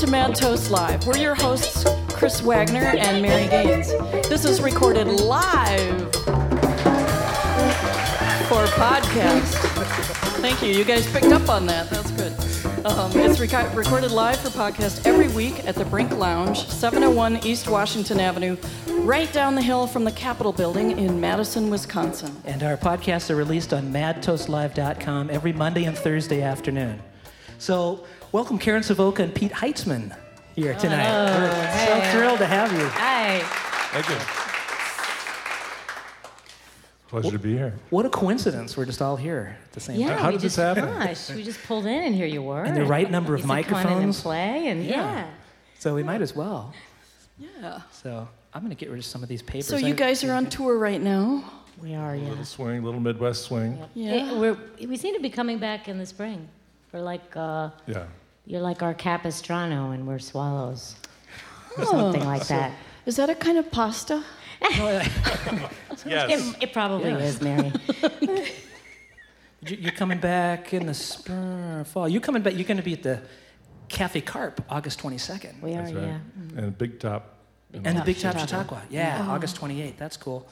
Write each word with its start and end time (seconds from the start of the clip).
to 0.00 0.06
Mad 0.06 0.34
Toast 0.34 0.70
Live. 0.70 1.06
We're 1.06 1.18
your 1.18 1.34
hosts, 1.34 1.84
Chris 2.08 2.40
Wagner 2.40 2.94
and 2.96 3.20
Mary 3.20 3.48
Gaines. 3.48 3.88
This 4.30 4.46
is 4.46 4.62
recorded 4.62 5.06
live 5.06 6.10
for 8.48 8.64
podcast. 8.78 9.52
Thank 10.40 10.62
you. 10.62 10.70
You 10.70 10.84
guys 10.84 11.06
picked 11.12 11.26
up 11.26 11.50
on 11.50 11.66
that. 11.66 11.90
That's 11.90 12.10
good. 12.12 12.32
Um, 12.86 13.12
it's 13.14 13.38
reco- 13.38 13.74
recorded 13.74 14.10
live 14.10 14.40
for 14.40 14.48
podcast 14.48 15.06
every 15.06 15.28
week 15.28 15.66
at 15.66 15.74
the 15.74 15.84
Brink 15.84 16.16
Lounge, 16.16 16.66
701 16.66 17.44
East 17.44 17.68
Washington 17.68 18.20
Avenue, 18.20 18.56
right 19.00 19.30
down 19.34 19.54
the 19.54 19.60
hill 19.60 19.86
from 19.86 20.04
the 20.04 20.12
Capitol 20.12 20.52
Building 20.52 20.98
in 20.98 21.20
Madison, 21.20 21.68
Wisconsin. 21.68 22.34
And 22.46 22.62
our 22.62 22.78
podcasts 22.78 23.28
are 23.28 23.36
released 23.36 23.74
on 23.74 23.92
madtoastlive.com 23.92 25.28
every 25.28 25.52
Monday 25.52 25.84
and 25.84 25.98
Thursday 25.98 26.40
afternoon. 26.40 27.02
So, 27.58 28.06
welcome 28.32 28.58
Karen 28.58 28.82
Savoca 28.82 29.22
and 29.22 29.34
Pete 29.34 29.52
Heitzman 29.52 30.14
here 30.54 30.74
tonight. 30.74 31.10
We're 31.38 31.86
so 31.86 32.10
thrilled 32.12 32.38
to 32.38 32.46
have 32.46 32.72
you. 32.72 32.86
Hi. 32.88 33.38
Thank 33.92 34.08
you. 34.08 34.16
Pleasure 37.08 37.32
to 37.32 37.38
be 37.40 37.54
here. 37.56 37.74
What 37.90 38.06
a 38.06 38.10
coincidence. 38.10 38.76
We're 38.76 38.84
just 38.84 39.02
all 39.02 39.16
here 39.16 39.56
at 39.64 39.72
the 39.72 39.80
same 39.80 39.98
Yeah, 39.98 40.10
time. 40.10 40.18
How 40.18 40.26
we 40.26 40.32
did 40.34 40.42
this 40.42 40.54
just, 40.56 40.76
happen? 40.76 40.84
Gosh, 40.84 41.30
we 41.30 41.42
just 41.42 41.60
pulled 41.64 41.86
in 41.86 42.04
and 42.04 42.14
here 42.14 42.26
you 42.26 42.40
were. 42.42 42.62
And 42.62 42.76
the 42.76 42.84
right 42.84 43.10
number 43.10 43.34
of 43.34 43.40
You 43.40 43.48
said, 43.48 43.64
"Come 43.66 43.74
on 43.74 43.80
and 43.86 43.90
microphones." 43.90 44.22
play 44.22 44.68
and 44.68 44.84
yeah. 44.84 45.26
So, 45.80 45.94
we 45.94 46.02
might 46.04 46.20
as 46.20 46.36
well. 46.36 46.72
Yeah. 47.38 47.80
So, 47.90 48.28
I'm 48.54 48.60
going 48.60 48.70
to 48.70 48.76
get 48.76 48.90
rid 48.90 48.98
of 48.98 49.04
some 49.06 49.22
of 49.24 49.28
these 49.28 49.42
papers. 49.42 49.66
So 49.66 49.76
you 49.76 49.88
I- 49.94 49.96
guys 49.96 50.22
are 50.22 50.32
on 50.32 50.46
tour 50.46 50.78
right 50.78 51.00
now? 51.00 51.42
We 51.82 51.94
are, 51.94 52.14
yeah. 52.14 52.28
Little 52.28 52.44
swing, 52.44 52.84
little 52.84 53.00
Midwest 53.00 53.44
swing. 53.44 53.78
Yeah. 53.94 54.12
It- 54.32 54.36
we're, 54.36 54.56
we 54.86 54.96
seem 54.96 55.14
to 55.14 55.20
be 55.20 55.30
coming 55.30 55.58
back 55.58 55.88
in 55.88 55.98
the 55.98 56.06
spring. 56.06 56.48
We're 56.92 57.00
like, 57.00 57.34
uh, 57.34 57.70
Yeah. 57.86 58.04
You're 58.46 58.60
like 58.60 58.82
our 58.82 58.94
Capistrano 58.94 59.90
and 59.92 60.06
we're 60.06 60.18
swallows. 60.18 60.96
Or 61.76 61.84
Oh. 61.84 61.90
something 61.90 62.24
like 62.24 62.46
that. 62.48 62.72
Is 63.06 63.16
that 63.16 63.30
a 63.30 63.34
kind 63.34 63.58
of 63.58 63.70
pasta? 63.70 64.22
Yes. 66.06 66.54
It, 66.56 66.62
it 66.64 66.72
probably 66.72 67.10
Yeah. 67.10 67.18
is, 67.18 67.40
Mary. 67.42 67.72
You- 69.62 69.76
You're 69.76 69.92
coming 69.92 70.18
back 70.18 70.72
in 70.72 70.86
the 70.86 70.94
spring, 70.94 71.84
fall. 71.84 72.08
You're 72.08 72.22
coming 72.22 72.40
back. 72.42 72.54
You're 72.54 72.64
going 72.64 72.78
to 72.78 72.82
be 72.82 72.94
at 72.94 73.02
the 73.02 73.20
Cafe 73.88 74.22
Carpe 74.22 74.62
August 74.70 74.98
22nd. 75.00 75.60
We 75.60 75.74
are, 75.74 75.82
That's 75.82 75.92
right. 75.92 76.04
yeah. 76.04 76.18
And 76.62 76.78
Big 76.78 76.98
Top. 77.00 77.34
And 77.74 77.98
the 77.98 78.02
Big 78.02 78.18
Top 78.18 78.32
Chautauqua. 78.38 78.46
Chautauqua. 78.78 78.82
Yeah, 78.88 79.26
August 79.28 79.60
28th. 79.60 79.96
That's 79.98 80.16
cool. 80.16 80.48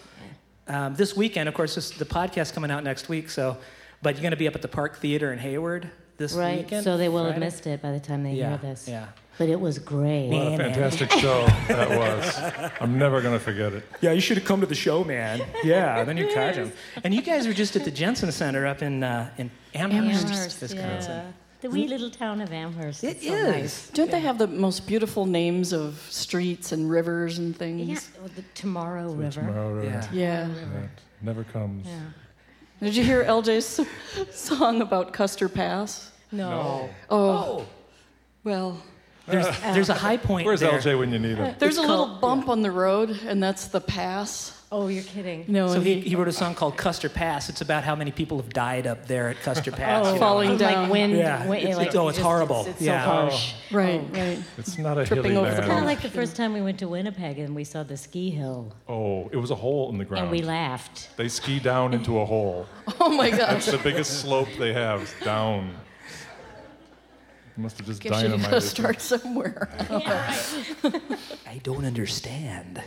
Um, 0.67 0.95
this 0.95 1.17
weekend, 1.17 1.49
of 1.49 1.55
course, 1.55 1.75
this, 1.75 1.91
the 1.91 2.05
podcast 2.05 2.53
coming 2.53 2.71
out 2.71 2.85
next 2.85 3.09
week. 3.09 3.31
So, 3.31 3.57
but 4.03 4.15
you're 4.17 4.23
going 4.23 4.33
to 4.33 4.37
be 4.37 4.47
up 4.49 4.55
at 4.55 4.61
the 4.63 4.69
Park 4.69 4.99
Theater 4.99 5.33
in 5.33 5.39
Hayward 5.39 5.91
this 6.19 6.35
Right, 6.35 6.59
weekend. 6.59 6.85
so 6.85 6.97
they 6.99 7.09
will 7.09 7.25
have 7.25 7.39
missed 7.39 7.67
it 7.67 7.81
by 7.81 7.93
the 7.93 8.01
time 8.01 8.23
they 8.25 8.33
Yeah, 8.35 8.51
hear 8.51 8.59
this. 8.59 8.87
yeah. 8.89 9.07
But 9.39 9.49
it 9.49 9.61
was 9.61 9.79
great. 9.79 10.29
What 10.31 10.37
a 10.49 10.51
Man, 10.51 10.59
man. 10.59 10.73
fantastic 10.75 11.11
show 11.23 11.47
that 11.69 11.89
was. 11.91 12.73
I'm 12.81 12.99
never 12.99 13.23
going 13.23 13.35
to 13.35 13.41
forget 13.43 13.73
it. 13.73 13.85
Yeah, 14.01 14.11
you 14.11 14.21
should 14.21 14.37
have 14.37 14.45
come 14.47 14.61
to 14.61 14.67
the 14.67 14.75
show, 14.75 15.05
man. 15.05 15.41
Yeah, 15.63 16.03
then 16.03 16.17
you 16.17 16.27
catch 16.35 16.57
him. 16.57 16.73
And 17.05 17.15
you 17.15 17.23
guys 17.23 17.47
were 17.47 17.53
just 17.53 17.77
at 17.77 17.85
the 17.85 17.91
Jensen 17.93 18.33
Center 18.33 18.67
up 18.67 18.83
in 18.83 19.05
uh, 19.05 19.31
in 19.39 19.51
Amherst, 19.75 20.27
Amherst, 20.27 20.61
Wisconsin. 20.61 21.11
yeah. 21.13 21.25
The 21.61 21.71
wee 21.71 21.87
little 21.89 22.11
town 22.11 22.41
of 22.41 22.53
Amherst. 22.53 23.03
It 23.05 23.17
It's 23.17 23.27
so 23.27 23.35
is. 23.35 23.55
nice. 23.55 23.91
Don't 23.91 24.11
they 24.11 24.21
have 24.21 24.39
the 24.39 24.47
most 24.49 24.87
beautiful 24.89 25.25
names 25.27 25.73
of 25.73 26.05
streets 26.11 26.71
and 26.73 26.89
rivers 26.91 27.39
and 27.39 27.53
Yeah, 27.53 27.59
things? 27.59 28.11
well, 28.21 28.31
the 28.35 28.43
Tomorrow 28.55 29.13
River. 29.13 29.41
Tomorrow, 29.41 29.83
Yeah. 29.83 30.05
Yeah. 30.13 30.49
yeah, 30.49 30.87
Never 31.23 31.43
comes. 31.45 31.87
Yeah. 32.81 32.87
Did 32.89 32.97
you 32.97 33.05
hear 33.05 33.25
LJ's 33.25 33.81
song 34.37 34.81
about 34.83 35.13
Custer 35.13 35.49
Pass? 35.49 36.13
No. 36.31 36.91
Oh. 37.11 37.17
oh, 37.61 37.67
well, 38.45 38.81
There's, 39.27 39.47
there's 39.61 39.89
a 39.89 39.95
high 39.95 40.17
point 40.17 40.47
Where's 40.47 40.61
there. 40.61 40.73
LJ 40.79 40.99
when 40.99 41.13
you 41.13 41.19
need 41.19 41.39
him? 41.39 41.55
there's 41.59 41.77
It's 41.77 41.85
a 41.85 41.89
little 41.89 42.07
called- 42.07 42.21
bump 42.21 42.49
on 42.49 42.63
the 42.63 42.71
road, 42.71 43.11
and 43.27 43.43
that's 43.43 43.69
the 43.69 43.81
pass. 43.81 44.58
Oh, 44.71 44.89
you're 44.89 45.03
kidding. 45.03 45.47
No, 45.49 45.69
So 45.69 45.81
he, 45.81 45.99
he 46.01 46.15
wrote 46.15 46.29
a 46.29 46.33
song 46.33 46.55
called 46.55 46.77
Custer 46.77 47.09
Pass. 47.09 47.49
It's 47.49 47.63
about 47.63 47.85
how 47.85 47.95
many 47.97 48.11
people 48.11 48.37
have 48.37 48.51
died 48.53 48.87
up 48.87 49.07
there 49.07 49.31
at 49.31 49.41
Custer 49.41 49.73
Pass. 49.81 50.05
Oh, 50.05 50.09
you 50.09 50.15
know. 50.15 50.21
Falling 50.21 50.59
like 50.59 50.91
wind. 50.91 51.17
Yeah. 51.17 51.47
wind- 51.49 51.63
It's- 51.63 51.77
like 51.79 51.87
it's- 51.89 51.97
oh, 51.97 52.09
it's 52.09 52.19
just- 52.19 52.27
horrible. 52.27 52.67
It's, 52.67 52.83
Yeah. 52.83 53.03
so 53.03 53.11
harsh. 53.11 53.55
Oh. 53.73 53.77
right, 53.77 54.01
oh. 54.05 54.13
right. 54.19 54.39
It's 54.59 54.77
not 54.77 54.99
a 54.99 55.07
Tripping 55.07 55.33
hilly 55.33 55.37
over 55.47 55.55
the 55.55 55.63
Kind 55.67 55.79
of 55.79 55.85
like 55.87 56.03
the 56.03 56.11
first 56.11 56.37
time 56.37 56.53
we 56.53 56.61
went 56.61 56.79
to 56.81 56.89
Winnipeg 56.89 57.39
and 57.39 57.55
we 57.55 57.65
saw 57.65 57.83
the 57.83 57.97
ski 57.97 58.29
hill 58.29 58.75
Oh, 58.87 59.31
it 59.33 59.37
was 59.39 59.51
a 59.51 59.55
hole 59.55 59.89
in 59.91 59.97
the 59.97 60.05
ground. 60.05 60.25
and 60.25 60.31
we 60.31 60.43
laughed. 60.43 61.17
They 61.17 61.29
ski 61.29 61.61
down 61.61 61.95
into 61.95 62.19
a 62.21 62.27
hole. 62.27 62.67
Oh 63.01 63.09
my 63.09 63.31
That's 63.31 63.65
gosh. 63.67 63.75
the 63.75 63.79
biggest 63.83 64.21
slope 64.21 64.49
they 64.59 64.75
have 64.75 65.01
is 65.03 65.15
down. 65.25 65.71
You 67.57 67.63
must 67.63 67.79
have 67.79 67.87
just 67.87 68.03
Guess 68.03 68.23
you 68.23 68.29
gotta 68.29 68.37
dynamited. 68.43 68.63
start 68.69 69.01
somewhere. 69.01 69.69
I 71.47 71.59
don't 71.63 71.85
understand. 71.87 72.83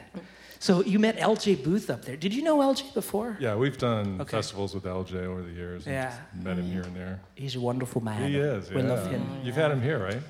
So 0.61 0.83
you 0.83 0.99
met 0.99 1.17
LJ 1.17 1.63
Booth 1.63 1.89
up 1.89 2.05
there. 2.05 2.15
Did 2.15 2.35
you 2.35 2.43
know 2.43 2.59
LJ 2.59 2.93
before? 2.93 3.35
Yeah, 3.39 3.55
we've 3.55 3.79
done 3.79 4.21
Okay. 4.21 4.37
festivals 4.37 4.75
with 4.75 4.83
LJ 4.85 5.25
over 5.25 5.41
the 5.41 5.49
years. 5.49 5.87
and 5.87 5.95
Yeah. 5.95 6.09
just 6.35 6.45
Met 6.45 6.57
him 6.59 6.71
here 6.71 6.83
and 6.83 6.95
there. 6.95 7.19
He's 7.33 7.55
a 7.55 7.59
wonderful 7.59 7.99
man. 8.03 8.29
He 8.29 8.37
is. 8.37 8.69
Yeah. 8.69 8.75
We 8.75 8.83
love 8.83 9.09
him. 9.09 9.25
You've 9.43 9.55
had 9.55 9.71
him 9.71 9.81
here, 9.81 9.97
right? 9.97 10.21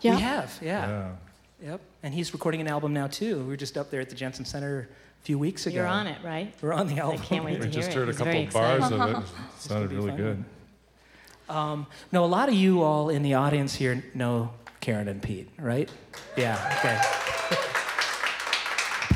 Yeah. 0.00 0.14
We 0.14 0.22
have, 0.22 0.58
yeah. 0.62 0.88
Yeah. 1.60 1.68
Yep. 1.72 1.80
And 2.04 2.14
he's 2.14 2.32
recording 2.32 2.62
an 2.62 2.68
album 2.68 2.94
now 2.94 3.06
too. 3.06 3.40
We 3.40 3.48
were 3.48 3.56
just 3.58 3.76
up 3.76 3.90
there 3.90 4.00
at 4.00 4.08
the 4.08 4.14
Jensen 4.16 4.46
Center 4.46 4.88
a 5.20 5.24
few 5.26 5.38
weeks 5.38 5.66
ago. 5.66 5.76
You're 5.76 5.86
on 5.86 6.06
it, 6.06 6.16
right? 6.24 6.54
We're 6.62 6.72
on 6.72 6.86
the 6.86 6.94
album. 6.98 7.02
I 7.02 7.12
album. 7.16 7.26
can't 7.26 7.44
wait 7.44 7.58
We 7.60 7.66
to 7.66 7.70
hear 7.70 7.72
just 7.72 7.90
it. 7.90 7.94
heard 7.96 8.08
a 8.08 8.12
couple 8.14 8.32
very 8.32 8.46
of 8.46 8.52
bars 8.54 8.90
of 8.90 9.00
it. 9.10 9.16
It 9.56 9.60
sounded 9.60 9.92
really 9.92 10.08
fun. 10.12 10.16
good. 10.16 11.54
Um, 11.54 11.86
no, 12.12 12.24
a 12.24 12.26
lot 12.26 12.48
of 12.48 12.54
you 12.54 12.82
all 12.82 13.10
in 13.10 13.22
the 13.22 13.34
audience 13.34 13.74
here 13.74 14.02
know 14.14 14.52
Karen 14.80 15.06
and 15.08 15.22
Pete, 15.22 15.50
right? 15.58 15.90
Yeah. 16.34 16.56
Okay. 16.78 17.58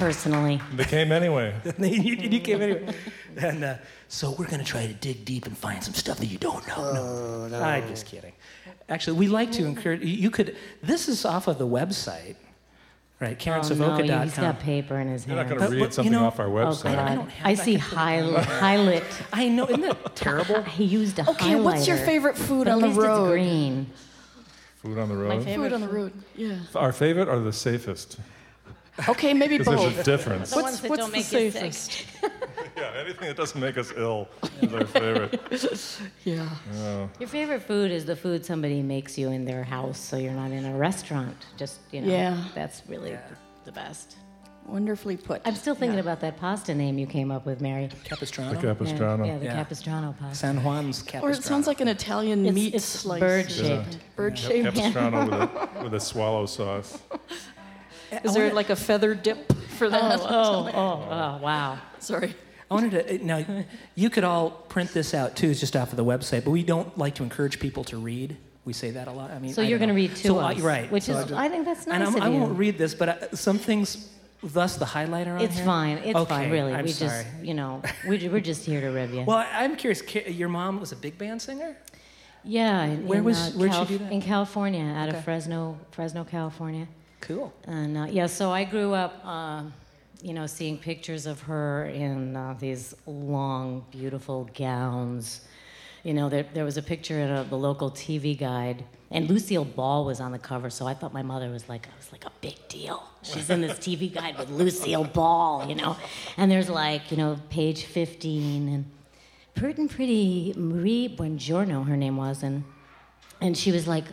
Personally. 0.00 0.60
They 0.74 0.84
came 0.84 1.12
anyway. 1.12 1.54
you, 1.78 2.14
you 2.14 2.40
came 2.40 2.62
anyway. 2.62 2.94
And 3.36 3.62
uh, 3.62 3.74
so 4.08 4.30
we're 4.30 4.46
going 4.46 4.60
to 4.60 4.64
try 4.64 4.86
to 4.86 4.94
dig 4.94 5.26
deep 5.26 5.44
and 5.46 5.56
find 5.56 5.84
some 5.84 5.92
stuff 5.92 6.16
that 6.18 6.26
you 6.26 6.38
don't 6.38 6.66
know. 6.66 7.46
no, 7.48 7.62
I'm 7.62 7.86
just 7.86 8.06
kidding. 8.06 8.32
Actually, 8.88 9.18
we 9.18 9.28
like 9.28 9.52
to 9.52 9.64
encourage 9.66 10.00
you. 10.00 10.08
you 10.08 10.30
Could 10.30 10.56
this 10.82 11.06
is 11.08 11.24
off 11.26 11.48
of 11.48 11.58
the 11.58 11.66
website, 11.66 12.36
right? 13.20 13.46
Oh, 13.46 13.68
no, 13.74 14.22
he's 14.22 14.36
got 14.38 14.58
paper 14.60 14.98
in 14.98 15.08
his 15.08 15.24
hand. 15.24 15.36
You're 15.36 15.44
not 15.46 15.48
going 15.58 15.70
to 15.70 15.76
read 15.76 15.80
but, 15.80 15.86
you 15.88 15.92
something 15.92 16.12
know- 16.12 16.24
off 16.24 16.40
our 16.40 16.46
Oh, 16.48 16.50
website. 16.72 16.94
God. 16.96 17.14
don't 17.16 17.30
have 17.30 17.46
I 17.46 17.54
see 17.54 17.76
kind 17.76 17.82
highlight. 18.24 18.44
highlight. 18.46 19.04
I 19.34 19.48
know, 19.48 19.66
isn't 19.68 19.82
that 19.82 20.16
terrible? 20.16 20.62
He 20.78 20.84
used 20.84 21.18
a 21.18 21.24
highlight. 21.24 21.40
Okay, 21.42 21.50
highlighter. 21.52 21.62
what's 21.64 21.86
your 21.86 21.98
favorite 21.98 22.38
food 22.38 22.64
But 22.64 22.72
on 22.72 22.78
at 22.78 22.80
the 22.80 22.86
least 22.88 22.98
it's 23.00 23.06
road? 23.06 23.30
green. 23.32 23.86
Food 24.76 24.98
on 24.98 25.08
the 25.10 25.16
road. 25.16 25.28
My 25.28 25.44
favorite 25.44 25.68
Food 25.68 25.72
on 25.74 25.80
the 25.82 25.88
road. 25.88 26.12
Yeah. 26.34 26.58
Our 26.74 26.92
favorite 26.92 27.28
or 27.28 27.38
the 27.40 27.52
safest? 27.52 28.18
Okay, 29.08 29.32
maybe 29.34 29.58
Because 29.58 29.80
there's 29.80 29.92
a 29.92 29.96
both. 29.96 30.04
difference. 30.04 30.50
The 30.50 30.56
What's, 30.56 30.64
ones 30.64 30.80
that 30.82 30.90
what's 30.90 31.00
don't 31.00 31.10
the 31.10 31.16
make 31.18 31.32
you 31.32 31.50
sick. 31.50 31.52
safest? 31.52 32.06
yeah, 32.76 32.92
anything 32.96 33.28
that 33.28 33.36
doesn't 33.36 33.60
make 33.60 33.78
us 33.78 33.92
ill 33.96 34.28
is 34.62 34.72
our 34.72 34.84
favorite. 34.86 35.40
Yeah. 36.24 36.48
Oh. 36.76 37.08
Your 37.18 37.28
favorite 37.28 37.62
food 37.62 37.90
is 37.90 38.04
the 38.04 38.16
food 38.16 38.44
somebody 38.44 38.82
makes 38.82 39.16
you 39.18 39.30
in 39.30 39.44
their 39.44 39.64
house, 39.64 39.98
so 39.98 40.16
you're 40.16 40.32
not 40.32 40.50
in 40.50 40.64
a 40.64 40.76
restaurant. 40.76 41.36
Just 41.56 41.80
you 41.92 42.02
know, 42.02 42.12
Yeah. 42.12 42.44
that's 42.54 42.82
really 42.88 43.12
the, 43.12 43.20
the 43.64 43.72
best. 43.72 44.16
Wonderfully 44.66 45.16
put. 45.16 45.40
I'm 45.46 45.56
still 45.56 45.74
thinking 45.74 45.98
about 45.98 46.20
that 46.20 46.36
pasta 46.36 46.74
name 46.74 46.96
you 46.98 47.06
came 47.06 47.32
up 47.32 47.44
with, 47.44 47.60
Mary. 47.60 47.88
Capistrano. 48.04 48.52
The 48.54 48.60
Capistrano. 48.68 49.24
Yeah, 49.24 49.32
yeah 49.32 49.38
the 49.38 49.44
Yeah. 49.46 49.54
Capistrano 49.54 50.14
pasta. 50.20 50.36
San 50.36 50.58
Juan's 50.58 51.02
Capistrano. 51.02 51.26
Or 51.26 51.30
it 51.36 51.42
sounds 51.42 51.66
like 51.66 51.80
an 51.80 51.88
Italian 51.88 52.40
It's- 52.40 52.54
meat 52.54 52.74
it's 52.74 52.84
slice. 52.84 53.18
bird-shaped. 53.20 53.98
Bird 54.14 54.38
shaped. 54.38 54.74
Capistrano 54.76 55.24
with 55.24 55.34
a, 55.34 55.68
with 55.84 55.94
a 55.94 56.00
swallow 56.00 56.46
sauce. 56.46 56.98
Is 58.24 58.34
there 58.34 58.52
like 58.52 58.70
a 58.70 58.76
feather 58.76 59.14
dip 59.14 59.52
for 59.78 59.88
that? 59.90 60.20
Oh, 60.22 60.70
oh, 60.72 61.08
oh, 61.10 61.38
wow. 61.42 61.78
Sorry. 61.98 62.34
I 62.70 62.74
wanted 62.74 62.90
to. 63.20 63.24
Now, 63.24 63.44
you 63.94 64.10
could 64.10 64.22
all 64.24 64.50
print 64.50 64.92
this 64.92 65.12
out 65.14 65.34
too. 65.36 65.50
It's 65.50 65.58
just 65.60 65.74
off 65.76 65.90
of 65.90 65.96
the 65.96 66.04
website, 66.04 66.44
but 66.44 66.50
we 66.52 66.62
don't 66.62 66.96
like 66.96 67.14
to 67.16 67.22
encourage 67.24 67.58
people 67.58 67.82
to 67.84 67.96
read. 67.96 68.36
We 68.64 68.72
say 68.74 68.90
that 68.92 69.08
a 69.08 69.12
lot. 69.12 69.30
I 69.32 69.38
mean, 69.38 69.52
So 69.54 69.62
I 69.62 69.66
you're 69.66 69.78
going 69.78 69.88
to 69.88 69.94
read 69.94 70.14
to 70.16 70.28
so 70.28 70.38
us, 70.38 70.58
I, 70.62 70.64
right? 70.64 70.90
Which 70.92 71.04
so 71.04 71.14
is, 71.18 71.24
just- 71.24 71.32
I 71.40 71.48
think 71.48 71.64
that's 71.64 71.86
and 71.86 71.98
nice 72.04 72.08
I'm, 72.08 72.16
of 72.16 72.22
I 72.22 72.28
won't 72.28 72.56
read 72.56 72.78
this, 72.78 72.94
but 72.94 73.08
uh, 73.08 73.34
some 73.34 73.58
things, 73.58 74.10
thus 74.42 74.76
the 74.76 74.84
highlighter 74.84 75.34
on 75.34 75.40
It's 75.40 75.56
here. 75.56 75.64
fine. 75.64 75.98
It's 75.98 76.14
okay, 76.14 76.28
fine, 76.28 76.50
really. 76.50 76.72
I'm 76.74 76.84
we 76.84 76.92
sorry. 76.92 77.24
just, 77.24 77.44
you 77.44 77.54
know, 77.54 77.82
we, 78.06 78.28
we're 78.28 78.40
just 78.40 78.64
here 78.66 78.80
to 78.82 78.88
rib 78.88 79.12
you. 79.12 79.22
Well, 79.26 79.38
I- 79.38 79.64
I'm 79.64 79.74
curious. 79.76 80.02
Your 80.28 80.50
mom 80.50 80.78
was 80.78 80.92
a 80.92 80.96
big 80.96 81.16
band 81.18 81.40
singer. 81.42 81.74
yeah. 82.44 82.84
In, 82.84 83.06
Where 83.08 83.18
in, 83.18 83.24
was- 83.24 83.38
uh, 83.54 83.58
where'd 83.58 83.74
she 83.74 83.84
do 83.86 83.98
that? 83.98 84.12
In 84.12 84.20
California, 84.22 84.84
out 84.84 85.08
Okay. 85.08 85.18
of 85.18 85.24
Fresno, 85.24 85.78
Fresno, 85.90 86.22
California. 86.24 86.86
Cool. 87.20 87.52
And 87.64 87.96
uh, 87.96 88.06
yeah, 88.10 88.26
so 88.26 88.50
I 88.50 88.64
grew 88.64 88.94
up, 88.94 89.20
uh, 89.24 89.64
you 90.22 90.32
know, 90.32 90.46
seeing 90.46 90.78
pictures 90.78 91.26
of 91.26 91.40
her 91.42 91.86
in 91.86 92.36
uh, 92.36 92.56
these 92.58 92.94
long, 93.06 93.84
beautiful 93.90 94.48
gowns. 94.54 95.42
You 96.02 96.14
know, 96.14 96.28
there, 96.28 96.46
there 96.54 96.64
was 96.64 96.76
a 96.76 96.82
picture 96.82 97.18
in 97.18 97.30
a, 97.30 97.44
the 97.44 97.58
local 97.58 97.90
TV 97.90 98.38
guide, 98.38 98.84
and 99.10 99.28
Lucille 99.28 99.66
Ball 99.66 100.04
was 100.04 100.20
on 100.20 100.32
the 100.32 100.38
cover. 100.38 100.70
So 100.70 100.86
I 100.86 100.94
thought 100.94 101.12
my 101.12 101.22
mother 101.22 101.50
was 101.50 101.68
like, 101.68 101.86
I 101.86 101.96
was 101.96 102.10
like 102.10 102.24
a 102.24 102.32
big 102.40 102.56
deal. 102.68 103.02
She's 103.22 103.50
in 103.50 103.60
this 103.60 103.78
TV 103.78 104.12
guide 104.12 104.38
with 104.38 104.48
Lucille 104.50 105.04
Ball, 105.04 105.68
you 105.68 105.74
know. 105.74 105.96
And 106.38 106.50
there's 106.50 106.70
like, 106.70 107.10
you 107.10 107.18
know, 107.18 107.38
page 107.50 107.84
15, 107.84 108.68
and 108.68 108.90
pert 109.54 109.76
and 109.76 109.90
pretty 109.90 110.54
Marie 110.56 111.14
Buongiorno, 111.14 111.86
her 111.86 111.96
name 111.96 112.16
was, 112.16 112.42
and 112.42 112.64
and 113.42 113.56
she 113.56 113.72
was 113.72 113.86
like, 113.86 114.04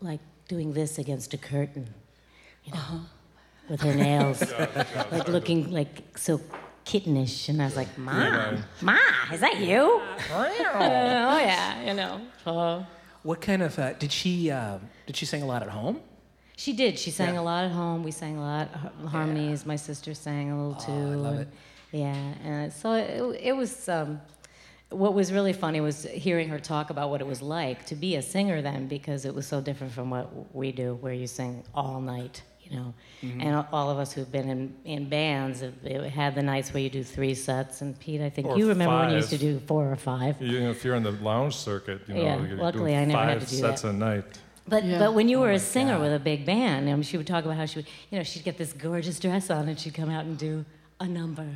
like 0.00 0.20
doing 0.48 0.72
this 0.72 0.98
against 0.98 1.34
a 1.34 1.38
curtain, 1.38 1.94
you 2.66 2.72
know, 2.74 3.00
with 3.68 3.80
her 3.80 3.94
nails, 3.94 4.42
like 5.12 5.28
looking 5.28 5.70
like 5.70 6.18
so 6.18 6.40
kittenish. 6.84 7.48
And 7.48 7.60
I 7.62 7.64
was 7.66 7.76
like, 7.76 7.96
Ma, 7.98 8.52
Ma, 8.82 8.96
is 9.32 9.40
that 9.40 9.58
you? 9.60 9.80
oh 10.32 11.38
yeah, 11.40 11.86
you 11.86 11.94
know. 11.94 12.20
Uh, 12.44 12.84
What 13.22 13.40
kind 13.40 13.62
of 13.62 13.76
uh, 13.78 13.92
did 13.94 14.12
she 14.12 14.50
uh, 14.50 14.78
did 15.06 15.16
she 15.16 15.26
sing 15.26 15.42
a 15.42 15.46
lot 15.46 15.62
at 15.62 15.68
home? 15.70 16.00
she 16.58 16.72
did. 16.72 16.98
She 16.98 17.10
sang 17.10 17.34
Yeah. 17.34 17.40
a 17.40 17.50
lot 17.50 17.64
at 17.64 17.72
home. 17.72 18.02
We 18.02 18.12
sang 18.12 18.36
a 18.38 18.40
lot 18.40 18.68
har- 18.82 18.92
harmonies. 19.10 19.66
My 19.66 19.76
sister 19.76 20.14
sang 20.14 20.50
a 20.50 20.56
little 20.56 20.80
too. 20.86 20.92
Oh, 20.92 21.12
I 21.12 21.16
love 21.28 21.32
and- 21.34 21.42
it. 21.42 21.48
Yeah, 21.92 22.34
and 22.44 22.72
so 22.72 22.92
it, 22.92 23.40
it 23.50 23.52
was. 23.56 23.88
Um, 23.88 24.20
what 24.90 25.14
was 25.14 25.32
really 25.32 25.52
funny 25.52 25.80
was 25.80 26.04
hearing 26.04 26.48
her 26.48 26.60
talk 26.60 26.90
about 26.90 27.10
what 27.10 27.20
it 27.20 27.26
was 27.26 27.42
like 27.42 27.84
to 27.86 27.96
be 27.96 28.14
a 28.16 28.22
singer 28.22 28.62
then, 28.62 28.86
because 28.86 29.24
it 29.24 29.34
was 29.34 29.44
so 29.46 29.60
different 29.60 29.92
from 29.92 30.10
what 30.10 30.26
we 30.54 30.70
do, 30.70 30.94
where 31.02 31.12
you 31.12 31.26
sing 31.26 31.64
all 31.74 32.00
night. 32.00 32.42
You 32.70 32.76
know, 32.76 32.94
Mm-hmm. 33.22 33.40
and 33.40 33.66
all 33.72 33.88
of 33.90 33.98
us 33.98 34.12
who've 34.12 34.30
been 34.30 34.48
in, 34.50 34.74
in 34.84 35.08
bands 35.08 35.60
have 35.60 35.72
have 35.82 36.04
had 36.04 36.34
the 36.34 36.42
nights 36.42 36.74
where 36.74 36.82
you 36.82 36.90
do 36.90 37.02
three 37.02 37.34
sets. 37.34 37.80
And 37.80 37.98
Pete, 37.98 38.20
I 38.20 38.28
think 38.28 38.46
Or 38.48 38.58
you 38.58 38.68
remember 38.68 38.94
when 38.94 39.10
you 39.10 39.16
used 39.16 39.30
to 39.30 39.38
do 39.38 39.58
four 39.66 39.90
or 39.90 39.96
five. 39.96 40.40
You 40.40 40.60
know, 40.60 40.70
if 40.70 40.84
you're 40.84 40.96
in 40.96 41.02
the 41.02 41.12
lounge 41.12 41.56
circuit, 41.56 42.02
you 42.08 42.14
know, 42.14 42.22
Yeah, 42.22 42.46
you're 42.46 42.58
luckily 42.58 42.92
doing 42.92 43.02
I 43.02 43.04
never 43.06 43.18
had 43.24 43.38
five 43.40 43.48
to 43.48 43.54
do 43.54 43.60
sets 43.60 43.82
that. 43.82 43.88
a 43.88 43.92
night. 43.94 44.24
But 44.68 44.84
Yeah. 44.84 44.98
but 44.98 45.14
when 45.14 45.28
you 45.28 45.38
were 45.40 45.50
Oh 45.50 45.54
a 45.54 45.58
singer 45.58 45.94
God. 45.94 46.02
with 46.02 46.12
a 46.14 46.18
big 46.18 46.44
band, 46.44 46.88
I 46.90 46.92
mean, 46.94 47.02
she 47.04 47.16
would 47.16 47.26
talk 47.26 47.44
about 47.44 47.56
how 47.56 47.64
she 47.66 47.78
would, 47.78 47.86
you 48.10 48.18
know, 48.18 48.24
she'd 48.24 48.44
get 48.44 48.58
this 48.58 48.72
gorgeous 48.74 49.18
dress 49.18 49.48
on 49.50 49.68
and 49.68 49.78
she'd 49.80 49.94
come 49.94 50.10
out 50.10 50.24
and 50.26 50.36
do 50.36 50.64
a 51.00 51.06
number, 51.06 51.46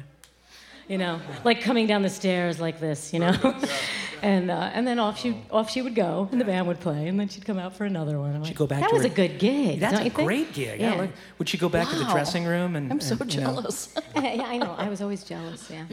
you 0.90 0.98
know, 0.98 1.20
like 1.44 1.62
coming 1.62 1.86
down 1.86 2.02
the 2.02 2.10
stairs 2.10 2.60
like 2.60 2.80
this, 2.80 3.12
you 3.14 3.20
know, 3.20 3.32
and 4.22 4.50
uh, 4.50 4.70
and 4.74 4.86
then 4.86 4.98
off 4.98 5.18
she 5.20 5.36
off 5.50 5.70
she 5.70 5.80
would 5.82 5.94
go 5.94 6.28
and 6.32 6.40
the 6.40 6.44
band 6.44 6.66
would 6.66 6.80
play 6.80 7.06
and 7.08 7.18
then 7.18 7.28
she'd 7.28 7.44
come 7.46 7.58
out 7.58 7.76
for 7.76 7.84
another 7.84 8.18
one. 8.18 8.34
I'm 8.34 8.42
She'd 8.42 8.50
like, 8.50 8.56
go 8.58 8.66
back 8.66 8.80
That 8.80 8.88
to 8.88 8.94
was 8.96 9.04
her- 9.04 9.12
a 9.12 9.14
good 9.14 9.38
gig. 9.38 9.78
That's 9.80 9.92
don't 9.94 10.02
a 10.02 10.04
you 10.04 10.10
think? 10.10 10.26
great 10.26 10.52
gig. 10.52 10.80
Yeah. 10.80 10.94
Yeah. 10.96 11.00
look, 11.02 11.10
would 11.38 11.48
she 11.48 11.56
go 11.58 11.68
back 11.68 11.88
to 11.90 11.96
the 11.96 12.04
dressing 12.06 12.44
room 12.44 12.74
and? 12.76 12.90
I'm 12.92 13.00
so 13.00 13.16
and, 13.20 13.32
you 13.32 13.40
know, 13.40 13.46
jealous. 13.54 13.94
yeah, 14.16 14.42
I 14.44 14.58
know. 14.58 14.74
I 14.76 14.88
was 14.88 15.00
always 15.00 15.22
jealous. 15.24 15.70
Yeah. 15.70 15.86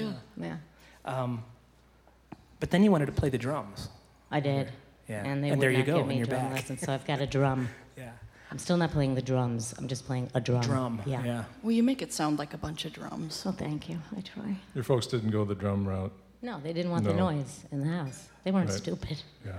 Yeah. 1.05 1.27
but 2.59 2.71
then 2.71 2.83
you 2.83 2.91
wanted 2.91 3.05
to 3.05 3.11
play 3.11 3.29
the 3.29 3.37
drums. 3.37 3.89
I 4.31 4.39
did. 4.39 4.71
Yeah. 5.07 5.23
And 5.23 5.43
they 5.43 5.49
And 5.49 5.59
would 5.59 5.63
there 5.63 5.71
you 5.71 5.83
go, 5.83 5.93
give 5.93 5.99
and 6.01 6.09
me 6.09 6.17
you're 6.17 6.25
drum 6.25 6.41
back. 6.41 6.53
lessons, 6.53 6.81
so 6.81 6.91
I've 6.93 7.05
got 7.05 7.21
a 7.21 7.27
drum. 7.27 7.69
Yeah. 7.97 8.11
I'm 8.51 8.57
still 8.57 8.77
not 8.77 8.91
playing 8.91 9.15
the 9.15 9.21
drums. 9.21 9.73
I'm 9.77 9.87
just 9.87 10.05
playing 10.05 10.29
a 10.33 10.39
drum. 10.41 10.61
Drum. 10.61 11.01
Yeah. 11.05 11.23
Yeah. 11.23 11.43
Well, 11.63 11.71
you 11.71 11.83
make 11.83 12.01
it 12.01 12.13
sound 12.13 12.39
like 12.39 12.53
a 12.53 12.57
bunch 12.57 12.85
of 12.85 12.93
drums. 12.93 13.33
So 13.35 13.51
thank 13.51 13.89
you. 13.89 13.99
I 14.15 14.21
try. 14.21 14.55
Your 14.73 14.83
folks 14.83 15.05
didn't 15.07 15.31
go 15.31 15.43
the 15.45 15.55
drum 15.55 15.87
route. 15.87 16.13
No, 16.41 16.59
they 16.61 16.71
didn't 16.71 16.91
want 16.91 17.03
the 17.03 17.13
noise 17.13 17.65
in 17.71 17.81
the 17.81 17.87
house. 17.89 18.29
They 18.43 18.51
weren't 18.51 18.69
Right. 18.69 18.77
stupid. 18.77 19.21
Yeah. 19.45 19.53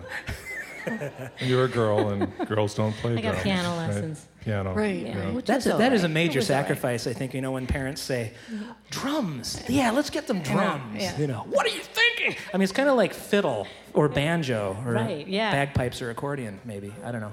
and 0.87 1.51
you're 1.51 1.65
a 1.65 1.69
girl, 1.69 2.09
and 2.11 2.33
girls 2.47 2.75
don't 2.75 2.95
play 2.97 3.13
I 3.19 3.21
got 3.21 3.31
drums. 3.33 3.43
piano 3.43 3.69
right? 3.71 3.89
lessons. 3.89 4.27
Piano. 4.41 4.73
Right. 4.73 5.07
Yeah, 5.07 5.31
which 5.33 5.45
That's 5.45 5.67
was 5.67 5.75
a, 5.75 5.79
that 5.79 5.93
is 5.93 6.05
a 6.05 6.09
major 6.09 6.39
It 6.39 6.43
was 6.43 6.47
sacrifice, 6.47 7.07
I 7.07 7.13
think. 7.13 7.35
You 7.35 7.43
know, 7.43 7.53
when 7.53 7.67
parents 7.67 8.01
say, 8.01 8.33
mm-hmm. 8.51 8.71
"Drums, 8.91 9.63
yeah, 9.69 9.91
let's 9.91 10.09
get 10.09 10.27
them 10.29 10.41
drums." 10.41 11.03
yeah. 11.03 11.19
You 11.19 11.27
know, 11.27 11.45
what 11.51 11.67
are 11.67 11.71
you 11.75 11.81
thinking? 11.83 12.37
I 12.55 12.57
mean, 12.57 12.63
it's 12.63 12.73
kind 12.73 12.89
of 12.89 12.97
like 12.97 13.13
fiddle 13.13 13.67
or 13.93 14.09
banjo 14.09 14.77
or 14.87 14.93
Right, 14.93 15.27
yeah. 15.27 15.51
bagpipes 15.51 16.01
or 16.01 16.09
accordion, 16.11 16.59
maybe. 16.65 16.95
I 17.05 17.11
don't 17.13 17.21
know. 17.21 17.33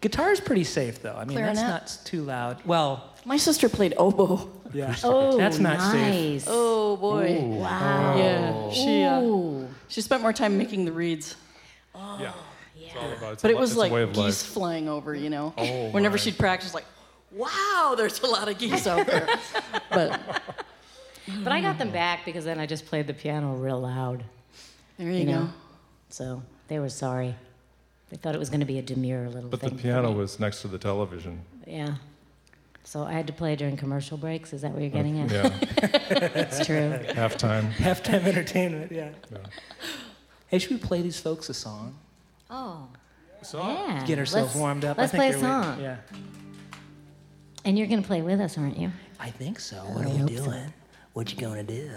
Guitar's 0.00 0.40
pretty 0.40 0.64
safe, 0.64 1.02
though. 1.02 1.14
I 1.16 1.24
mean, 1.24 1.36
that's 1.38 1.60
not 1.60 1.98
too 2.04 2.22
loud. 2.22 2.64
Well, 2.64 3.14
My 3.24 3.36
sister 3.36 3.68
played 3.68 3.94
oboe. 3.98 4.48
yeah, 4.72 4.94
Oh, 5.04 5.36
that's 5.36 5.58
not 5.58 5.80
safe. 5.92 5.92
nice. 6.42 6.44
Oh 6.48 6.96
boy. 6.96 7.38
Wow. 7.40 8.16
Yeah. 8.16 8.70
She 8.72 9.02
uh, 9.02 9.66
she 9.88 10.00
spent 10.00 10.22
more 10.22 10.32
time 10.32 10.56
making 10.56 10.84
the 10.86 10.92
reeds. 10.92 11.36
Yeah. 11.94 12.32
It's 12.76 12.96
all 12.96 13.12
about, 13.12 13.32
it's 13.34 13.42
But 13.42 13.50
a 13.52 13.54
it 13.54 13.60
was 13.60 13.76
like 13.76 13.90
a 13.92 13.94
way 13.94 14.02
of 14.02 14.12
geese 14.12 14.16
life. 14.42 14.52
flying 14.54 14.88
over, 14.88 15.14
you 15.14 15.28
know. 15.30 15.52
Oh, 15.56 15.90
Whenever 15.92 16.14
my. 16.14 16.18
she'd 16.18 16.38
practice, 16.38 16.72
like, 16.74 16.86
wow, 17.30 17.94
there's 17.96 18.20
a 18.22 18.26
lot 18.26 18.48
of 18.48 18.58
geese 18.58 18.86
out 18.86 19.06
there. 19.06 19.28
but 19.90 20.18
But 21.44 21.52
I 21.52 21.60
got 21.60 21.78
them 21.78 21.90
back 21.92 22.24
because 22.24 22.44
then 22.44 22.58
I 22.58 22.66
just 22.66 22.86
played 22.86 23.06
the 23.06 23.14
piano 23.14 23.54
real 23.54 23.80
loud. 23.80 24.24
there 24.98 25.08
you, 25.10 25.18
You 25.20 25.24
go. 25.26 25.32
know? 25.32 25.48
So 26.08 26.42
they 26.68 26.78
were 26.80 26.88
sorry. 26.88 27.36
They 28.10 28.16
thought 28.16 28.34
it 28.34 28.38
was 28.38 28.50
going 28.50 28.60
to 28.60 28.66
be 28.66 28.78
a 28.78 28.82
demure 28.82 29.28
little 29.28 29.48
But 29.48 29.60
thing. 29.60 29.70
the 29.70 29.76
for 29.76 29.82
piano 29.82 30.10
me. 30.10 30.16
was 30.16 30.38
next 30.40 30.62
to 30.62 30.68
the 30.68 30.78
television. 30.78 31.40
Yeah. 31.66 31.94
So 32.84 33.04
I 33.04 33.12
had 33.12 33.26
to 33.28 33.32
play 33.32 33.54
during 33.56 33.76
commercial 33.76 34.16
breaks. 34.18 34.52
Is 34.52 34.62
that 34.62 34.72
what 34.72 34.82
you're 34.82 34.90
uh, 34.90 34.94
getting 34.94 35.20
at? 35.20 35.30
Yeah. 35.30 35.50
It's 36.42 36.66
true. 36.66 36.98
Halftime. 37.14 37.72
Halftime 37.74 38.24
entertainment, 38.26 38.90
yeah. 38.90 39.10
Yeah. 39.30 39.38
Hey, 40.48 40.58
should 40.58 40.72
we 40.72 40.78
play 40.78 41.00
these 41.02 41.20
folks 41.20 41.48
a 41.48 41.54
song? 41.54 41.94
Oh. 42.50 42.88
So, 43.42 43.58
Yeah. 43.62 44.04
Get 44.06 44.18
ourselves 44.18 44.48
Let's- 44.54 44.58
warmed 44.58 44.84
up. 44.84 44.98
Let's 44.98 45.14
I 45.14 45.18
think 45.18 45.20
play 45.20 45.28
a 45.28 45.40
they're 45.40 45.58
waiting- 45.60 45.72
song. 45.74 45.80
Yeah. 45.80 45.96
And 47.64 47.78
you're 47.78 47.86
going 47.86 48.02
to 48.02 48.06
play 48.06 48.22
with 48.22 48.40
us, 48.40 48.58
aren't 48.58 48.76
you? 48.76 48.90
I 49.20 49.30
think 49.30 49.60
so. 49.60 49.76
What 49.76 50.06
I 50.06 50.10
are 50.10 50.12
you 50.12 50.18
hope 50.18 50.30
so. 50.30 50.44
doing? 50.46 50.72
What 51.12 51.32
you 51.32 51.38
gonna 51.40 51.62
do? 51.62 51.90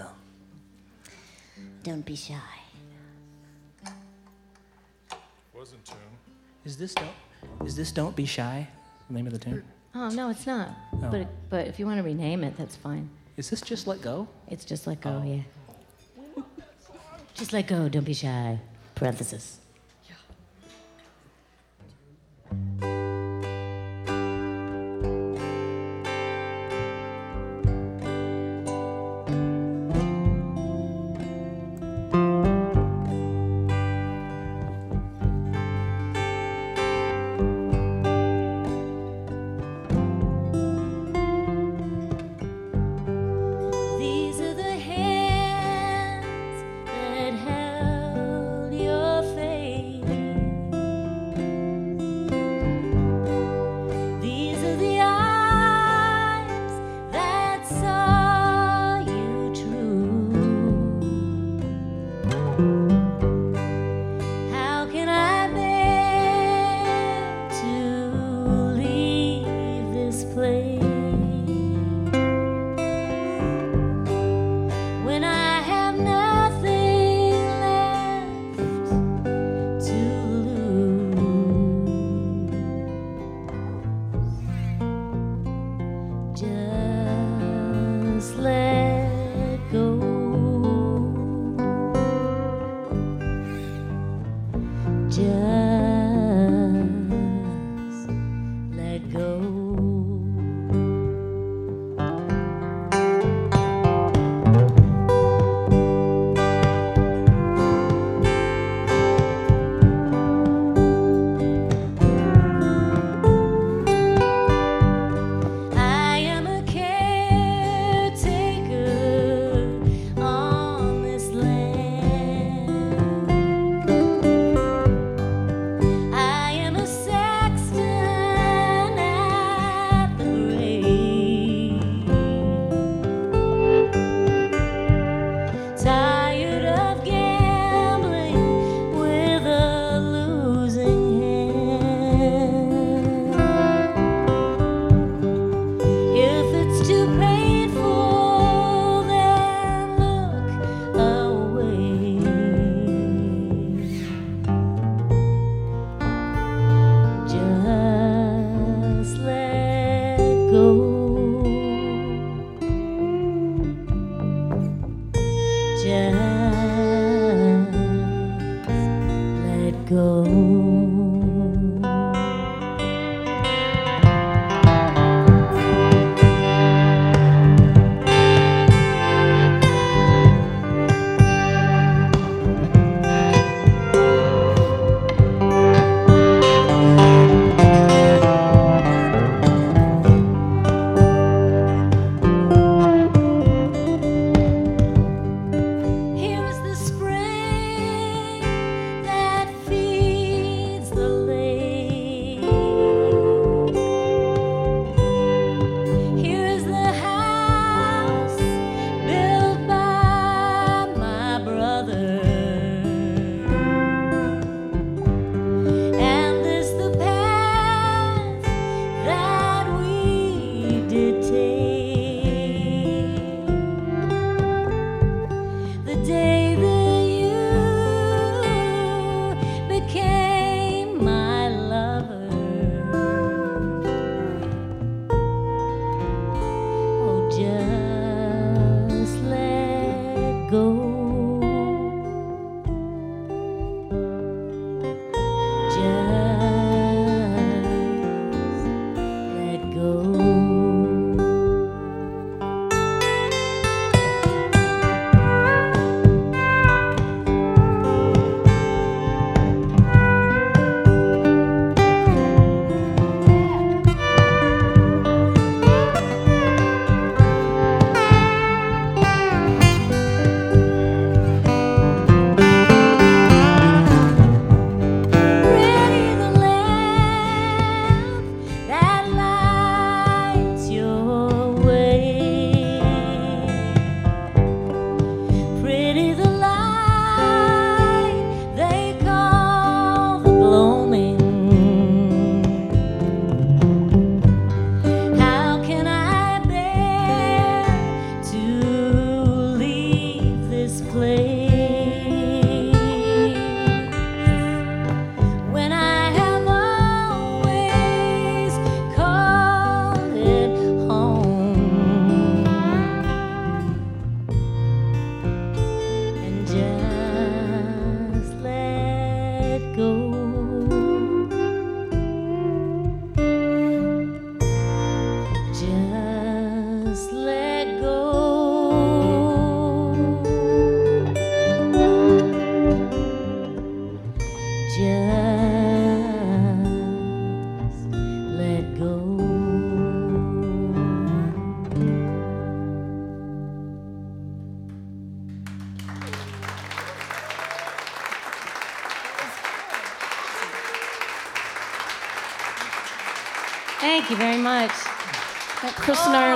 Don't 1.83 2.05
be 2.05 2.15
shy. 2.15 2.35
Is 6.65 6.77
this 6.77 6.93
don't? 6.93 7.07
Is 7.65 7.75
this 7.75 7.91
don't 7.91 8.15
be 8.15 8.25
shy? 8.25 8.67
The 9.09 9.13
name 9.15 9.27
of 9.27 9.33
the 9.33 9.39
tune? 9.39 9.63
Oh, 9.95 10.09
no, 10.09 10.29
it's 10.29 10.47
not. 10.47 10.69
Oh. 10.93 11.09
But, 11.11 11.27
but 11.49 11.67
if 11.67 11.77
you 11.79 11.85
want 11.85 11.97
to 11.99 12.03
rename 12.03 12.43
it, 12.43 12.57
that's 12.57 12.75
fine. 12.75 13.09
Is 13.37 13.49
this 13.49 13.61
just 13.61 13.85
let 13.87 14.01
go? 14.01 14.27
It's 14.47 14.65
just 14.65 14.87
let 14.87 15.01
go, 15.01 15.21
Oh. 15.23 15.27
yeah. 15.27 15.41
Just 17.33 17.51
let 17.51 17.67
go, 17.67 17.89
don't 17.89 18.03
be 18.05 18.13
shy. 18.13 18.59
Parenthesis. 18.95 19.59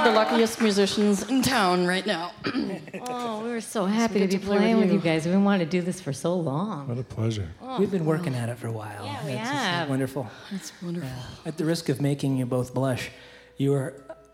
The 0.07 0.13
luckiest 0.13 0.61
musicians 0.61 1.23
in 1.29 1.41
town 1.41 1.85
right 1.85 2.05
now. 2.05 2.31
Oh, 3.09 3.43
we 3.43 3.51
were 3.51 3.61
so 3.61 3.85
happy 3.85 4.19
to 4.19 4.27
be 4.27 4.33
to 4.33 4.39
play 4.39 4.57
playing 4.57 4.75
with 4.77 4.85
with 4.85 4.91
you. 4.93 4.97
you 4.99 5.03
guys. 5.03 5.23
We've 5.25 5.33
been 5.33 5.43
wanting 5.45 5.65
to 5.67 5.71
do 5.71 5.81
this 5.81 6.01
for 6.01 6.11
so 6.11 6.35
long. 6.35 6.87
What 6.87 6.97
a 6.97 7.03
pleasure. 7.03 7.47
Oh. 7.61 7.79
We've 7.79 7.89
been 7.91 8.05
working 8.05 8.35
at 8.35 8.49
it 8.49 8.57
for 8.57 8.67
a 8.67 8.71
while. 8.71 9.05
Yeah, 9.05 9.25
we 9.25 9.31
It's 9.31 9.41
just 9.41 9.53
have. 9.53 9.89
wonderful. 9.89 10.29
That's 10.51 10.73
wonderful. 10.81 11.09
At 11.45 11.57
the 11.57 11.63
risk 11.65 11.87
of 11.89 12.01
making 12.01 12.35
you 12.37 12.45
both 12.45 12.73
blush, 12.73 13.09
you 13.57 13.73
are 13.75 13.93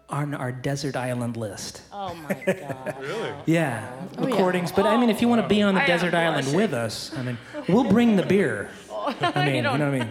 on 0.10 0.34
our 0.34 0.52
desert 0.52 0.96
island 0.96 1.38
list. 1.38 1.82
Oh 1.92 2.14
my 2.16 2.34
God. 2.34 2.96
Really? 3.02 3.34
Yeah, 3.46 3.92
Oh, 4.18 4.22
yeah. 4.22 4.26
recordings. 4.28 4.72
But 4.72 4.86
I 4.88 4.98
mean, 4.98 5.10
if 5.10 5.22
you 5.22 5.28
want 5.28 5.42
to 5.42 5.48
be 5.48 5.62
on 5.62 5.76
the 5.76 5.82
desert 5.86 6.14
island 6.14 6.56
with 6.56 6.74
us, 6.74 7.12
I 7.18 7.22
mean, 7.22 7.38
we'll 7.70 7.90
bring 7.90 8.16
the 8.16 8.24
beer. 8.26 8.70
Oh, 9.06 9.14
I 9.22 9.46
mean, 9.46 9.56
you, 9.56 9.62
know 9.64 9.72
what 9.74 9.82
I 9.82 9.92
mean? 9.92 10.10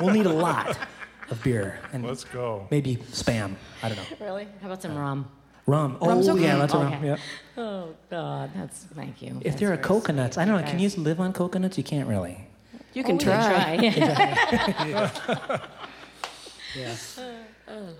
We'll 0.00 0.12
need 0.14 0.26
a 0.26 0.32
lot 0.32 0.76
of 1.30 1.42
beer 1.42 1.78
and 1.92 2.04
Let's 2.04 2.24
go. 2.24 2.66
maybe 2.70 2.96
spam. 2.96 3.54
I 3.82 3.88
don't 3.88 3.96
know. 3.98 4.04
Really? 4.26 4.46
How 4.60 4.66
about 4.68 4.82
some 4.82 4.96
rum? 4.96 5.28
Rum. 5.66 5.98
Oh, 6.00 6.08
Rum's 6.08 6.28
okay. 6.28 6.42
yeah, 6.42 6.56
that's 6.56 6.74
a 6.74 6.78
rum. 6.78 7.04
Yeah. 7.04 7.16
Oh 7.56 7.94
God, 8.10 8.50
that's 8.54 8.84
thank 8.94 9.22
you. 9.22 9.36
If 9.38 9.42
That's 9.44 9.60
there 9.60 9.68
are 9.72 9.76
very 9.76 9.84
coconuts, 9.86 10.36
I 10.38 10.44
don't 10.44 10.60
know. 10.60 10.66
Can 10.68 10.78
you 10.80 10.88
live 10.96 11.20
on 11.20 11.32
coconuts? 11.32 11.78
You 11.78 11.84
can't 11.84 12.08
really. 12.08 12.46
You 12.92 13.04
can 13.04 13.16
Oh, 13.16 13.18
try. 13.18 13.76
try. 13.76 15.60
Yeah. 16.76 16.94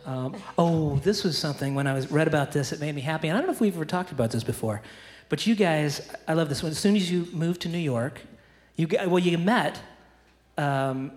Um, 0.07 0.37
oh, 0.59 0.97
this 1.05 1.23
was 1.25 1.37
something 1.39 1.75
when 1.75 1.87
I 1.87 1.93
was 1.95 2.11
read 2.11 2.27
about 2.29 2.53
this, 2.53 2.73
it 2.73 2.81
made 2.81 2.95
me 2.95 3.01
happy. 3.01 3.29
And 3.29 3.37
I 3.37 3.41
don't 3.41 3.49
know 3.49 3.53
if 3.53 3.61
we've 3.61 3.75
ever 3.75 3.85
talked 3.85 4.13
about 4.13 4.31
this 4.31 4.43
before, 4.45 4.81
but 5.29 5.47
you 5.47 5.55
guys, 5.55 6.09
I 6.29 6.35
love 6.35 6.49
this 6.49 6.63
one. 6.63 6.71
As 6.73 6.79
soon 6.79 6.97
as 6.97 7.11
you 7.11 7.27
moved 7.33 7.61
to 7.63 7.69
New 7.69 7.79
York, 7.79 8.21
you 8.77 8.87
gu- 8.87 9.09
well, 9.09 9.19
you 9.21 9.39
met 9.39 9.81
um, 10.59 11.13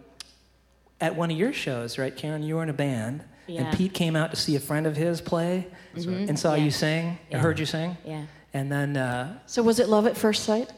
at 1.04 1.16
one 1.18 1.30
of 1.30 1.38
your 1.38 1.52
shows, 1.52 1.98
right, 1.98 2.16
Karen? 2.16 2.42
You 2.42 2.56
were 2.56 2.64
in 2.64 2.70
a 2.70 2.74
band, 2.74 3.24
Yeah. 3.46 3.64
and 3.64 3.78
Pete 3.78 3.94
came 3.94 4.16
out 4.16 4.32
to 4.32 4.38
see 4.38 4.56
a 4.56 4.60
friend 4.60 4.88
of 4.88 4.96
his 4.96 5.20
play, 5.20 5.68
and 5.96 6.40
saw 6.40 6.54
Yeah. 6.56 6.64
you 6.64 6.72
sing, 6.72 7.18
Yeah. 7.30 7.40
heard 7.40 7.60
you 7.60 7.66
sing, 7.66 7.98
Yeah. 8.06 8.24
and 8.54 8.72
then 8.72 8.96
uh, 8.96 9.38
So 9.46 9.62
was 9.62 9.80
it 9.80 9.90
love 9.90 10.08
at 10.08 10.16
first 10.16 10.44
sight? 10.44 10.72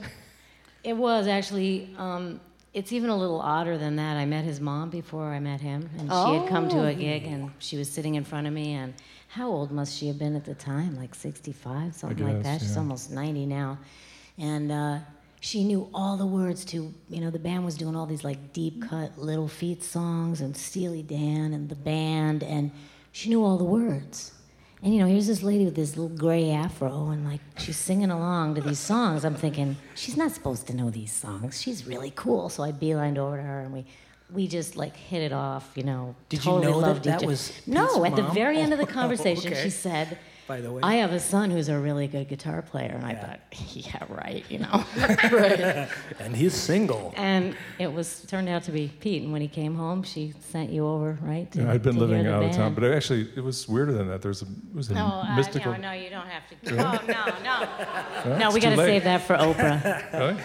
It 0.83 0.97
was 0.97 1.27
actually. 1.27 1.95
Um, 1.97 2.39
it's 2.73 2.91
even 2.91 3.09
a 3.09 3.15
little 3.15 3.39
odder 3.39 3.77
than 3.77 3.95
that. 3.95 4.17
I 4.17 4.25
met 4.25 4.43
his 4.43 4.59
mom 4.59 4.89
before 4.89 5.27
I 5.33 5.39
met 5.39 5.61
him, 5.61 5.89
and 5.97 6.09
she 6.11 6.33
had 6.39 6.49
come 6.49 6.67
to 6.69 6.85
a 6.87 6.93
gig, 6.93 7.23
and 7.25 7.51
she 7.59 7.77
was 7.77 7.89
sitting 7.89 8.15
in 8.15 8.25
front 8.25 8.47
of 8.47 8.53
me. 8.53 8.73
And 8.73 8.93
how 9.29 9.49
old 9.49 9.71
must 9.71 9.97
she 9.97 10.07
have 10.07 10.19
been 10.19 10.35
at 10.35 10.43
the 10.43 10.55
time? 10.55 10.97
Like 10.97 11.15
65, 11.15 11.95
something 11.95 12.25
like 12.25 12.43
guess, 12.43 12.59
that. 12.59 12.61
She's 12.61 12.75
almost 12.75 13.11
90 13.11 13.45
now, 13.45 13.77
and 14.37 14.71
uh, 14.73 14.99
she 15.45 15.63
knew 15.63 15.87
all 15.93 16.17
the 16.17 16.25
words 16.25 16.65
to. 16.65 16.91
You 17.07 17.21
know, 17.21 17.29
the 17.29 17.37
band 17.37 17.63
was 17.65 17.75
doing 17.75 17.95
all 17.95 18.07
these 18.07 18.23
like 18.23 18.51
deep 18.51 18.79
mm-hmm. 18.79 18.89
cut 18.89 19.19
Little 19.19 19.47
Feat 19.47 19.83
songs, 19.83 20.41
and 20.41 20.57
Steely 20.57 21.03
Dan, 21.03 21.53
and 21.53 21.69
the 21.69 21.75
band, 21.75 22.41
and 22.41 22.71
she 23.11 23.29
knew 23.29 23.43
all 23.43 23.57
the 23.57 23.63
words. 23.63 24.31
And 24.81 24.93
you 24.93 24.99
know, 24.99 25.05
here's 25.05 25.27
this 25.27 25.43
lady 25.43 25.63
with 25.63 25.75
this 25.75 25.95
little 25.95 26.17
gray 26.17 26.49
afro, 26.49 27.09
and 27.09 27.23
like 27.25 27.41
she's 27.59 27.77
singing 27.77 28.09
along 28.09 28.55
to 28.55 28.61
these 28.61 28.79
songs. 28.79 29.23
I'm 29.23 29.35
thinking 29.35 29.77
she's 29.93 30.17
not 30.17 30.31
supposed 30.31 30.65
to 30.67 30.75
know 30.75 30.89
these 30.89 31.13
songs. 31.13 31.61
She's 31.61 31.85
really 31.85 32.11
cool. 32.15 32.49
So 32.49 32.63
I 32.63 32.71
beelined 32.71 33.19
over 33.19 33.37
to 33.37 33.43
her, 33.43 33.59
and 33.61 33.71
we 33.71 33.85
we 34.33 34.47
just 34.47 34.75
like 34.75 34.95
hit 34.95 35.21
it 35.21 35.31
off. 35.31 35.71
You 35.75 35.83
know, 35.83 36.15
Did 36.27 36.39
you 36.39 36.51
totally 36.51 36.71
know 36.71 36.81
that 36.81 36.87
loved 36.87 37.03
that 37.03 37.21
each- 37.21 37.27
was 37.27 37.51
no? 37.67 37.85
Pete's 38.01 38.07
At 38.07 38.15
the 38.15 38.33
very 38.33 38.57
end 38.57 38.73
of 38.73 38.79
the 38.79 38.85
Oh, 38.89 38.99
conversation, 38.99 39.53
okay. 39.53 39.63
she 39.63 39.69
said, 39.69 40.17
by 40.47 40.61
the 40.61 40.71
way. 40.71 40.81
I 40.83 40.95
have 40.95 41.11
a 41.11 41.19
son 41.19 41.49
who's 41.49 41.69
a 41.69 41.79
really 41.79 42.07
good 42.07 42.27
guitar 42.27 42.61
player, 42.61 42.91
and 42.93 43.03
I 43.05 43.11
Yeah. 43.11 43.25
thought, 43.25 43.39
yeah, 43.75 44.03
right, 44.09 44.43
you 44.49 44.59
know. 44.59 44.83
and 46.19 46.35
he's 46.35 46.53
single. 46.53 47.13
and 47.17 47.55
it 47.79 47.91
was 47.91 48.21
turned 48.27 48.47
out 48.49 48.63
to 48.63 48.71
be 48.71 48.91
Pete. 48.99 49.23
And 49.23 49.31
when 49.31 49.41
he 49.41 49.47
came 49.47 49.73
home, 49.75 50.03
she 50.03 50.33
sent 50.51 50.69
you 50.69 50.85
over, 50.87 51.17
right? 51.21 51.51
to- 51.53 51.61
Yeah, 51.63 51.71
I'd 51.71 51.81
been 51.81 51.95
to 51.95 52.01
living 52.01 52.23
the 52.25 52.33
out 52.35 52.43
of 52.43 52.51
town, 52.51 52.73
but 52.75 52.83
actually, 52.83 53.29
it 53.35 53.43
was 53.43 53.67
weirder 53.67 53.93
than 53.93 54.07
that. 54.09 54.21
There's 54.21 54.43
a, 54.43 54.45
it 54.45 54.75
was 54.75 54.89
a 54.91 54.93
No, 54.93 55.05
uh, 55.05 55.35
mystical. 55.35 55.71
no, 55.73 55.77
no, 55.79 55.91
you 55.93 56.09
don't 56.09 56.27
have 56.27 56.43
to. 56.49 56.55
Go. 56.75 56.83
Oh, 56.83 56.99
no, 57.07 57.25
no. 57.43 57.65
Huh? 57.65 58.37
No, 58.37 58.51
we 58.51 58.59
got 58.59 58.71
to 58.71 58.77
save 58.77 59.03
that 59.05 59.21
for 59.23 59.35
Oprah. 59.35 60.03
Really? 60.15 60.37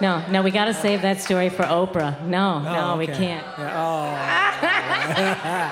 No, 0.00 0.24
no, 0.30 0.42
we 0.42 0.50
got 0.50 0.64
to 0.66 0.74
save 0.74 1.02
that 1.02 1.20
story 1.20 1.48
for 1.48 1.62
Oprah. 1.64 2.20
No, 2.26 2.60
no, 2.60 2.92
Oh, 2.94 2.98
we 2.98 3.06
can't. 3.06 3.44
Yeah, 3.58 5.70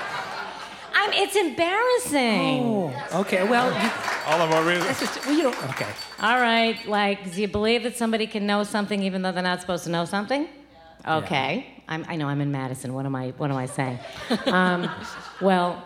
I'm, 1.01 1.13
it's 1.13 1.35
embarrassing. 1.35 2.61
oh, 2.63 3.07
okay. 3.21 3.47
Well, 3.47 3.67
you, 3.71 3.89
All 4.27 4.39
of 4.41 4.51
our 4.51 4.63
reasons. 4.63 4.85
that's 4.85 4.99
just, 4.99 5.25
well, 5.25 5.35
you 5.35 5.43
don't. 5.43 5.69
Okay. 5.71 5.89
All 6.21 6.39
right, 6.39 6.77
like, 6.87 7.33
do 7.33 7.41
you 7.41 7.47
believe 7.47 7.81
that 7.83 7.97
somebody 7.97 8.27
can 8.27 8.45
know 8.45 8.63
something 8.63 9.01
even 9.01 9.23
though 9.23 9.31
they're 9.31 9.41
not 9.41 9.61
supposed 9.61 9.83
to 9.85 9.89
know 9.89 10.05
something? 10.05 10.47
Okay, 11.07 11.65
I'm, 11.87 12.05
I 12.07 12.15
know 12.17 12.27
I'm 12.27 12.39
in 12.41 12.51
Madison. 12.51 12.93
What 12.93 13.07
am 13.07 13.15
I? 13.15 13.29
What 13.31 13.49
am 13.49 13.57
I 13.57 13.65
saying? 13.65 13.97
um, 14.45 14.89
well, 15.41 15.83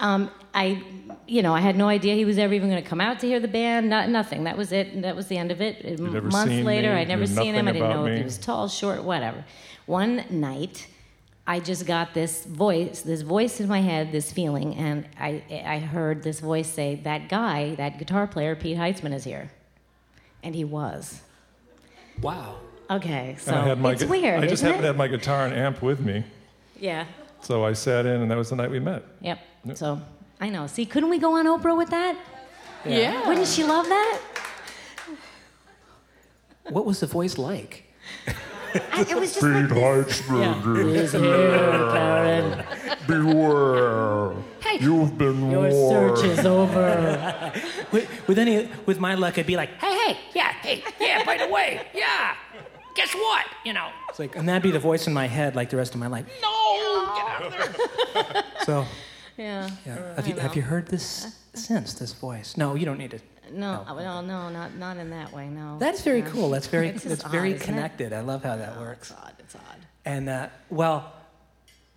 um, 0.00 0.28
I, 0.52 0.82
you 1.28 1.42
know, 1.42 1.54
I 1.54 1.60
had 1.60 1.76
no 1.76 1.86
idea 1.86 2.16
he 2.16 2.24
was 2.24 2.36
ever 2.38 2.52
even 2.52 2.68
going 2.68 2.82
to 2.82 2.88
come 2.88 3.00
out 3.00 3.20
to 3.20 3.28
hear 3.28 3.38
the 3.38 3.46
band. 3.46 3.88
Not 3.88 4.08
nothing. 4.08 4.42
That 4.44 4.56
was 4.58 4.72
it. 4.72 5.02
That 5.02 5.14
was 5.14 5.28
the 5.28 5.38
end 5.38 5.52
of 5.52 5.60
it. 5.60 6.00
never 6.00 6.22
Months 6.28 6.50
seen 6.50 6.64
later, 6.64 6.92
me, 6.92 7.00
I'd 7.00 7.08
never 7.08 7.20
knew 7.20 7.26
seen 7.28 7.54
him. 7.54 7.68
I 7.68 7.70
nothing 7.70 7.82
didn't 7.82 7.90
know 7.90 8.02
about 8.02 8.10
if 8.10 8.18
he 8.18 8.24
was 8.24 8.38
tall, 8.38 8.66
short, 8.66 9.04
whatever. 9.04 9.44
One 9.86 10.24
night. 10.30 10.88
I 11.46 11.58
just 11.58 11.86
got 11.86 12.14
this 12.14 12.44
voice, 12.44 13.02
this 13.02 13.22
voice 13.22 13.58
in 13.60 13.68
my 13.68 13.80
head, 13.80 14.12
this 14.12 14.30
feeling, 14.32 14.76
and 14.76 15.06
I, 15.18 15.42
I 15.66 15.78
heard 15.80 16.22
this 16.22 16.38
voice 16.40 16.68
say, 16.68 16.96
"That 17.02 17.28
guy, 17.28 17.74
that 17.74 17.98
guitar 17.98 18.26
player, 18.28 18.54
Pete 18.54 18.76
Heitzman, 18.76 19.12
is 19.12 19.24
here," 19.24 19.50
and 20.44 20.54
he 20.54 20.64
was. 20.64 21.20
Wow. 22.20 22.56
Okay, 22.90 23.36
so 23.40 23.54
I 23.54 23.66
had 23.68 23.80
my, 23.80 23.92
it's 23.92 24.02
gu- 24.04 24.08
weird, 24.10 24.38
I 24.38 24.42
just 24.42 24.54
isn't 24.54 24.66
happened 24.66 24.82
to 24.82 24.86
have 24.88 24.96
my 24.96 25.08
guitar 25.08 25.46
and 25.46 25.54
amp 25.54 25.82
with 25.82 25.98
me, 26.00 26.22
Yeah. 26.78 27.06
so 27.40 27.64
I 27.64 27.72
sat 27.72 28.06
in, 28.06 28.20
and 28.22 28.30
that 28.30 28.36
was 28.36 28.50
the 28.50 28.56
night 28.56 28.70
we 28.70 28.78
met. 28.80 29.02
Yep. 29.22 29.38
So 29.74 30.00
I 30.40 30.48
know. 30.48 30.66
See, 30.66 30.84
couldn't 30.84 31.08
we 31.08 31.18
go 31.18 31.38
on 31.38 31.46
Oprah 31.46 31.76
with 31.76 31.90
that? 31.90 32.16
Yeah. 32.84 33.26
Wouldn't 33.26 33.46
she 33.48 33.64
love 33.64 33.86
that? 33.88 34.20
What 36.68 36.84
was 36.86 37.00
the 37.00 37.06
voice 37.06 37.38
like? 37.38 37.84
I, 38.74 39.00
it 39.02 39.14
was 39.16 39.34
just 39.34 39.42
like 39.42 39.68
this. 39.68 40.20
Heitzberger, 40.22 41.00
He's 41.00 41.12
here, 41.12 41.90
Karen. 41.92 42.64
beware. 43.06 44.32
You've 44.80 45.18
been 45.18 45.50
Your 45.50 45.68
warned. 45.68 46.18
search 46.18 46.30
is 46.38 46.46
over. 46.46 47.52
With, 47.92 48.08
with 48.26 48.38
any, 48.38 48.70
with 48.86 48.98
my 48.98 49.14
luck, 49.14 49.38
I'd 49.38 49.46
be 49.46 49.56
like, 49.56 49.68
hey, 49.78 49.94
hey, 50.14 50.18
yeah, 50.34 50.52
hey, 50.62 50.82
yeah. 50.98 51.22
By 51.24 51.36
the 51.36 51.46
way, 51.48 51.82
yeah. 51.94 52.34
Guess 52.96 53.14
what? 53.14 53.44
You 53.66 53.74
know. 53.74 53.90
It's 54.08 54.18
like, 54.18 54.34
and 54.34 54.48
that'd 54.48 54.62
be 54.62 54.70
the 54.70 54.78
voice 54.78 55.06
in 55.06 55.12
my 55.12 55.26
head, 55.26 55.54
like 55.54 55.68
the 55.68 55.76
rest 55.76 55.92
of 55.94 56.00
my 56.00 56.06
life. 56.06 56.24
No, 56.40 57.12
get 57.14 57.26
out 57.28 57.42
of 57.44 57.52
there. 57.52 58.44
so, 58.64 58.86
Yeah. 59.36 59.68
yeah. 59.86 60.14
Have 60.16 60.26
you 60.26 60.36
have 60.36 60.56
you 60.56 60.62
heard 60.62 60.88
this 60.88 61.26
uh, 61.26 61.30
since 61.58 61.92
this 61.94 62.14
voice? 62.14 62.56
No, 62.56 62.74
you 62.74 62.86
don't 62.86 62.98
need 62.98 63.10
to. 63.10 63.18
No, 63.52 63.84
no, 63.88 64.20
no, 64.20 64.48
not 64.48 64.74
not 64.76 64.96
in 64.96 65.10
that 65.10 65.32
way. 65.32 65.48
No. 65.48 65.76
That's 65.78 66.02
very 66.02 66.22
cool. 66.22 66.50
That's 66.50 66.66
very 66.66 66.88
It's 66.94 67.04
that's 67.04 67.24
very 67.24 67.54
odd, 67.54 67.60
connected. 67.60 68.12
I 68.12 68.20
love 68.20 68.42
how 68.42 68.56
that 68.56 68.70
It's 68.70 68.78
works. 68.78 69.10
It's 69.10 69.20
odd. 69.20 69.32
It's 69.38 69.54
odd. 69.54 69.86
And 70.04 70.28
uh, 70.28 70.48
well, 70.70 71.12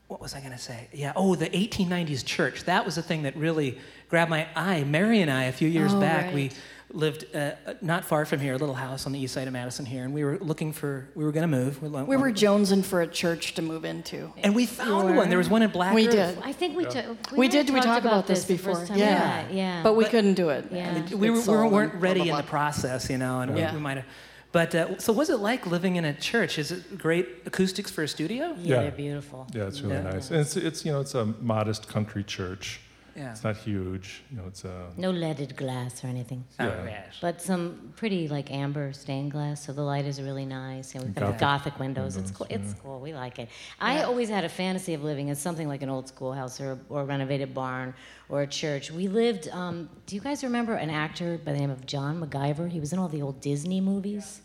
what 0.07 0.21
was 0.21 0.35
I 0.35 0.39
going 0.39 0.51
to 0.51 0.57
say? 0.59 0.87
Yeah. 0.93 1.13
Oh, 1.15 1.35
the 1.35 1.49
1890s 1.49 2.23
church. 2.23 2.65
That 2.65 2.85
was 2.85 2.95
the 2.95 3.01
thing 3.01 3.23
that 3.23 3.35
really 3.35 3.79
grabbed 4.09 4.29
my 4.29 4.47
eye. 4.55 4.83
Mary 4.83 5.21
and 5.21 5.31
I, 5.31 5.45
a 5.45 5.51
few 5.51 5.67
years 5.67 5.93
Oh, 5.93 5.99
back, 5.99 6.33
we 6.33 6.43
right. 6.43 6.59
Lived 6.93 7.25
uh, 7.35 7.51
not 7.81 8.05
far 8.05 8.25
from 8.25 8.39
here, 8.39 8.53
a 8.53 8.57
little 8.57 8.75
house 8.75 9.05
on 9.05 9.11
the 9.11 9.19
east 9.19 9.33
side 9.33 9.47
of 9.47 9.53
Madison 9.53 9.85
here, 9.85 10.03
and 10.03 10.13
we 10.13 10.23
were 10.23 10.37
looking 10.39 10.71
for. 10.71 11.07
We 11.15 11.23
were 11.23 11.31
going 11.31 11.49
to 11.49 11.55
move. 11.57 11.81
lo- 11.83 12.03
We 12.05 12.15
were 12.17 12.31
jonesing 12.31 12.85
for 12.85 13.01
a 13.01 13.07
church 13.07 13.53
to 13.55 13.61
move 13.61 13.85
into. 13.85 14.31
and 14.43 14.55
we 14.55 14.65
found 14.65 15.15
one. 15.17 15.29
There 15.29 15.37
was 15.37 15.49
one 15.49 15.61
in 15.61 15.71
Black 15.71 15.93
We 15.93 16.07
Earth. 16.07 16.35
did. 16.35 16.39
I 16.43 16.53
think 16.53 16.77
we, 16.77 16.85
ta- 16.85 17.15
We 17.31 17.37
might 17.47 17.51
did. 17.51 17.69
We 17.69 17.75
talked 17.75 17.85
talked 17.87 18.05
about 18.05 18.27
this 18.27 18.45
the 18.45 18.53
before. 18.55 18.75
first 18.75 18.87
time 18.87 18.97
Yeah. 18.99 19.47
Yeah. 19.51 19.83
But 19.83 19.93
we 19.95 20.05
couldn't 20.05 20.35
do 20.35 20.49
it. 20.49 20.67
Yeah. 20.71 21.01
We, 21.15 21.29
were, 21.31 21.41
we 21.41 21.67
weren't 21.69 21.95
ready 21.95 22.29
in 22.29 22.35
the 22.37 22.43
process, 22.43 23.09
you 23.09 23.17
know, 23.17 23.41
and 23.41 23.53
we, 23.53 23.59
Yeah. 23.61 23.73
we 23.73 23.79
might 23.79 23.97
have. 23.97 24.05
But 24.51 24.73
uh, 24.73 24.97
so, 24.99 25.11
was 25.11 25.29
it 25.29 25.39
like 25.39 25.65
living 25.67 25.97
in 25.97 26.05
a 26.05 26.13
church? 26.13 26.57
Is 26.57 26.71
it 26.71 26.97
great 26.97 27.27
acoustics 27.45 27.91
for 27.91 28.03
a 28.03 28.07
studio? 28.07 28.55
yeah, 28.57 28.75
Yeah. 28.75 28.81
they're 28.83 28.91
beautiful. 28.91 29.47
Yeah, 29.53 29.67
it's 29.67 29.81
really 29.81 29.95
Yeah. 29.95 30.03
nice. 30.03 30.31
And 30.31 30.39
it's, 30.39 30.55
it's, 30.55 30.85
you 30.85 30.93
know, 30.93 31.01
it's 31.01 31.13
a 31.13 31.25
modest 31.25 31.89
country 31.89 32.23
church. 32.23 32.79
Yeah. 33.15 33.31
It's 33.31 33.43
not 33.45 33.55
huge. 33.55 34.23
You 34.29 34.37
know, 34.37 34.43
it's 34.47 34.65
a. 34.65 34.87
No 34.97 35.09
leaded 35.09 35.55
glass 35.55 36.03
or 36.03 36.07
anything. 36.07 36.43
Oh, 36.59 36.65
Yeah. 36.65 36.83
yes. 36.85 37.15
But 37.21 37.41
some 37.41 37.93
pretty 37.95 38.27
like 38.27 38.51
amber 38.51 38.91
stained 38.91 39.31
glass, 39.31 39.65
so 39.65 39.71
the 39.71 39.83
light 39.83 40.05
is 40.05 40.21
really 40.21 40.45
nice. 40.45 40.93
And 40.95 41.03
we've 41.05 41.15
got 41.15 41.37
Gothic 41.37 41.39
Gothic 41.39 41.79
windows. 41.79 42.17
It's 42.17 42.37
windows, 42.37 42.37
cool. 42.37 42.47
It's 42.49 42.73
cool. 42.81 42.99
We 42.99 43.13
like 43.13 43.39
it. 43.39 43.47
I 43.79 44.03
always 44.03 44.27
had 44.29 44.43
a 44.43 44.49
fantasy 44.49 44.93
of 44.93 45.03
living 45.03 45.29
in 45.29 45.35
something 45.35 45.67
like 45.67 45.81
an 45.81 45.89
old 45.89 46.07
schoolhouse 46.09 46.59
or, 46.59 46.77
or 46.89 47.01
a 47.01 47.05
renovated 47.05 47.53
barn 47.53 47.93
or 48.27 48.41
a 48.41 48.47
church. 48.47 48.91
We 48.91 49.07
lived. 49.07 49.47
Um, 49.49 49.89
do 50.07 50.15
you 50.15 50.21
guys 50.21 50.43
remember 50.43 50.73
an 50.73 50.89
actor 50.89 51.37
by 51.37 51.53
the 51.53 51.59
name 51.59 51.69
of 51.71 51.85
John 51.85 52.19
McGiver? 52.19 52.69
He 52.69 52.81
was 52.81 52.91
in 52.91 52.99
all 52.99 53.07
the 53.07 53.21
old 53.21 53.39
Disney 53.39 53.79
movies. 53.79 54.41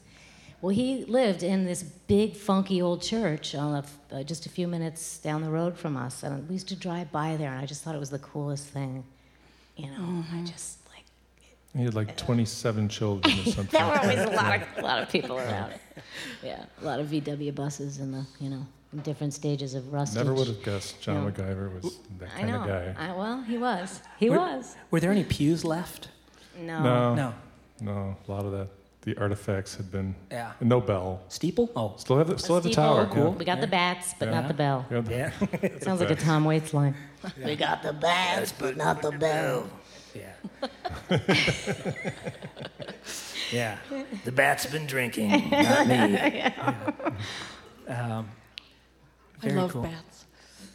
Well, 0.62 0.75
he 0.75 1.05
lived 1.07 1.42
in 1.42 1.64
this 1.64 1.83
big, 1.83 2.37
funky 2.37 2.83
old 2.83 3.01
church 3.03 3.55
on 3.55 3.75
a 3.75 3.79
f 3.79 3.99
uh, 4.12 4.23
just 4.23 4.44
a 4.46 4.51
few 4.51 4.68
minutes 4.68 5.18
down 5.18 5.42
the 5.42 5.51
road 5.51 5.79
from 5.79 5.96
us, 5.96 6.23
and 6.23 6.46
we 6.49 6.55
used 6.55 6.68
to 6.68 6.77
drive 6.77 7.11
by 7.11 7.37
there, 7.37 7.51
and 7.51 7.61
I 7.61 7.66
just 7.66 7.83
thought 7.83 7.94
it 7.94 7.99
was 7.99 8.11
the 8.11 8.18
coolest 8.18 8.66
thing. 8.66 9.05
You 9.77 9.87
know, 9.87 9.96
I 9.96 10.01
mm-hmm. 10.01 10.44
just 10.44 10.79
like 10.92 11.05
He 11.75 11.85
had 11.85 11.94
like 11.94 12.11
uh, 12.11 12.12
27 12.16 12.88
children 12.90 13.33
or 13.38 13.44
something. 13.57 13.66
there 13.81 13.87
were 13.87 13.99
always 13.99 14.18
a 14.18 14.31
lot 14.31 14.55
of 14.57 14.62
a 14.77 14.83
lot 14.83 15.03
of 15.03 15.09
people 15.09 15.38
around. 15.38 15.73
Yeah, 16.42 16.64
a 16.83 16.85
lot 16.85 17.01
of 17.01 17.07
VW 17.07 17.55
buses 17.55 17.99
in 17.99 18.12
the 18.12 18.27
you 18.38 18.51
know 18.51 18.66
in 18.92 18.99
different 19.01 19.33
stages 19.33 19.75
of 19.75 19.90
rust. 19.92 20.14
Never 20.16 20.35
would 20.35 20.49
have 20.49 20.62
guessed 20.62 21.01
John 21.01 21.25
No. 21.25 21.31
McGiver 21.31 21.73
was 21.73 21.96
that 22.18 22.29
I 22.37 22.40
kind 22.40 22.49
know. 22.49 22.61
of 22.62 22.66
guy. 22.66 22.94
I, 22.99 23.16
well, 23.16 23.42
he 23.42 23.57
was. 23.57 24.03
He 24.18 24.29
Were- 24.29 24.37
was. 24.38 24.77
Were 24.90 25.01
there 25.01 25.12
any 25.12 25.25
pews 25.25 25.64
left? 25.64 26.09
No. 26.59 26.83
No, 26.83 27.14
No. 27.14 27.35
no, 27.81 28.16
a 28.29 28.31
lot 28.31 28.44
of 28.44 28.53
that. 28.53 28.68
The 29.02 29.16
artifacts 29.16 29.74
had 29.76 29.90
been. 29.90 30.14
Yeah. 30.30 30.52
and 30.60 30.68
no 30.68 30.78
bell. 30.80 31.22
Steeple? 31.28 31.70
Oh. 31.74 31.94
Still 31.96 32.18
have 32.18 32.26
the, 32.28 32.38
still 32.38 32.56
have 32.56 32.64
the 32.64 32.68
steeple. 32.72 32.84
tower. 32.96 33.06
cool. 33.10 33.32
We 33.32 33.44
got 33.46 33.60
the 33.62 33.66
bats, 33.66 34.14
but 34.18 34.28
Yeah. 34.28 34.40
not 34.40 34.48
the 34.48 34.54
bell. 34.54 34.84
Yeah. 34.90 35.02
Yeah, 35.08 35.30
the- 35.40 35.58
Yeah. 35.62 35.78
Sounds 35.80 36.00
like 36.00 36.10
a 36.10 36.16
Tom 36.16 36.44
Waits 36.44 36.74
line. 36.74 36.94
We 37.42 37.56
got 37.56 37.82
the 37.82 37.92
bats, 37.94 38.52
but 38.52 38.76
not 38.76 39.00
the 39.00 39.12
bell. 39.12 39.70
Yeah. 40.14 40.32
yeah. 43.52 43.78
The 44.24 44.32
bat's 44.32 44.66
been 44.66 44.86
drinking, 44.86 45.30
not 45.50 45.86
me. 45.86 45.94
Yeah. 46.34 46.92
Um, 47.88 48.28
I 49.42 49.46
very 49.48 49.54
love 49.60 49.72
cool. 49.72 49.82
bats. 49.82 50.26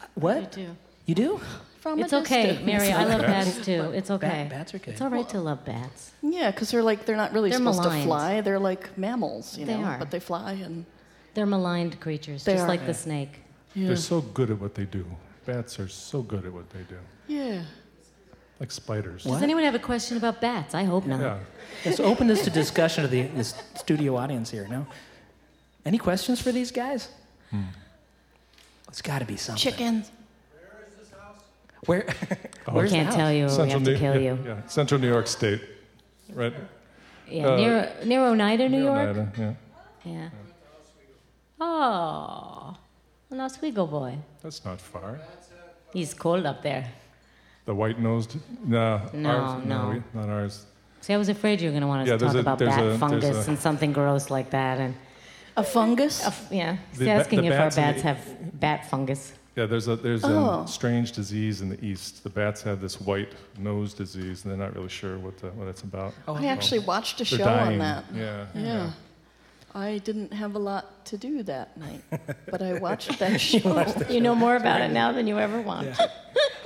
I 0.01 0.05
What? 0.15 0.51
do. 0.51 0.75
You 1.05 1.15
do? 1.15 1.39
From 1.85 1.99
It's 1.99 2.13
a 2.13 2.17
okay, 2.21 2.47
distance. 2.47 2.65
Mary. 2.65 2.91
I 2.91 3.03
love 3.03 3.21
Bats? 3.21 3.45
bats 3.57 3.65
too. 3.67 3.91
It's 3.93 4.09
okay. 4.09 4.47
bats 4.49 4.73
are 4.73 4.79
good. 4.79 4.93
It's 4.93 5.01
all 5.01 5.11
right 5.11 5.29
to 5.29 5.39
love 5.39 5.63
bats. 5.65 6.13
Yeah, 6.23 6.49
because 6.49 6.71
they're 6.71 6.81
like 6.81 7.05
they're 7.05 7.15
not 7.15 7.31
really 7.31 7.51
They're 7.51 7.59
supposed 7.59 7.83
maligned. 7.83 8.01
to 8.01 8.07
fly. 8.07 8.41
They're 8.41 8.57
like 8.57 8.97
mammals, 8.97 9.55
you 9.55 9.67
They 9.67 9.77
know, 9.77 9.83
are. 9.83 9.99
but 9.99 10.09
they 10.09 10.19
fly 10.19 10.53
and 10.53 10.87
They're 11.35 11.45
maligned 11.45 11.99
creatures, 11.99 12.43
They 12.43 12.53
just 12.53 12.63
are. 12.63 12.67
like 12.67 12.87
the 12.87 12.93
snake. 12.95 13.33
yeah, 13.75 13.89
They're 13.89 13.97
so 13.97 14.21
good 14.21 14.49
at 14.49 14.59
what 14.59 14.73
they 14.73 14.85
do. 14.85 15.05
Bats 15.45 15.79
are 15.79 15.87
so 15.87 16.23
good 16.23 16.43
at 16.47 16.53
what 16.53 16.67
they 16.71 16.81
do. 16.89 16.97
yeah. 17.27 17.61
Like 18.59 18.71
spiders. 18.71 19.25
Does 19.25 19.43
anyone 19.43 19.63
have 19.63 19.75
a 19.75 19.85
question 19.91 20.17
about 20.17 20.41
bats? 20.41 20.73
I 20.73 20.85
hope 20.85 21.05
not. 21.05 21.19
Yeah. 21.19 21.37
Let's 21.85 21.99
open 21.99 22.25
this 22.25 22.43
to 22.45 22.49
discussion 22.49 23.03
of 23.05 23.11
the 23.11 23.21
this 23.39 23.53
studio 23.75 24.15
audience 24.15 24.49
here. 24.49 24.67
No? 24.67 24.87
Any 25.85 25.99
questions 25.99 26.41
for 26.41 26.51
these 26.51 26.71
guys? 26.71 27.09
It's 28.87 29.03
got 29.03 29.19
to 29.19 29.25
be 29.25 29.37
something. 29.37 29.61
Chickens. 29.61 30.09
Where? 31.85 32.05
We 32.67 32.73
Where's 32.73 32.91
the 32.91 32.95
can't 32.97 33.07
house? 33.07 33.15
tell 33.15 33.31
you. 33.31 33.45
or 33.47 33.63
we 33.65 33.69
have 33.71 33.83
to 33.83 33.97
kill 33.97 34.15
yeah, 34.15 34.33
you. 34.33 34.39
yeah, 34.45 34.65
Central 34.67 34.99
New 34.99 35.07
York 35.09 35.27
State. 35.27 35.61
Right? 36.33 36.53
Yeah, 37.29 37.47
Uh, 37.47 37.55
near 37.57 37.91
near 38.05 38.21
Oneida, 38.27 38.69
New 38.69 38.83
York. 38.83 39.09
Oneida, 39.09 39.31
yeah. 39.37 39.53
Yeah. 40.13 40.29
Oh, 41.59 42.75
an 43.31 43.39
Oswego 43.39 43.85
boy. 43.87 44.17
That's 44.41 44.63
not 44.65 44.79
far. 44.81 45.19
He's 45.93 46.13
cold 46.13 46.45
up 46.45 46.61
there. 46.61 46.85
The 47.65 47.73
white 47.73 47.99
nosed? 47.99 48.35
No. 48.63 49.01
No, 49.13 49.29
ours, 49.29 49.65
no. 49.65 49.89
we- 49.89 50.19
not 50.19 50.29
ours. 50.29 50.65
See, 51.01 51.13
I 51.13 51.17
was 51.17 51.29
afraid 51.29 51.61
you 51.61 51.67
were 51.69 51.71
going 51.71 51.81
to 51.81 51.87
want 51.87 52.01
us 52.01 52.07
Yeah, 52.07 52.17
to 52.17 52.25
talk 52.25 52.35
a- 52.35 52.39
about 52.39 52.59
there's 52.59 52.75
bat 52.75 52.85
a- 52.85 52.97
fungus 52.97 53.47
a- 53.47 53.49
and 53.49 53.59
something 53.59 53.93
gross 53.93 54.29
like 54.29 54.49
that. 54.51 54.79
And 54.79 54.95
A 55.57 55.63
fungus. 55.63 56.25
f- 56.25 56.47
yeah, 56.51 56.77
he's 56.91 56.99
The 56.99 57.09
asking 57.11 57.41
the 57.41 57.47
if 57.47 57.53
our 57.53 57.59
bats 57.69 57.75
bats 57.75 58.01
the- 58.01 58.07
have 58.09 58.59
bat 58.59 58.89
fungus. 58.89 59.33
Yeah, 59.55 59.65
there's 59.65 59.87
a 59.87 59.95
there's 59.95 60.23
Oh. 60.25 60.63
a 60.65 60.67
strange 60.67 61.13
disease 61.13 61.61
in 61.61 61.69
the 61.69 61.83
east. 61.83 62.23
The 62.23 62.29
bats 62.29 62.61
have 62.63 62.81
this 62.81 62.99
white 62.99 63.31
nose 63.57 63.93
disease, 63.93 64.43
and 64.43 64.51
they're 64.51 64.59
not 64.67 64.75
really 64.75 64.89
sure 64.89 65.17
what 65.17 65.37
the, 65.39 65.47
what 65.51 65.67
it's 65.69 65.81
about. 65.81 66.13
Oh, 66.27 66.35
I 66.35 66.47
actually 66.47 66.79
watched 66.79 67.21
a 67.21 67.23
They're 67.23 67.39
show 67.39 67.45
dying. 67.45 67.73
on 67.73 67.77
that. 67.79 68.03
Yeah. 68.13 68.45
Yeah. 68.53 68.91
I 69.73 69.97
didn't 69.99 70.31
have 70.33 70.55
a 70.55 70.59
lot 70.59 71.05
to 71.07 71.17
do 71.17 71.43
that 71.43 71.77
night, 71.77 72.01
but 72.51 72.61
I 72.61 72.79
watched 72.79 73.19
that 73.19 73.39
show. 73.41 73.85
You 74.09 74.21
know 74.21 74.33
more 74.35 74.55
about 74.55 74.79
it 74.81 74.91
now 74.91 75.11
than 75.11 75.27
you 75.27 75.37
ever 75.37 75.59
wanted. 75.61 75.95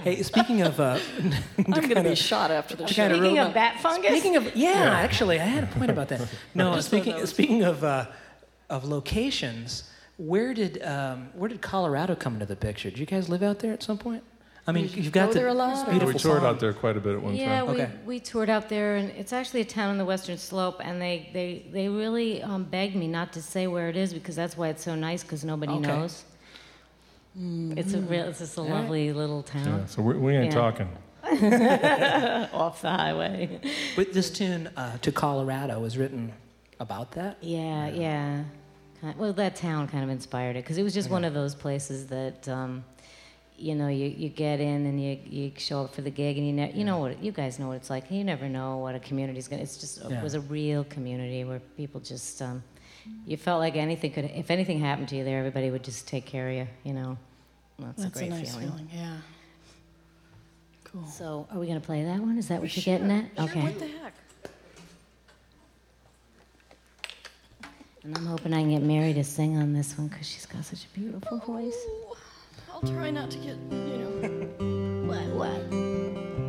Hey, 0.04 0.22
speaking 0.24 0.62
of, 0.62 0.80
uh, 0.80 1.00
I'm 1.58 1.64
going 1.72 1.90
to 1.96 2.04
be 2.04 2.16
shot 2.16 2.52
after 2.52 2.76
the 2.76 2.88
show. 2.88 3.10
Speaking 3.10 3.40
of 3.40 3.54
bat 3.54 3.80
fungus, 3.82 4.12
speaking 4.12 4.36
of, 4.36 4.56
yeah, 4.56 4.92
actually, 4.94 5.40
I 5.40 5.44
had 5.46 5.64
a 5.64 5.68
point 5.68 5.90
about 5.92 6.08
that. 6.10 6.22
No, 6.54 6.74
Just 6.76 6.92
one 6.92 7.00
of 7.02 7.04
speaking 7.06 7.26
speaking 7.26 7.64
of 7.64 7.84
uh, 7.84 8.06
of 8.70 8.86
locations, 8.86 9.90
where 10.20 10.54
did 10.54 10.84
um, 10.84 11.30
where 11.34 11.48
did 11.50 11.62
Colorado 11.62 12.14
come 12.16 12.34
into 12.36 12.46
the 12.46 12.56
picture? 12.56 12.90
Did 12.90 13.00
you 13.00 13.06
guys 13.06 13.30
live 13.30 13.42
out 13.42 13.60
there 13.60 13.74
at 13.74 13.82
some 13.82 13.98
point? 13.98 14.24
I 14.68 14.72
mean, 14.72 14.88
you've 14.94 15.12
got 15.12 15.28
go 15.30 15.34
the 15.34 15.40
there 15.40 15.48
a 15.48 15.54
lot, 15.54 15.90
beautiful 15.90 16.14
we 16.14 16.20
toured 16.20 16.42
song. 16.42 16.46
out 16.46 16.60
there 16.60 16.74
quite 16.74 16.96
a 16.96 17.00
bit 17.00 17.16
at 17.16 17.22
one 17.24 17.34
yeah, 17.36 17.62
time. 17.62 17.68
Yeah, 17.70 17.72
we, 17.74 17.82
Okay. 17.82 17.92
we 18.06 18.20
toured 18.20 18.50
out 18.52 18.70
there, 18.70 18.98
and 18.98 19.10
it's 19.12 19.34
actually 19.34 19.62
a 19.62 19.66
town 19.66 19.90
on 19.90 19.98
the 19.98 20.06
western 20.06 20.38
slope. 20.38 20.80
And 20.84 21.02
they 21.02 21.30
they 21.34 21.66
they 21.72 21.90
really 21.90 22.44
um, 22.44 22.66
begged 22.66 22.96
me 22.96 23.08
not 23.08 23.34
to 23.34 23.42
say 23.42 23.66
where 23.66 23.90
it 23.90 23.96
is 23.96 24.14
because 24.14 24.36
that's 24.36 24.56
why 24.58 24.68
it's 24.68 24.84
so 24.84 24.94
nice 24.94 25.24
because 25.24 25.44
nobody 25.44 25.72
Okay. 25.74 25.88
knows. 25.88 26.26
It's 27.42 27.94
a 27.94 28.02
real, 28.02 28.26
it's 28.26 28.40
just 28.40 28.58
a 28.58 28.62
lovely 28.62 29.14
little 29.14 29.42
town. 29.44 29.64
Yeah, 29.66 29.72
town 29.78 29.88
so 29.88 30.02
we, 30.02 30.14
we 30.16 30.36
ain't 30.36 30.54
Yeah. 30.54 30.60
talking. 30.60 30.90
off 32.54 32.82
the 32.82 32.90
highway. 32.90 33.60
But 33.96 34.14
this 34.14 34.30
tune 34.30 34.70
uh, 34.76 34.98
to 35.00 35.12
Colorado 35.12 35.80
was 35.80 35.98
written 35.98 36.34
about 36.80 37.12
that. 37.14 37.38
Yeah, 37.42 37.88
yeah. 37.88 38.44
Ki- 38.44 38.46
Well, 39.18 39.34
that 39.34 39.56
town 39.56 39.88
kind 39.88 40.04
of 40.04 40.10
inspired 40.10 40.56
it 40.56 40.64
because 40.64 40.78
it 40.78 40.84
was 40.84 40.94
just 40.94 41.10
one 41.10 41.24
of 41.24 41.34
those 41.34 41.56
places 41.56 42.08
that, 42.08 42.48
um, 42.50 42.84
you 43.58 43.76
know, 43.76 43.88
you, 43.88 44.08
you 44.08 44.30
get 44.30 44.60
in 44.60 44.86
and 44.86 45.02
you, 45.04 45.20
you 45.26 45.52
show 45.58 45.84
up 45.84 45.94
for 45.96 46.02
the 46.02 46.10
gig 46.10 46.38
and 46.38 46.46
you 46.48 46.54
ne- 46.54 46.74
you 46.74 46.84
know 46.86 47.00
what 47.00 47.22
you 47.24 47.32
guys 47.32 47.60
know 47.60 47.68
what 47.68 47.76
it's 47.78 47.90
like. 47.90 48.10
You 48.12 48.24
never 48.24 48.48
know 48.50 48.78
what 48.78 48.96
a 48.96 49.00
community's 49.00 49.48
gonna. 49.48 49.62
It's 49.62 49.78
just 49.78 50.02
Yeah. 50.10 50.18
it 50.20 50.24
was 50.24 50.34
a 50.34 50.42
real 50.42 50.84
community 50.86 51.44
where 51.44 51.60
people 51.78 52.00
just 52.02 52.42
um, 52.42 52.64
you 53.26 53.38
felt 53.38 53.60
like 53.60 53.76
anything 53.76 54.12
could 54.12 54.26
if 54.26 54.50
anything 54.52 54.80
happened 54.80 55.08
to 55.10 55.16
you 55.16 55.24
there, 55.24 55.40
everybody 55.40 55.72
would 55.72 55.84
just 55.84 56.08
take 56.08 56.26
care 56.26 56.50
of 56.50 56.56
you. 56.56 56.68
You 56.84 56.94
know, 56.94 57.18
that's, 57.80 58.04
That's 58.04 58.16
a 58.16 58.20
great 58.20 58.30
nice 58.32 58.52
feeling. 58.56 58.70
feeling. 58.70 58.90
Yeah. 58.94 59.18
Cool. 60.86 61.06
So, 61.08 61.48
are 61.52 61.60
we 61.60 61.68
gonna 61.68 61.80
play 61.80 62.04
that 62.04 62.20
one? 62.20 62.38
Is 62.38 62.48
that 62.48 62.62
what 62.62 62.76
you're 62.76 62.84
getting 62.84 63.12
at? 63.12 63.26
Sure, 63.36 63.46
Okay. 63.46 63.62
what 63.62 63.80
the 63.80 63.88
heck? 63.88 64.14
And 68.04 68.16
I'm 68.18 68.26
hoping 68.26 68.54
I 68.54 68.62
can 68.62 68.72
get 68.72 68.82
Mary 68.82 69.14
to 69.14 69.24
sing 69.24 69.58
on 69.58 69.74
this 69.74 69.98
one 69.98 70.08
because 70.08 70.28
she's 70.28 70.46
got 70.46 70.64
such 70.64 70.86
a 70.86 70.90
beautiful 70.98 71.40
voice. 71.40 71.78
I'll 72.72 72.82
try 72.82 73.12
not 73.12 73.30
to 73.32 73.38
get, 73.38 73.58
you 73.72 73.98
know. 73.98 74.06
What? 75.10 75.26
What? 75.34 76.49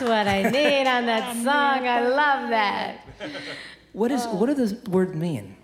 That's 0.00 0.08
what 0.08 0.28
I 0.28 0.50
need 0.50 0.86
on 0.86 1.04
that 1.06 1.34
song. 1.44 1.86
I 1.86 2.00
love 2.08 2.50
that. 2.50 3.06
What 3.92 4.12
is 4.12 4.24
what 4.28 4.46
does 4.46 4.82
the 4.82 4.90
word 4.90 5.16
mean? 5.16 5.56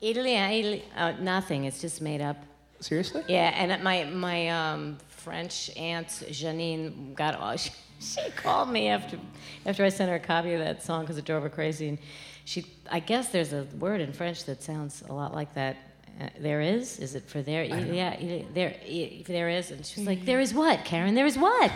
Italian, 0.00 0.50
Italy, 0.52 0.84
uh, 0.96 1.12
nothing. 1.20 1.64
It's 1.64 1.82
just 1.82 2.00
made 2.00 2.22
up. 2.22 2.42
Seriously? 2.80 3.22
Yeah, 3.28 3.52
and 3.54 3.84
my 3.84 4.04
my 4.04 4.48
um, 4.48 4.96
French 5.08 5.70
aunt 5.76 6.08
Janine 6.08 7.14
got 7.14 7.34
all. 7.34 7.54
She, 7.58 7.70
she 8.00 8.30
called 8.30 8.70
me 8.70 8.88
after 8.88 9.18
after 9.66 9.84
I 9.84 9.90
sent 9.90 10.08
her 10.08 10.16
a 10.16 10.18
copy 10.34 10.54
of 10.54 10.60
that 10.60 10.82
song 10.82 11.02
because 11.02 11.18
it 11.18 11.26
drove 11.26 11.42
her 11.42 11.50
crazy, 11.50 11.88
and 11.90 11.98
she. 12.46 12.64
I 12.90 13.00
guess 13.00 13.28
there's 13.28 13.52
a 13.52 13.64
word 13.78 14.00
in 14.00 14.14
French 14.14 14.46
that 14.46 14.62
sounds 14.62 15.02
a 15.10 15.12
lot 15.12 15.34
like 15.34 15.52
that. 15.54 15.76
Uh, 16.20 16.28
there 16.40 16.60
is. 16.60 16.98
Is 16.98 17.14
it 17.14 17.24
for 17.28 17.42
there? 17.42 17.64
Yeah, 17.64 18.16
yeah, 18.20 18.42
there. 18.52 18.74
yeah, 18.86 19.22
There 19.26 19.48
is, 19.48 19.70
and 19.70 19.84
she's 19.84 20.06
like, 20.06 20.24
"There 20.24 20.40
is 20.40 20.52
what, 20.54 20.84
Karen? 20.84 21.14
There 21.14 21.26
is 21.26 21.38
what?" 21.38 21.70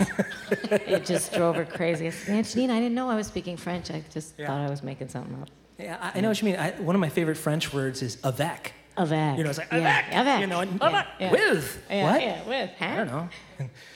it 0.71 1.05
just 1.05 1.33
drove 1.33 1.57
her 1.57 1.65
crazy. 1.65 2.07
I 2.07 2.11
said, 2.11 2.37
Aunt 2.37 2.47
Janine, 2.47 2.71
I 2.71 2.79
didn't 2.79 2.95
know 2.95 3.09
I 3.09 3.15
was 3.15 3.27
speaking 3.27 3.57
French. 3.57 3.91
I 3.91 4.05
just 4.13 4.37
thought 4.37 4.61
I 4.61 4.69
was 4.69 4.83
making 4.83 5.09
something 5.09 5.35
up. 5.41 5.49
Yeah, 5.79 5.99
I, 6.01 6.19
I 6.19 6.21
know 6.21 6.29
what 6.29 6.41
you 6.41 6.47
mean. 6.47 6.57
I, 6.57 6.71
one 6.73 6.95
of 6.95 7.01
my 7.01 7.09
favorite 7.09 7.37
French 7.37 7.73
words 7.73 8.03
is 8.03 8.19
avec. 8.23 8.73
Avec. 8.97 9.37
You 9.37 9.45
know, 9.45 9.51
it's 9.51 9.59
like 9.59 9.73
yeah. 9.73 10.03
avec. 10.05 10.13
avec. 10.13 10.41
You 10.41 10.47
know, 10.47 10.61
and, 10.61 10.81
Yeah, 10.81 11.07
yeah. 11.19 11.31
with 11.31 11.83
Yeah, 11.91 12.13
what? 12.13 12.23
Yeah, 12.23 12.49
with. 12.49 12.71
Huh? 12.79 12.85
I 12.85 12.97
don't 12.97 13.07
know. 13.09 13.29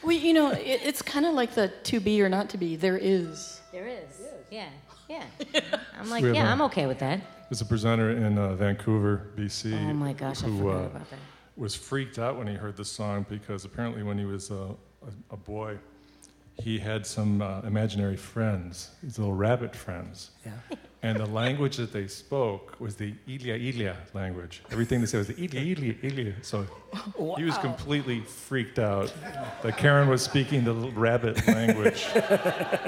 Well, 0.02 0.16
you 0.16 0.32
know, 0.32 0.50
it, 0.50 0.80
it's 0.84 1.02
kind 1.02 1.26
of 1.26 1.34
like 1.34 1.54
the 1.54 1.68
to 1.84 2.00
be 2.00 2.22
or 2.22 2.28
not 2.28 2.50
to 2.50 2.58
be. 2.58 2.76
There 2.76 2.98
is. 2.98 3.60
There 3.72 3.86
is. 3.86 4.20
Yeah. 4.50 4.68
Yeah. 5.08 5.24
I'm 5.98 6.08
like, 6.08 6.22
We 6.22 6.28
have 6.28 6.36
yeah, 6.36 6.52
I'm 6.52 6.62
okay 6.62 6.86
with 6.86 6.98
that. 7.00 7.20
There's 7.50 7.60
a 7.62 7.64
presenter 7.66 8.12
in 8.12 8.38
uh, 8.38 8.54
Vancouver, 8.54 9.26
BC. 9.36 9.72
Oh 9.74 9.92
my 9.94 10.12
gosh, 10.12 10.44
I 10.44 10.46
who 10.46 10.58
forgot 10.58 10.70
uh, 10.70 10.86
about 10.86 11.10
that. 11.10 11.18
was 11.56 11.74
freaked 11.74 12.16
out 12.20 12.38
when 12.38 12.46
he 12.46 12.54
heard 12.54 12.76
the 12.76 12.84
song 12.84 13.26
because 13.28 13.64
apparently 13.64 14.04
when 14.04 14.16
he 14.16 14.24
was 14.24 14.52
uh, 14.52 14.68
a, 15.02 15.34
a 15.34 15.36
boy, 15.36 15.76
he 16.62 16.78
had 16.78 17.04
some 17.04 17.42
uh, 17.42 17.60
imaginary 17.62 18.16
friends, 18.16 18.90
these 19.02 19.18
little 19.18 19.34
rabbit 19.34 19.74
friends. 19.74 20.30
Yeah. 20.46 20.52
And 21.02 21.18
the 21.18 21.24
language 21.24 21.78
that 21.78 21.94
they 21.94 22.06
spoke 22.06 22.78
was 22.78 22.94
the 22.94 23.14
Ilia 23.26 23.54
Ilia 23.56 23.96
language. 24.12 24.60
Everything 24.70 25.00
they 25.00 25.06
said 25.06 25.16
was 25.16 25.28
the 25.28 25.42
Ilia 25.42 25.62
Ilia 25.74 25.94
Ilia. 26.02 26.34
So 26.42 26.66
he 27.38 27.44
was 27.44 27.56
completely 27.56 28.20
freaked 28.20 28.78
out 28.78 29.10
that 29.62 29.78
Karen 29.78 30.08
was 30.10 30.20
speaking 30.20 30.62
the 30.62 30.74
little 30.74 30.92
rabbit 30.92 31.46
language. 31.48 32.06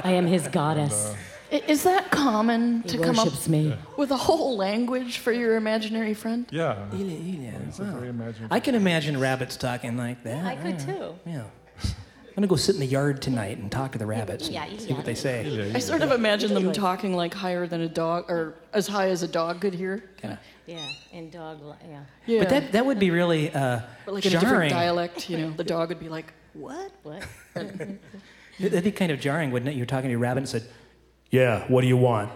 I 0.05 0.13
am 0.13 0.27
his 0.27 0.47
goddess. 0.49 1.15
I- 1.15 1.17
Is 1.53 1.83
that 1.83 2.11
common 2.11 2.81
he 2.83 2.89
to 2.89 2.99
come 2.99 3.19
up 3.19 3.47
me. 3.47 3.77
with 3.99 4.11
a 4.11 4.17
whole 4.17 4.57
language 4.57 5.19
for 5.19 5.33
your 5.33 5.57
imaginary 5.57 6.15
friend? 6.15 6.47
Yeah. 6.51 6.87
Ilia, 6.93 7.19
Ilia. 7.19 7.61
It's 7.69 7.79
a 7.79 7.85
Wow. 7.85 8.33
I 8.51 8.59
can 8.59 8.75
imagine 8.75 9.21
rabbits 9.21 9.57
talking 9.57 9.97
like 9.99 10.23
that. 10.25 10.47
I 10.47 10.57
could 10.57 10.79
too. 10.79 11.15
Yeah. 11.27 11.45
I'm 11.85 12.37
gonna 12.37 12.47
go 12.47 12.57
sit 12.57 12.75
in 12.77 12.81
the 12.81 12.87
yard 12.87 13.21
tonight 13.21 13.59
and 13.59 13.71
talk 13.71 13.93
to 13.93 13.99
the 13.99 14.07
rabbits 14.07 14.49
Yeah, 14.49 14.65
yeah. 14.65 14.79
see 14.79 14.95
what 14.95 15.05
they 15.05 15.15
say. 15.15 15.45
Ilia, 15.45 15.75
I 15.75 15.79
sort 15.79 16.01
of 16.01 16.13
imagine 16.13 16.55
them 16.55 16.73
talking 16.73 17.15
like 17.15 17.35
higher 17.35 17.67
than 17.67 17.83
a 17.83 17.89
dog, 17.89 18.31
or 18.31 18.55
as 18.73 18.87
high 18.87 19.11
as 19.11 19.23
a 19.23 19.29
dog 19.29 19.61
could 19.61 19.75
hear. 19.75 20.03
Kinda. 20.17 20.41
Yeah, 20.65 20.79
in 21.13 21.29
dog, 21.29 21.59
yeah. 21.87 22.01
Yeah. 22.25 22.39
But 22.39 22.49
that 22.49 22.73
that 22.73 22.87
would 22.87 22.99
be 22.99 23.11
really 23.11 23.53
uh, 23.53 23.81
But 24.07 24.15
like 24.15 24.25
in 24.25 24.35
a 24.35 24.41
different 24.41 24.71
dialect, 24.71 25.29
you 25.29 25.37
know, 25.37 25.51
the 25.51 25.65
dog 25.65 25.91
would 25.91 26.01
be 26.01 26.09
like, 26.09 26.33
"What?" 26.55 26.93
What? 27.03 27.27
That'd 28.59 28.85
be 28.85 28.93
kind 28.93 29.13
of 29.13 29.21
jarring, 29.21 29.51
wouldn't 29.51 29.69
it? 29.71 29.77
You're 29.77 29.87
talking 29.87 30.05
to 30.05 30.11
your 30.11 30.21
rabbit 30.21 30.39
and 30.39 30.49
said, 30.49 30.65
"Yeah, 31.33 31.65
what 31.67 31.81
do 31.81 31.89
you 31.89 31.97
want? 31.97 32.31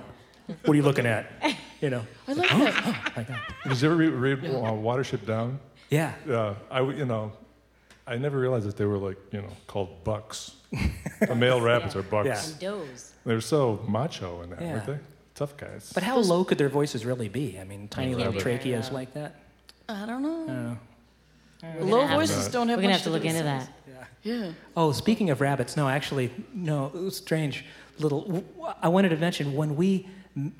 What 0.64 0.70
are 0.70 0.74
you 0.74 0.82
looking 0.82 1.06
at?" 1.06 1.30
You 1.82 1.90
know. 1.90 2.06
I 2.26 2.32
love 2.32 2.48
that. 2.48 3.12
Like 3.18 3.26
that. 3.28 3.40
Did 3.68 3.82
you 3.82 3.86
ever 3.90 3.96
read, 3.96 4.40
read 4.40 4.44
uh, 4.50 4.72
Watership 4.72 5.26
Down? 5.26 5.60
Yeah. 5.90 6.14
Yeah, 6.26 6.54
I 6.70 6.78
w- 6.78 6.98
you 6.98 7.04
know, 7.04 7.32
I 8.06 8.16
never 8.16 8.38
realized 8.38 8.66
that 8.66 8.78
they 8.78 8.86
were 8.86 8.96
like 8.96 9.18
you 9.30 9.42
know 9.42 9.50
called 9.66 10.02
bucks. 10.02 10.52
the 11.20 11.34
male 11.34 11.60
rabbits 11.70 11.94
are 11.94 12.02
bucks. 12.02 12.26
Yeah. 12.28 12.40
And 12.50 12.58
does. 12.88 13.12
They're 13.26 13.42
so 13.42 13.84
macho 13.86 14.40
in 14.40 14.50
that, 14.50 14.62
Yeah. 14.62 14.72
weren't 14.72 14.86
they? 14.86 14.98
Tough 15.34 15.54
guys. 15.58 15.92
But 15.92 16.02
how 16.02 16.16
low 16.16 16.44
could 16.44 16.56
their 16.56 16.70
voices 16.70 17.04
really 17.04 17.28
be? 17.28 17.58
I 17.60 17.64
mean, 17.64 17.88
tiny 17.88 18.14
little 18.14 18.32
be 18.32 18.38
tracheas 18.38 18.88
low. 18.88 18.94
like 18.94 19.12
that. 19.12 19.34
I 19.90 20.06
don't 20.06 20.22
know. 20.22 20.78
I 21.62 21.66
don't 21.76 21.80
know. 21.80 21.86
Low 21.94 22.00
have 22.06 22.08
to- 22.10 22.16
voices 22.16 22.48
don't 22.48 22.68
have 22.70 22.78
We're 22.78 22.82
gonna 22.84 22.94
much 22.94 23.02
have 23.02 23.04
to 23.04 23.10
look 23.10 23.24
into 23.26 23.42
sounds. 23.42 23.66
that. 23.66 24.08
Yeah. 24.22 24.52
Oh, 24.74 24.92
speaking 24.92 25.28
of 25.28 25.42
rabbits, 25.42 25.76
no, 25.76 25.88
actually, 25.90 26.30
no, 26.54 26.86
it 26.86 26.94
was 26.94 27.18
strange. 27.18 27.66
Little, 27.98 28.44
I 28.82 28.88
wanted 28.88 29.10
to 29.10 29.16
mention 29.16 29.54
when 29.54 29.76
we 29.76 30.08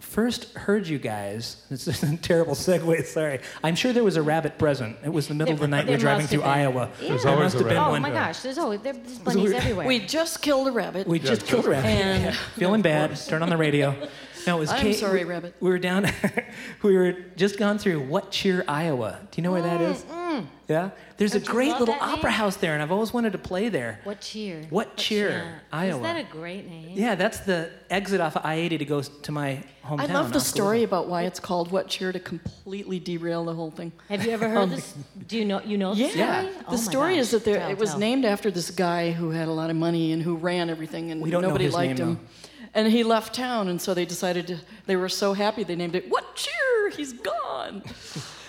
first 0.01 0.55
heard 0.55 0.87
you 0.87 0.99
guys. 0.99 1.63
This 1.71 1.87
is 1.87 2.03
a 2.03 2.17
terrible 2.17 2.55
segue. 2.55 3.05
Sorry. 3.05 3.41
I'm 3.63 3.75
sure 3.75 3.93
there 3.93 4.05
was 4.05 4.17
a 4.17 4.23
rabbit 4.23 4.59
present. 4.59 4.97
It 5.05 5.11
was 5.13 5.29
the 5.29 5.35
middle 5.35 5.53
of 5.53 5.61
the 5.61 5.69
night. 5.69 5.85
We 5.87 5.93
were 5.93 5.99
driving 5.99 6.27
through 6.27 6.41
been. 6.41 6.49
Iowa. 6.49 6.91
Yeah. 7.01 7.09
There's 7.09 7.23
There 7.25 7.37
must 7.37 7.55
a 7.57 7.59
have 7.59 7.69
been 7.69 7.77
rabbit. 7.77 7.89
Oh 7.89 7.91
one. 7.93 8.03
my 8.03 8.11
gosh, 8.11 8.41
there's 8.41 8.57
always 8.59 8.81
there's 8.81 8.97
bunnies 9.25 9.53
everywhere. 9.53 9.87
We 9.87 9.99
just 10.01 10.41
killed 10.41 10.69
a 10.69 10.73
rabbit. 10.73 11.07
We 11.07 11.19
just 11.19 11.47
killed 11.47 11.67
a 11.67 11.71
rabbit. 11.71 11.89
And- 11.89 12.35
Feeling 12.55 12.81
bad. 12.83 13.17
Turn 13.29 13.43
on 13.43 13.51
the 13.51 13.57
radio. 13.59 14.09
No, 14.47 14.57
it 14.57 14.61
was 14.61 14.71
I'm 14.71 14.81
Kate- 14.81 14.97
sorry, 14.97 15.25
we- 15.25 15.31
rabbit. 15.31 15.55
We 15.61 15.69
were 15.71 15.79
down. 15.79 16.07
we 16.83 16.97
were 16.97 17.13
just 17.37 17.59
gone 17.59 17.79
through 17.79 18.01
What 18.07 18.31
Cheer, 18.31 18.65
Iowa. 18.69 19.19
Do 19.31 19.37
you 19.41 19.43
know 19.43 19.53
where 19.53 19.63
that 19.63 19.81
is? 19.81 20.05
Yeah. 20.69 20.91
There's 21.17 21.35
a 21.35 21.39
Don't 21.39 21.47
you 21.47 21.53
great 21.53 21.79
little 21.81 21.95
opera 21.95 22.25
name? 22.31 22.33
house 22.33 22.57
there, 22.57 22.75
and 22.75 22.83
I've 22.83 22.93
always 22.93 23.13
wanted 23.15 23.33
to 23.33 23.39
play 23.39 23.69
there. 23.69 24.01
What 24.05 24.21
cheer? 24.21 24.63
What 24.69 24.97
cheer, 24.97 25.63
Iowa. 25.73 25.97
Is 25.97 26.03
that 26.03 26.17
a 26.17 26.25
great 26.25 26.69
name? 26.69 26.91
Yeah, 26.93 27.15
that's 27.15 27.39
the 27.41 27.71
exit 27.89 28.21
off 28.21 28.37
of 28.37 28.45
I-80 28.45 28.79
to 28.81 28.85
go 28.85 29.01
to 29.03 29.33
my 29.33 29.63
hometown. 29.85 30.01
I 30.01 30.07
love 30.13 30.33
the 30.33 30.37
Oskaloosa. 30.39 30.41
story 30.49 30.83
about 30.83 31.09
why 31.09 31.23
it's 31.23 31.41
called 31.41 31.71
What 31.73 31.89
Cheer 31.89 32.13
to 32.13 32.21
completely 32.21 32.99
derail 32.99 33.45
the 33.47 33.55
whole 33.55 33.71
thing. 33.71 33.93
Have 34.11 34.27
you 34.27 34.33
ever 34.33 34.49
heard 34.49 34.59
um, 34.65 34.71
this? 34.71 34.95
Do 35.27 35.39
you 35.39 35.45
know 35.47 35.63
you 35.63 35.79
know 35.79 35.95
the 35.95 36.03
Yeah. 36.03 36.11
story? 36.43 36.55
Oh 36.55 36.59
the 36.61 36.67
Oh 36.69 36.71
my 36.73 36.77
story 36.77 37.13
gosh. 37.15 37.21
is 37.23 37.31
that 37.31 37.45
there, 37.45 37.59
Tell, 37.61 37.71
it 37.71 37.79
was 37.79 37.91
tell. 37.91 37.99
named 37.99 38.25
after 38.25 38.51
this 38.51 38.71
guy 38.71 39.13
who 39.13 39.31
had 39.31 39.49
a 39.49 39.53
lot 39.53 39.71
of 39.71 39.77
money 39.77 40.13
and 40.13 40.23
who 40.23 40.37
ran 40.37 40.69
everything, 40.69 41.11
and 41.13 41.23
We 41.23 41.31
don't 41.31 41.41
know 41.43 41.49
nobody 41.49 41.65
his 41.67 41.75
liked 41.75 41.99
name, 41.99 42.09
him. 42.09 42.21
And 42.77 42.87
he 42.87 43.03
left 43.03 43.35
town, 43.35 43.69
and 43.69 43.81
so 43.81 43.95
they 43.95 44.05
decided 44.05 44.47
to. 44.49 44.59
They 44.85 44.97
were 44.97 45.09
so 45.09 45.33
happy 45.33 45.65
they 45.65 45.75
named 45.77 45.97
it 45.97 46.11
What 46.11 46.37
Cheer? 46.37 46.91
He's 46.91 47.13
gone. 47.15 47.81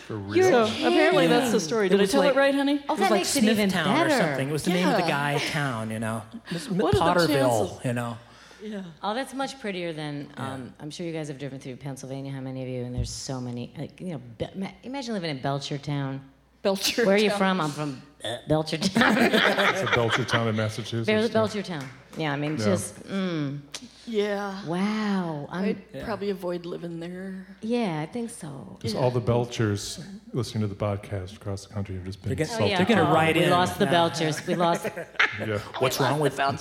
For 0.08 0.16
real. 0.16 0.68
So 0.68 0.88
apparently 0.88 1.28
that's 1.28 1.52
the 1.52 1.60
story. 1.60 1.88
It 1.88 1.90
Did 1.90 2.02
I 2.02 2.06
tell 2.06 2.22
like- 2.22 2.34
it 2.36 2.38
right, 2.38 2.54
honey? 2.56 2.80
Oh, 2.88 2.94
It 2.96 3.00
was 3.00 3.00
that 3.00 3.12
like 3.12 3.20
makes 3.20 3.36
it 3.38 3.44
even 3.46 3.70
Smithtown 3.70 3.96
better. 3.96 4.10
or 4.16 4.18
something. 4.28 4.50
It 4.50 4.52
was 4.52 4.63
the 4.63 4.70
name 4.72 4.88
of 4.90 4.96
the 4.98 5.02
guy 5.08 5.38
town, 5.52 5.90
you 5.92 6.00
know. 6.00 6.22
What 6.70 6.96
Potterville, 6.96 7.84
you 7.86 7.94
know. 7.94 8.18
Yeah. 8.62 8.84
Oh, 9.04 9.13
that's 9.13 9.34
much 9.34 9.60
prettier 9.60 9.94
than. 9.94 10.30
Um, 10.38 10.74
I'm 10.80 10.90
sure 10.92 11.06
you 11.06 11.13
guys 11.13 11.28
have 11.30 11.38
driven 11.40 11.60
through 11.60 11.76
Pennsylvania. 11.78 12.32
How 12.32 12.42
many 12.42 12.63
of 12.63 12.70
you? 12.70 12.84
And 12.84 12.94
there's 12.96 13.10
so 13.10 13.40
many. 13.42 13.74
Like, 13.78 14.00
you 14.02 14.13
know, 14.13 14.22
Be- 14.38 14.70
imagine 14.84 15.13
living 15.13 15.30
in 15.30 15.40
Belchertown. 15.40 16.20
Belcher. 16.67 17.06
Where 17.06 17.15
are 17.15 17.19
you 17.19 17.30
from? 17.30 17.62
I'm 17.62 17.69
from 17.71 18.01
uh, 18.25 18.38
Belchertown. 18.49 19.15
It's 19.71 19.84
a 19.89 19.93
Belchertown 19.99 20.49
in 20.49 20.56
Massachusetts. 20.58 21.08
Bel- 21.08 21.21
yeah. 21.23 21.30
Belchertown. 21.39 21.84
Yeah, 22.17 22.34
I 22.34 22.36
mean, 22.36 22.58
Yeah. 22.58 22.65
just 22.65 23.03
mm, 23.08 23.60
Yeah. 24.06 24.65
wow. 24.65 25.47
I'm, 25.49 25.63
I'd 25.69 26.03
probably 26.03 26.30
avoid 26.32 26.65
living 26.65 26.99
there. 26.99 27.47
yeah, 27.62 28.01
I 28.01 28.06
think 28.13 28.30
so. 28.32 28.77
Just 28.82 28.95
all 28.97 29.12
the 29.12 29.21
Belchers 29.21 30.03
listening 30.34 30.62
to 30.67 30.67
the 30.75 30.82
podcast 30.88 31.38
across 31.38 31.65
the 31.65 31.73
country 31.73 31.95
have 31.95 32.03
just 32.06 32.19
been 32.21 32.30
They're 32.30 32.36
getting- 32.36 32.53
Oh, 32.56 32.65
insulted. 32.65 32.71
yeah. 32.71 32.77
They're 32.84 32.95
gonna 32.95 33.10
Oh, 33.12 33.13
write 33.13 33.36
we 33.38 33.43
in. 33.45 33.49
lost 33.60 33.80
the 33.80 33.86
Belchers. 33.86 34.45
We 34.47 34.56
lost. 34.56 34.84
Yeah. 35.47 35.60
What's 35.82 35.97
wrong 36.01 36.19
with 36.19 36.36
that? 36.38 36.56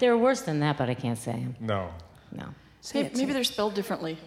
They 0.00 0.08
were 0.10 0.18
worse 0.28 0.42
than 0.42 0.58
that, 0.60 0.76
but 0.76 0.90
I 0.90 0.94
can't 0.94 1.18
say 1.26 1.32
'em. 1.46 1.54
No. 1.60 1.80
No. 2.40 2.46
Say 2.82 2.94
Maybe, 3.02 3.06
it, 3.14 3.16
maybe 3.18 3.32
they're 3.32 3.44
spelled 3.56 3.74
differently. 3.80 4.18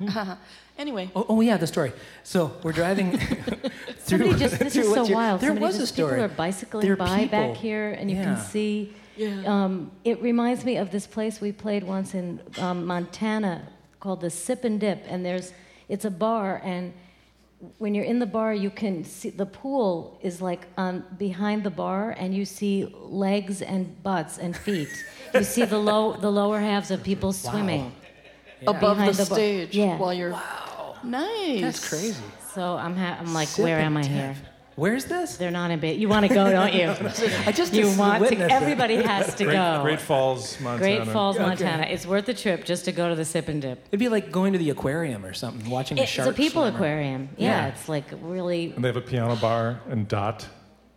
anyway, 0.78 1.10
Oh, 1.14 1.26
oh, 1.28 1.40
yeah, 1.40 1.56
the 1.56 1.66
story. 1.66 1.92
So 2.24 2.52
we're 2.62 2.72
driving 2.72 3.18
through. 3.98 4.18
Somebody 4.18 4.38
just, 4.38 4.58
this 4.58 4.72
through 4.74 4.82
is 4.82 4.94
so 4.94 5.02
what 5.02 5.10
wild. 5.12 5.40
There 5.40 5.50
Somebody 5.50 5.66
was 5.66 5.78
a 5.80 5.86
story. 5.86 6.10
People 6.12 6.24
are 6.24 6.28
bicycling 6.28 6.82
There 6.84 6.92
are 6.94 6.96
by 6.96 7.26
back 7.26 7.56
here, 7.56 7.90
and 7.92 8.10
you 8.10 8.16
Yeah. 8.16 8.24
can 8.24 8.36
see. 8.38 8.94
Yeah. 9.16 9.42
Um, 9.46 9.90
it 10.04 10.22
reminds 10.22 10.64
me 10.64 10.76
of 10.78 10.90
this 10.90 11.06
place 11.06 11.40
we 11.40 11.52
played 11.52 11.84
once 11.84 12.14
in 12.14 12.40
um, 12.58 12.86
Montana 12.86 13.68
called 14.00 14.20
the 14.22 14.30
Sip 14.30 14.64
and 14.64 14.80
Dip, 14.80 15.04
and 15.06 15.24
there's 15.24 15.52
it's 15.88 16.04
a 16.06 16.10
bar, 16.10 16.60
and 16.64 16.92
when 17.78 17.94
you're 17.94 18.04
in 18.06 18.18
the 18.18 18.26
bar, 18.26 18.52
you 18.54 18.70
can 18.70 19.04
see 19.04 19.30
the 19.30 19.46
pool 19.46 20.18
is 20.22 20.40
like 20.42 20.66
on 20.76 21.04
behind 21.18 21.62
the 21.62 21.70
bar, 21.70 22.10
and 22.18 22.34
you 22.34 22.44
see 22.44 22.92
legs 23.00 23.62
and 23.62 24.02
butts 24.02 24.38
and 24.38 24.56
feet. 24.56 24.88
you 25.34 25.44
see 25.44 25.64
the 25.64 25.78
low 25.78 26.14
the 26.14 26.30
lower 26.30 26.58
halves 26.60 26.90
of 26.90 27.02
people 27.04 27.32
swimming. 27.32 27.92
Above 28.66 28.96
Behind 28.96 29.14
the, 29.14 29.24
the 29.24 29.28
bar. 29.30 29.38
stage 29.38 29.74
Yeah. 29.76 29.96
while 29.96 30.14
you're. 30.14 30.30
Wow. 30.32 30.96
Nice. 31.04 31.60
That's 31.60 31.88
crazy. 31.88 32.22
So 32.54 32.76
I'm 32.76 32.94
ha- 32.96 33.16
I'm 33.20 33.32
like, 33.34 33.48
Sip 33.48 33.64
where 33.64 33.80
am 33.80 33.96
I 33.96 34.04
here? 34.06 34.34
Where's 34.74 35.04
this? 35.04 35.36
They're 35.36 35.50
not 35.50 35.70
in 35.70 35.80
bed. 35.80 35.96
You 35.98 36.08
want 36.08 36.26
to 36.26 36.32
go, 36.32 36.50
don't 36.50 36.72
you? 36.72 36.88
I 37.46 37.52
just 37.52 37.74
You 37.74 37.90
want 37.98 38.22
to. 38.24 38.30
witnessed 38.30 38.50
it. 38.50 38.50
Everybody 38.52 38.96
has 38.96 39.34
to 39.34 39.44
Great, 39.44 39.52
go. 39.54 39.80
Great 39.82 40.00
Falls, 40.00 40.58
Montana. 40.60 40.78
Great 41.04 41.12
Falls, 41.12 41.36
Okay. 41.36 41.44
Montana. 41.44 41.82
It's 41.90 42.06
worth 42.06 42.24
the 42.24 42.32
trip 42.32 42.64
just 42.64 42.86
to 42.86 42.92
go 42.92 43.08
to 43.10 43.14
the 43.14 43.24
Sip 43.24 43.48
and 43.48 43.60
Dip. 43.60 43.84
It'd 43.88 44.00
be 44.00 44.08
like 44.08 44.32
going 44.32 44.54
to 44.54 44.58
the 44.58 44.70
aquarium 44.70 45.26
or 45.26 45.34
something, 45.34 45.68
watching 45.68 45.98
a 45.98 46.02
It's 46.02 46.10
shark. 46.10 46.28
a 46.28 46.32
people 46.32 46.62
swim. 46.62 46.74
aquarium. 46.74 47.28
Yeah, 47.36 47.48
Yeah. 47.48 47.66
it's 47.68 47.86
like 47.88 48.04
really 48.22 48.72
And 48.74 48.82
they 48.82 48.88
have 48.88 48.96
a 48.96 49.02
piano 49.02 49.36
bar 49.36 49.80
and 49.90 50.08
Dot 50.08 50.46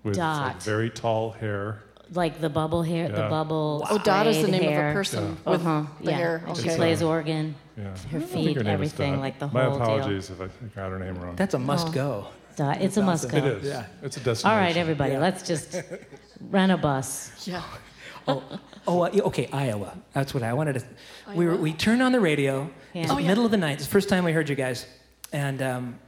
with 0.04 0.16
like, 0.18 0.54
Dot. 0.54 0.64
very 0.64 0.90
tall 0.90 1.32
hair. 1.32 1.82
Like 2.14 2.40
the 2.42 2.50
bubble 2.50 2.84
hair, 2.84 3.08
the 3.10 3.28
bubble. 3.30 3.86
Oh, 3.90 3.98
Dot 3.98 4.28
is 4.28 4.42
the 4.42 4.52
name 4.52 4.64
hair. 4.64 4.88
of 4.90 4.92
a 4.92 4.94
person 4.94 5.38
with 5.46 5.62
Uh-huh. 5.66 5.84
the 6.02 6.12
yeah. 6.12 6.18
hair. 6.18 6.36
And 6.48 6.50
Okay. 6.58 6.70
she 6.70 6.76
plays 6.76 7.02
organ. 7.02 7.56
Yeah. 7.78 7.96
Her 8.12 8.20
feet, 8.22 8.58
her 8.58 8.68
everything, 8.70 9.20
like 9.20 9.40
the 9.40 9.48
My 9.48 9.64
whole 9.66 9.74
deal. 9.78 9.82
apologies 9.82 10.30
if 10.30 10.40
I 10.42 10.48
got 10.76 10.92
her 10.92 11.00
name 11.00 11.18
wrong. 11.20 11.36
That's 11.36 11.54
a 11.56 11.60
must 11.60 11.88
Oh. 11.88 11.92
go. 11.92 12.28
Dot. 12.56 12.82
It's 12.82 12.96
a 12.98 13.02
must 13.02 13.30
go. 13.30 13.38
it 13.38 13.44
is. 13.46 13.64
Yeah. 13.68 13.86
It's 14.02 14.16
a 14.18 14.20
destination. 14.22 14.50
All 14.50 14.58
right, 14.58 14.78
everybody, 14.78 15.14
Yeah. 15.14 15.20
let's 15.20 15.44
just 15.44 15.82
rent 16.50 16.72
a 16.72 16.78
bus. 16.78 17.32
Yeah. 17.46 17.62
oh, 18.28 18.42
oh 18.88 19.02
uh, 19.04 19.10
okay, 19.30 19.50
Iowa. 19.52 19.98
That's 20.14 20.34
what 20.34 20.42
I 20.44 20.54
wanted 20.54 20.74
to. 20.80 20.86
We 21.36 21.46
were 21.48 21.58
we 21.58 21.74
turned 21.74 22.02
on 22.02 22.12
the 22.12 22.20
radio. 22.22 22.70
Yeah. 22.94 23.04
It 23.04 23.10
Oh, 23.12 23.18
yeah. 23.18 23.28
middle 23.28 23.46
of 23.46 23.52
the 23.52 23.58
night. 23.58 23.74
It's 23.74 23.86
the 23.86 23.92
first 23.92 24.08
time 24.10 24.24
we 24.24 24.32
heard 24.32 24.48
you 24.50 24.56
guys. 24.56 24.86
And 25.34 25.62
um, 25.62 26.00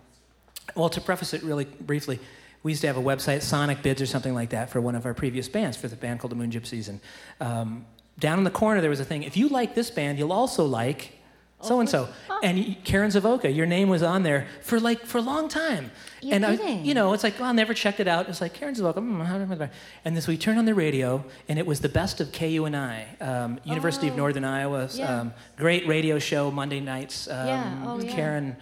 well, 0.76 0.90
to 0.90 1.02
preface 1.02 1.34
it 1.34 1.44
really 1.44 1.66
briefly, 1.66 2.20
we 2.68 2.74
used 2.74 2.82
to 2.82 2.88
have 2.88 2.98
a 2.98 3.02
website, 3.02 3.38
Sonicbids 3.38 4.02
or 4.02 4.06
something 4.06 4.34
like 4.34 4.50
that, 4.50 4.70
for 4.70 4.82
one 4.82 4.94
of 4.94 5.06
our 5.06 5.14
previous 5.14 5.48
bands, 5.48 5.78
for 5.78 5.88
the 5.88 5.96
band 5.96 6.20
called 6.20 6.32
the 6.34 6.36
Moon 6.36 6.52
Gypsies. 6.52 6.90
And 6.90 7.00
um, 7.40 7.86
down 8.20 8.38
in 8.40 8.44
the 8.44 8.52
corner 8.52 8.82
there 8.82 8.90
was 8.90 9.00
a 9.00 9.06
thing. 9.06 9.24
If 9.24 9.38
you 9.38 9.48
like 9.48 9.74
this 9.74 9.90
band, 9.90 10.20
you'll 10.20 10.34
also 10.34 10.66
like 10.66 11.14
so 11.62 11.80
and 11.80 11.90
so. 11.90 12.10
And 12.44 12.76
Karen 12.84 13.10
Savoca, 13.10 13.50
your 13.50 13.66
name 13.66 13.88
was 13.90 14.04
on 14.04 14.22
there 14.24 14.48
for 14.62 14.80
like 14.82 15.06
for 15.06 15.18
a 15.18 15.22
long 15.22 15.48
time. 15.48 15.92
You're 16.22 16.36
and 16.36 16.46
I, 16.46 16.54
you 16.84 16.94
know, 16.94 17.14
it's 17.14 17.24
like, 17.24 17.40
well, 17.40 17.50
I 17.50 17.54
never 17.54 17.74
checked 17.74 18.00
it 18.02 18.08
out. 18.08 18.28
It's 18.30 18.42
like 18.42 18.54
Karen 18.54 18.76
Savoca. 18.76 19.00
mm, 19.00 19.62
I- 19.62 19.70
And 20.04 20.16
this, 20.18 20.28
we 20.28 20.38
turned 20.38 20.60
on 20.60 20.66
the 20.66 20.76
radio, 20.76 21.24
and 21.48 21.58
it 21.58 21.66
was 21.66 21.80
the 21.80 21.90
best 21.90 22.20
of 22.22 22.32
KU 22.34 22.64
KUNI, 22.64 23.22
um, 23.22 23.60
University 23.64 24.08
of 24.10 24.16
Northern 24.18 24.44
Iowa. 24.44 24.90
yeah. 24.94 25.22
Um, 25.22 25.34
great 25.56 25.88
radio 25.88 26.20
show 26.20 26.52
Monday 26.52 26.82
nights. 26.82 27.28
Um, 27.30 27.48
Yeah, 27.48 27.84
oh, 27.88 28.00
yeah. 28.02 28.12
Karen. 28.16 28.56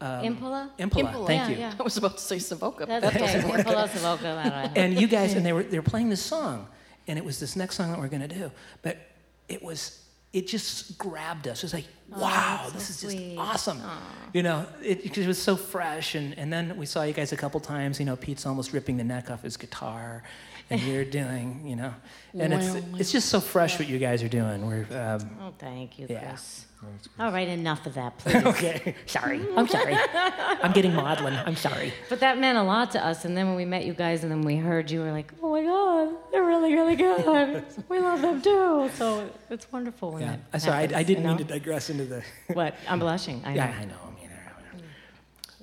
Impola? 0.00 0.70
Impola, 0.78 0.90
Impola, 1.12 1.26
thank 1.26 1.42
yeah, 1.42 1.48
you. 1.48 1.56
yeah. 1.58 1.74
I 1.78 1.82
was 1.82 1.96
about 1.96 2.18
to 2.18 2.22
say 2.22 2.38
Savoca. 2.38 2.84
That's 2.86 3.06
okay. 3.06 3.40
Impola 3.40 3.88
Savoca. 3.88 4.70
and 4.76 5.00
you 5.00 5.06
guys, 5.08 5.32
and 5.34 5.44
they 5.44 5.52
were 5.52 5.62
they 5.62 5.78
were 5.78 5.82
playing 5.90 6.10
this 6.10 6.22
song, 6.22 6.66
and 7.08 7.18
it 7.18 7.24
was 7.24 7.40
this 7.40 7.56
next 7.56 7.76
song 7.76 7.90
that 7.92 7.98
we're 7.98 8.08
gonna 8.08 8.28
do, 8.28 8.50
but 8.82 8.98
it 9.48 9.62
was 9.62 10.02
it 10.32 10.46
just 10.46 10.98
grabbed 10.98 11.48
us. 11.48 11.60
It 11.60 11.62
was 11.64 11.72
like, 11.74 11.86
wow, 12.10 12.64
Oh, 12.66 12.70
that's 12.70 12.88
this 12.88 12.90
is 12.90 12.96
so 12.98 13.06
just 13.06 13.16
sweet. 13.16 13.38
awesome. 13.38 13.80
You 14.34 14.42
know, 14.42 14.66
it, 14.82 15.02
because 15.02 15.24
it 15.24 15.28
was 15.28 15.40
so 15.40 15.56
fresh, 15.56 16.14
and 16.14 16.38
and 16.38 16.52
then 16.52 16.76
we 16.76 16.84
saw 16.84 17.02
you 17.02 17.14
guys 17.14 17.32
a 17.32 17.36
couple 17.36 17.58
times. 17.60 17.98
You 17.98 18.04
know, 18.04 18.16
Pete's 18.16 18.44
almost 18.44 18.74
ripping 18.74 18.98
the 18.98 19.04
neck 19.04 19.30
off 19.30 19.42
his 19.44 19.56
guitar, 19.56 20.24
and 20.68 20.78
you're 20.82 21.04
doing, 21.20 21.62
you 21.64 21.76
know, 21.76 21.94
and 22.38 22.52
it's 22.52 22.66
Well, 22.74 22.84
it's 23.00 23.12
just 23.12 23.30
so 23.30 23.40
fresh 23.40 23.78
what 23.78 23.88
you 23.88 23.98
guys 23.98 24.22
are 24.22 24.28
doing. 24.28 24.66
We're 24.66 24.86
um, 24.90 25.30
Oh, 25.40 25.54
thank 25.58 25.98
you, 25.98 26.06
Yeah. 26.10 26.28
Chris. 26.28 26.65
All 27.18 27.32
right, 27.32 27.48
enough 27.48 27.86
of 27.86 27.94
that, 27.94 28.18
please. 28.18 28.44
okay. 28.44 28.94
Sorry, 29.06 29.40
I'm 29.56 29.66
sorry. 29.66 29.96
I'm 30.62 30.72
getting 30.72 30.94
maudlin. 30.94 31.34
I'm 31.34 31.56
sorry. 31.56 31.92
But 32.08 32.20
that 32.20 32.38
meant 32.38 32.58
a 32.58 32.62
lot 32.62 32.90
to 32.92 33.04
us. 33.04 33.24
And 33.24 33.36
then 33.36 33.46
when 33.48 33.56
we 33.56 33.64
met 33.64 33.84
you 33.86 33.92
guys 33.94 34.22
and 34.22 34.30
then 34.30 34.42
we 34.42 34.56
heard 34.56 34.90
you, 34.90 35.00
we 35.00 35.06
were 35.06 35.12
like, 35.12 35.32
oh 35.42 35.50
my 35.50 35.62
God, 35.64 36.14
they're 36.30 36.44
really, 36.44 36.74
really 36.74 36.94
good. 36.96 37.64
we 37.88 37.98
love 37.98 38.20
them 38.22 38.40
too. 38.42 38.90
So 38.94 39.28
it's 39.50 39.70
wonderful 39.72 40.12
when 40.12 40.22
Yeah. 40.22 40.30
that 40.32 40.40
I'm 40.52 40.60
sorry. 40.60 40.94
I, 40.94 40.98
I 41.00 41.02
didn't 41.02 41.22
you 41.24 41.28
mean 41.30 41.38
to 41.38 41.44
digress 41.44 41.90
into 41.90 42.04
the. 42.04 42.22
What? 42.52 42.74
I'm 42.88 42.98
blushing. 42.98 43.42
I 43.44 43.48
know. 43.54 43.54
Yeah, 43.56 43.74
I 43.80 43.84
know. 43.86 44.05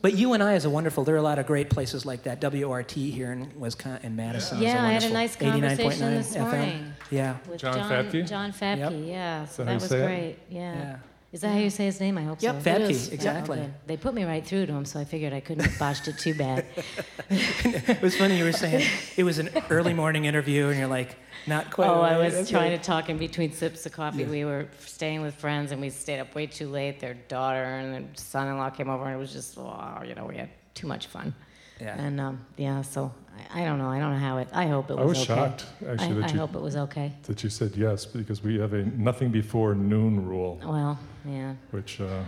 I 0.04 0.08
mean, 0.08 0.16
but 0.16 0.20
you 0.20 0.34
and 0.34 0.44
I 0.44 0.56
is 0.56 0.66
a 0.66 0.70
wonderful. 0.70 1.04
There 1.04 1.16
are 1.16 1.20
a 1.20 1.22
lot 1.22 1.40
of 1.40 1.46
great 1.48 1.70
places 1.70 2.06
like 2.06 2.24
that. 2.24 2.42
WRT 2.42 3.12
here 3.12 3.32
in 3.32 3.52
Wisconsin, 3.60 4.06
in 4.08 4.16
Madison. 4.16 4.58
is 4.58 4.64
Yeah, 4.64 4.84
I 4.84 4.92
had 4.92 5.04
a 5.04 5.10
nice 5.10 5.36
89.9 5.38 5.52
conversation 5.78 6.14
this 6.16 6.36
FM. 6.36 6.40
morning. 6.42 6.94
Yeah, 7.10 7.38
With 7.50 7.60
John 7.62 7.74
John 7.76 7.90
Fabke? 8.06 8.28
John 8.28 8.52
Fabke, 8.52 8.78
Yep. 8.78 8.94
yeah. 9.06 9.46
So 9.46 9.64
that 9.64 9.68
how 9.70 9.74
you 9.74 9.80
that 9.80 9.82
was 9.82 9.90
say 9.90 10.02
it? 10.02 10.06
great. 10.06 10.38
Yeah. 10.50 10.74
Yeah. 10.76 10.96
Is 11.32 11.42
that 11.42 11.50
how 11.54 11.58
you 11.58 11.70
say 11.72 11.86
his 11.86 12.00
name? 12.00 12.18
I 12.20 12.24
hope 12.24 12.42
Yep, 12.44 12.62
so. 12.64 12.70
it 12.70 12.82
Fabke, 12.82 12.90
is. 12.92 13.10
exactly. 13.10 13.60
Okay. 13.60 13.70
They 13.88 13.98
put 13.98 14.14
me 14.14 14.24
right 14.24 14.46
through 14.46 14.66
to 14.68 14.74
him, 14.74 14.86
so 14.86 15.00
I 15.00 15.04
figured 15.06 15.34
I 15.34 15.40
couldn't 15.40 15.64
have 15.66 15.80
botched 15.80 16.08
it 16.08 16.18
too 16.20 16.36
bad. 16.36 16.66
it 17.30 18.02
was 18.02 18.16
funny. 18.16 18.38
You 18.38 18.44
were 18.44 18.52
saying 18.52 18.86
it 19.18 19.24
was 19.24 19.40
an 19.40 19.50
early 19.72 19.94
morning 19.94 20.26
interview, 20.26 20.68
and 20.68 20.78
you're 20.78 20.88
like, 20.88 21.16
not 21.48 21.72
quite. 21.72 21.88
Oh, 21.90 22.02
I 22.02 22.18
was 22.18 22.34
okay. 22.34 22.50
trying 22.52 22.72
to 22.78 22.84
talk 22.84 23.10
in 23.10 23.18
between 23.18 23.52
sips 23.52 23.86
of 23.86 23.92
coffee. 23.92 24.24
Yeah. 24.24 24.30
We 24.30 24.46
were 24.46 24.68
staying 24.80 25.22
with 25.22 25.36
friends, 25.36 25.72
and 25.72 25.82
we 25.82 25.90
stayed 25.90 26.20
up 26.20 26.34
way 26.36 26.48
too 26.48 26.68
late. 26.70 27.00
Their 27.00 27.16
daughter 27.28 27.64
and 27.64 27.94
their 27.94 28.04
son-in-law 28.16 28.72
came 28.72 28.90
over, 28.90 29.06
and 29.06 29.14
it 29.16 29.18
was 29.18 29.34
just, 29.34 29.58
oh, 29.58 30.04
you 30.06 30.16
know, 30.16 30.26
we 30.26 30.38
had 30.38 30.50
too 30.74 30.88
much 30.88 31.08
fun. 31.08 31.34
Yeah. 31.82 31.96
And 32.00 32.20
um, 32.22 32.46
yeah, 32.58 32.82
so 32.82 33.12
I, 33.54 33.62
I 33.62 33.66
don't 33.66 33.78
know. 33.78 33.90
I 33.90 34.00
don't 34.00 34.14
know 34.14 34.20
how 34.20 34.38
it. 34.38 34.48
I 34.54 34.68
hope 34.68 34.90
it 34.90 34.96
was. 34.98 35.02
I 35.02 35.06
was 35.06 35.18
okay. 35.18 35.26
shocked, 35.36 35.66
actually, 35.88 36.08
I, 36.08 36.14
that 36.14 36.30
I 36.30 36.34
you- 36.34 36.40
hope 36.40 36.56
it 36.56 36.62
was 36.62 36.76
okay. 36.76 37.12
that 37.24 37.44
you 37.44 37.50
said 37.50 37.76
yes 37.76 38.06
because 38.06 38.44
we 38.44 38.60
have 38.60 38.74
a 38.74 38.84
nothing 38.84 39.32
before 39.32 39.76
noon 39.76 40.26
rule, 40.26 40.60
Well, 40.64 41.00
yeah, 41.26 41.56
which. 41.72 42.00
Uh, 42.00 42.24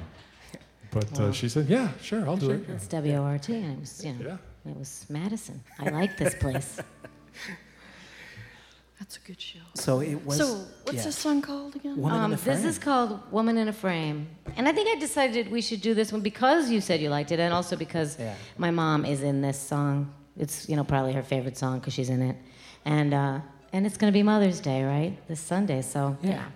but 0.92 1.20
uh, 1.20 1.32
she 1.34 1.50
said, 1.50 1.68
"Yeah, 1.68 1.90
sure, 2.02 2.26
I'll 2.28 2.38
do 2.38 2.52
it." 2.52 2.70
it's 2.70 2.88
WORT. 2.88 3.50
And 3.50 3.74
it 3.74 3.80
was, 3.80 4.06
you 4.06 4.14
know, 4.14 4.26
Yeah. 4.66 4.72
it 4.72 4.78
was 4.78 5.06
Madison. 5.10 5.62
I 5.80 5.90
like 5.90 6.16
this 6.18 6.34
place. 6.36 6.80
That's 9.00 9.18
a 9.18 9.20
good 9.22 9.40
show. 9.42 9.60
So 9.76 10.00
it 10.02 10.26
was. 10.26 10.38
so, 10.38 10.46
what's 10.84 10.98
yeah. 11.00 11.04
this 11.04 11.18
song 11.18 11.42
called 11.42 11.76
again? 11.76 11.98
Woman 11.98 12.18
in 12.18 12.24
Um, 12.24 12.34
a 12.34 12.38
this 12.38 12.64
is 12.64 12.80
called 12.80 13.20
Woman 13.32 13.58
in 13.58 13.68
a 13.68 13.74
Frame. 13.74 14.28
And 14.56 14.68
I 14.70 14.72
think 14.72 14.88
I 14.96 15.00
decided 15.00 15.52
we 15.52 15.62
should 15.62 15.82
do 15.82 15.94
this 15.94 16.12
one 16.12 16.22
because 16.22 16.72
you 16.72 16.80
said 16.82 17.02
you 17.02 17.10
liked 17.10 17.32
it, 17.32 17.40
and 17.40 17.54
also 17.54 17.76
because 17.76 18.18
Yeah. 18.18 18.34
my 18.58 18.72
mom 18.72 19.06
is 19.06 19.22
in 19.22 19.42
this 19.42 19.60
song. 19.60 20.14
It's 20.38 20.68
you 20.70 20.76
know 20.78 20.84
probably 20.84 21.14
her 21.14 21.24
favorite 21.24 21.58
song 21.58 21.80
because 21.80 21.94
she's 21.94 22.10
in 22.10 22.22
it, 22.22 22.38
and 22.86 23.14
uh, 23.14 23.40
and 23.74 23.86
it's 23.86 23.98
going 23.98 24.12
to 24.12 24.18
be 24.18 24.24
Mother's 24.24 24.60
Day, 24.62 24.84
right? 24.84 25.14
This 25.28 25.40
Sunday, 25.42 25.82
so 25.82 26.18
Yeah. 26.22 26.30
Julia 26.30 26.52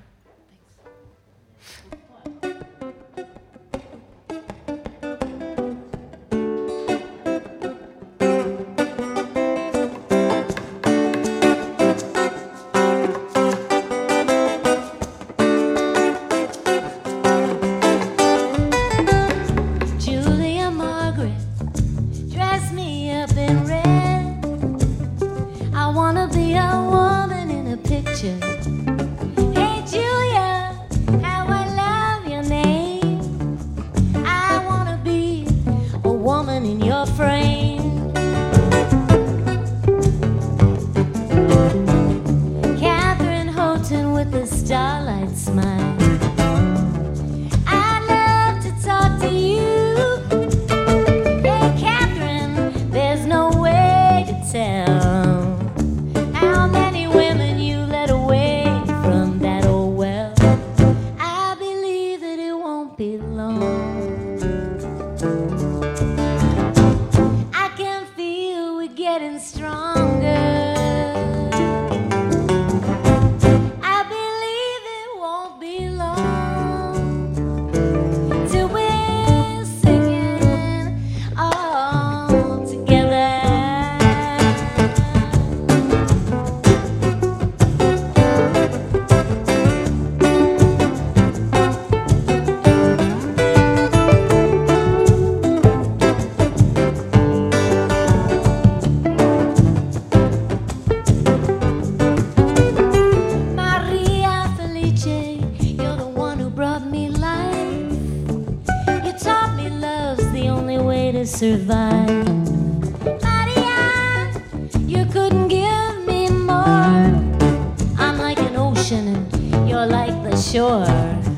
like 120.58 121.29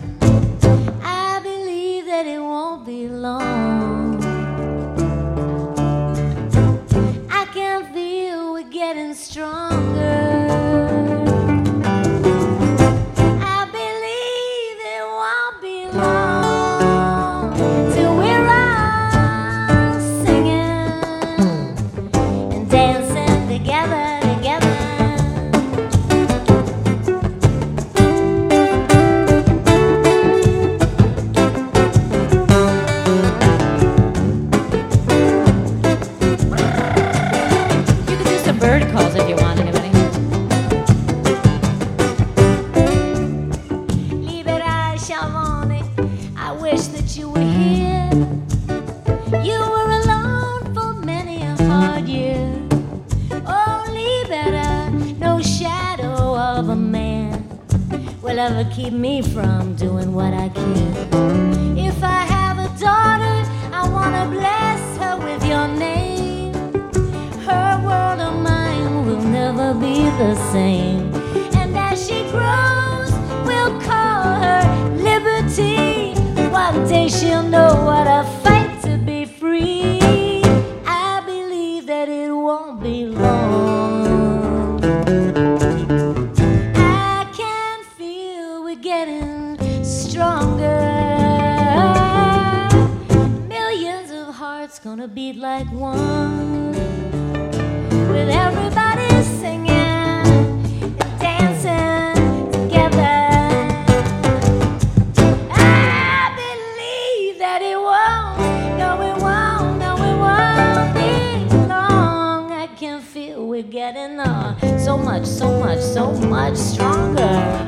much 116.51 116.59
stronger. 116.59 117.67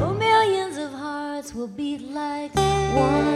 Oh, 0.00 0.14
millions 0.18 0.78
of 0.78 0.90
hearts 0.90 1.54
will 1.54 1.68
beat 1.68 2.00
like 2.00 2.54
one. 2.54 3.35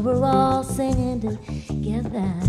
we're 0.00 0.24
all 0.24 0.62
singing 0.62 1.20
together. 1.20 2.45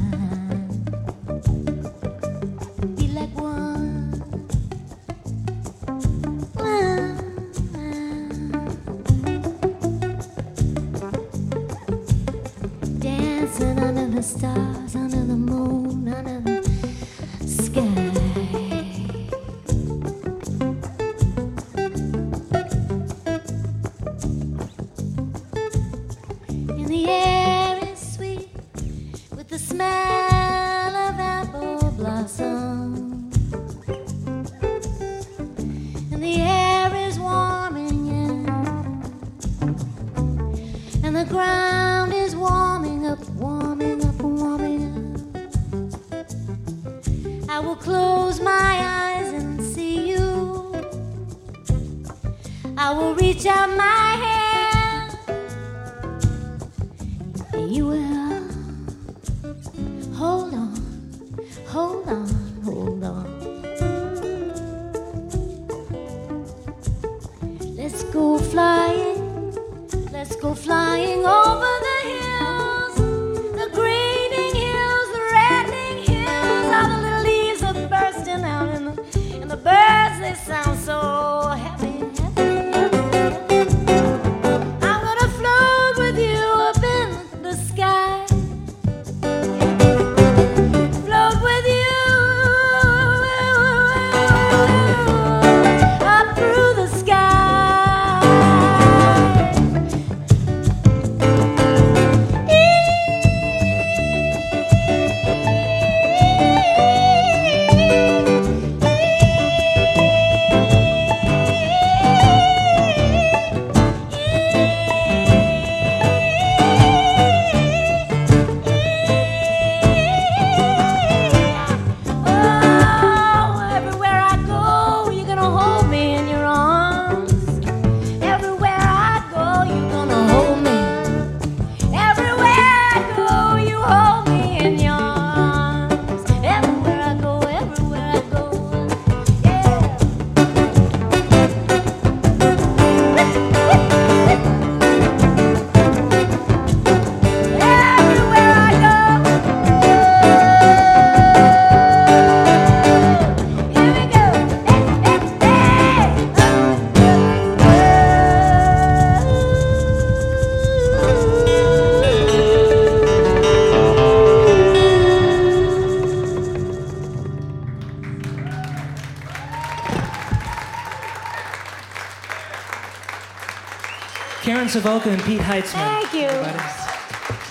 Savoca 174.78 175.09
and 175.09 175.23
Pete 175.23 175.41
Heitzman. 175.41 175.71
Thank 175.71 176.13
you. 176.13 176.28
Everybody. 176.28 176.59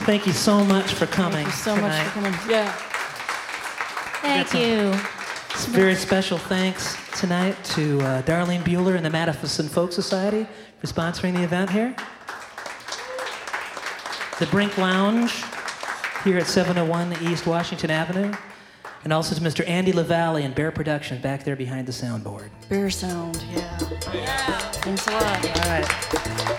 Thank 0.07 0.27
you 0.29 0.33
so 0.33 0.65
much 0.65 0.95
for 0.95 1.07
coming. 1.07 1.45
Thank 1.45 1.47
you 1.49 1.53
so 1.55 1.75
tonight. 1.75 1.99
much 1.99 2.07
for 2.07 2.21
coming. 2.21 2.33
Yeah. 2.49 2.71
Thank 4.23 4.55
you. 4.55 4.95
Some 5.59 5.73
very 5.73 5.97
special 5.97 6.39
thanks 6.39 6.97
tonight 7.19 7.57
to 7.65 8.01
uh, 8.03 8.23
Darlene 8.23 8.63
Bueller 8.63 8.95
and 8.95 9.05
the 9.05 9.11
Madison 9.11 9.69
Folk 9.69 9.91
Society 9.91 10.47
for 10.79 10.87
sponsoring 10.87 11.35
the 11.35 11.43
event 11.43 11.71
here. 11.71 11.97
The 14.39 14.47
Brink 14.47 14.79
Lounge 14.79 15.35
here 16.23 16.39
at 16.39 16.47
701 16.47 17.17
East 17.23 17.45
Washington 17.45 17.91
Avenue. 17.91 18.33
And 19.03 19.13
also 19.13 19.35
to 19.35 19.41
Mr. 19.41 19.67
Andy 19.69 19.93
LaValle 19.93 20.45
and 20.45 20.55
Bear 20.55 20.71
Production 20.71 21.21
back 21.21 21.43
there 21.43 21.57
behind 21.57 21.89
the 21.89 21.93
soundboard. 21.93 22.51
Bear 22.69 22.89
Sound, 22.89 23.45
yeah. 23.51 23.79
Yeah. 24.15 24.59
Thanks 24.71 25.09
a 25.09 25.11
lot. 25.11 25.45
All 25.45 25.71
right. 25.71 26.56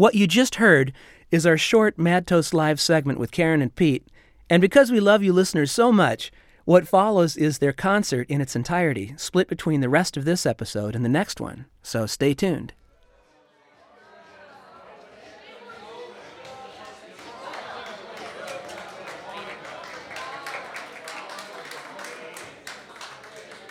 What 0.00 0.14
you 0.14 0.26
just 0.26 0.54
heard 0.54 0.94
is 1.30 1.44
our 1.44 1.58
short 1.58 1.98
Mad 1.98 2.26
Toast 2.26 2.54
Live 2.54 2.80
segment 2.80 3.18
with 3.18 3.30
Karen 3.30 3.60
and 3.60 3.74
Pete. 3.76 4.08
And 4.48 4.62
because 4.62 4.90
we 4.90 4.98
love 4.98 5.22
you 5.22 5.34
listeners 5.34 5.70
so 5.70 5.92
much, 5.92 6.32
what 6.64 6.86
follows 6.86 7.36
is 7.36 7.58
their 7.58 7.72
concert 7.72 8.28
in 8.28 8.40
its 8.40 8.54
entirety, 8.54 9.14
split 9.16 9.48
between 9.48 9.80
the 9.80 9.88
rest 9.88 10.16
of 10.16 10.24
this 10.24 10.44
episode 10.44 10.94
and 10.94 11.04
the 11.04 11.08
next 11.08 11.40
one. 11.40 11.66
So 11.82 12.06
stay 12.06 12.34
tuned. 12.34 12.74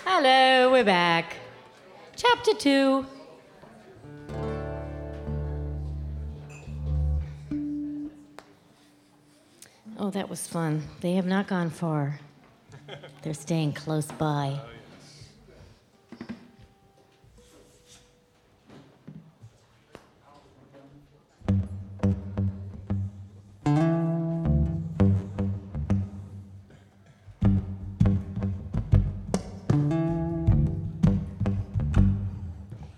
Hello, 0.06 0.72
we're 0.72 0.84
back. 0.84 1.36
Chapter 2.16 2.54
2. 2.54 3.06
Oh, 9.98 10.10
that 10.10 10.30
was 10.30 10.48
fun. 10.48 10.84
They 11.02 11.14
have 11.14 11.26
not 11.26 11.48
gone 11.48 11.70
far. 11.70 12.20
They're 13.22 13.34
staying 13.34 13.74
close 13.74 14.06
by. 14.08 14.60
Oh, 14.62 14.70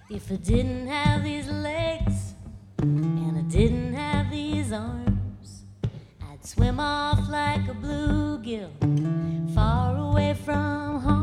if 0.09 0.31
I 0.31 0.35
didn't 0.35 0.87
have 0.87 1.23
these 1.23 1.47
legs 1.47 2.33
and 2.79 3.37
I 3.37 3.41
didn't 3.41 3.93
have 3.93 4.29
these 4.29 4.71
arms, 4.71 5.01
swim 6.52 6.82
off 6.82 7.30
like 7.30 7.66
a 7.70 7.74
bluegill, 7.74 8.72
far 9.56 9.95
away 9.95 10.34
from 10.34 10.99
harm. 10.99 11.20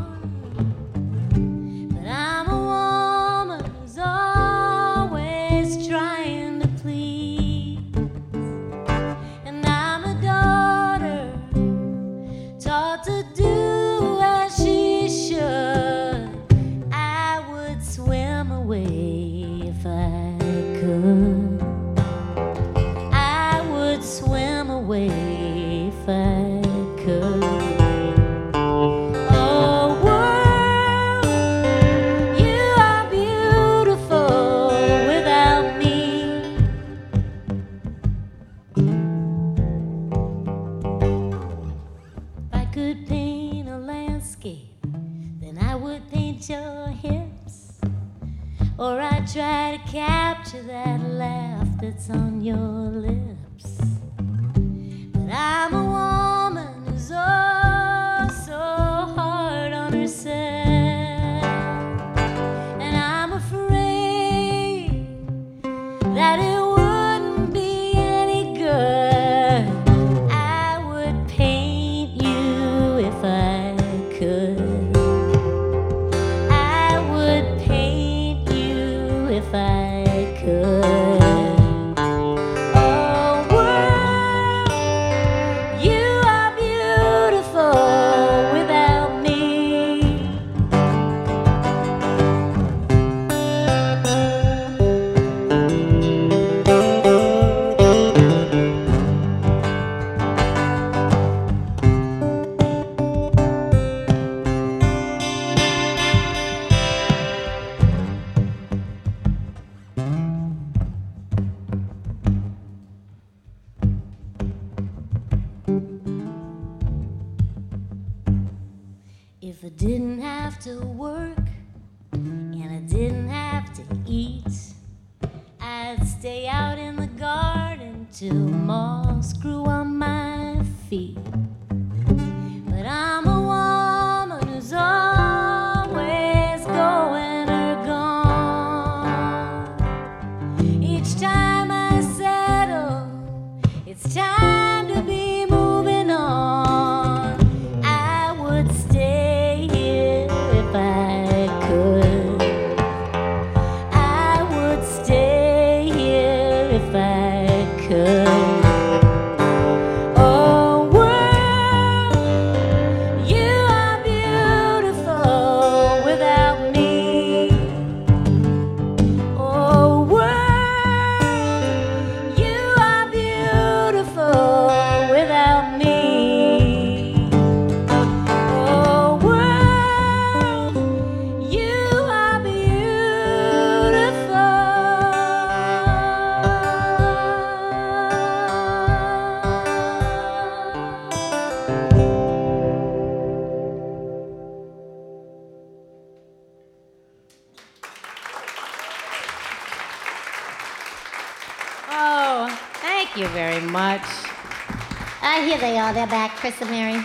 Chris 206.48 206.62
and 206.62 206.70
Mary. 206.70 207.04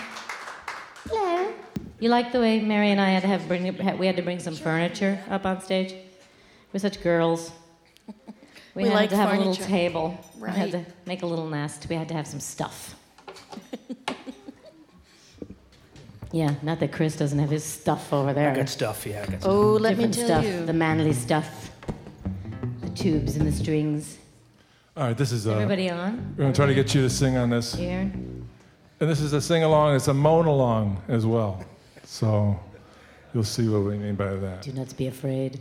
Hello. 1.10 1.54
You 2.00 2.08
like 2.08 2.32
the 2.32 2.40
way 2.40 2.62
Mary 2.62 2.92
and 2.92 3.02
I 3.02 3.10
had 3.10 3.24
to 3.24 3.28
have 3.28 3.46
bring 3.46 3.64
we 3.98 4.06
had 4.06 4.16
to 4.16 4.22
bring 4.22 4.40
some 4.40 4.56
furniture 4.56 5.20
up 5.30 5.46
on 5.46 5.60
stage. 5.60 5.94
We're 6.72 6.80
such 6.80 7.04
girls. 7.04 7.52
We, 8.76 8.84
we 8.84 8.90
had 8.90 8.96
like 8.96 9.10
to 9.12 9.18
have 9.18 9.30
furniture. 9.30 9.46
a 9.46 9.50
little 9.50 9.66
table. 9.66 10.26
Right. 10.40 10.54
We 10.54 10.60
had 10.60 10.72
to 10.72 10.86
make 11.06 11.22
a 11.22 11.28
little 11.28 11.48
nest. 11.48 11.86
We 11.90 11.96
had 11.96 12.08
to 12.08 12.16
have 12.16 12.26
some 12.26 12.40
stuff. 12.40 12.96
yeah, 16.32 16.56
not 16.64 16.80
that 16.80 16.92
Chris 16.92 17.16
doesn't 17.16 17.38
have 17.38 17.52
his 17.52 17.64
stuff 17.64 18.12
over 18.12 18.34
there. 18.34 18.50
I 18.50 18.56
got 18.56 18.70
stuff. 18.70 19.06
Yeah, 19.06 19.22
I 19.22 19.26
got 19.26 19.36
oh, 19.36 19.38
stuff. 19.38 19.52
Oh, 19.52 19.72
let 19.74 19.90
Different 19.90 20.18
me 20.18 20.24
tell 20.24 20.42
stuff, 20.42 20.46
you. 20.46 20.66
The 20.66 20.74
manly 20.74 21.14
stuff, 21.14 21.70
the 22.82 22.90
tubes 22.92 23.36
and 23.36 23.46
the 23.46 23.52
strings. 23.52 24.18
All 24.98 25.04
right, 25.04 25.18
this 25.18 25.32
is 25.32 25.46
uh, 25.46 25.54
everybody 25.54 25.92
on. 25.92 26.34
We're 26.36 26.46
gonna 26.46 26.56
try 26.56 26.66
to 26.66 26.74
get 26.74 26.96
you 26.96 27.04
to 27.04 27.12
sing 27.12 27.38
on 27.38 27.52
this. 27.52 27.76
Here. 27.76 28.12
And 29.04 29.12
this 29.12 29.20
is 29.20 29.34
a 29.34 29.42
sing 29.42 29.64
along, 29.64 29.98
it's 29.98 30.08
a 30.08 30.14
moan 30.14 30.46
along 30.46 31.04
as 31.10 31.26
well. 31.26 31.62
So 32.06 32.58
you'll 33.34 33.44
see 33.44 33.68
what 33.68 33.82
we 33.82 33.98
mean 33.98 34.16
by 34.16 34.34
that. 34.34 34.62
Do 34.62 34.72
not 34.72 34.96
be 34.96 35.08
afraid. 35.08 35.60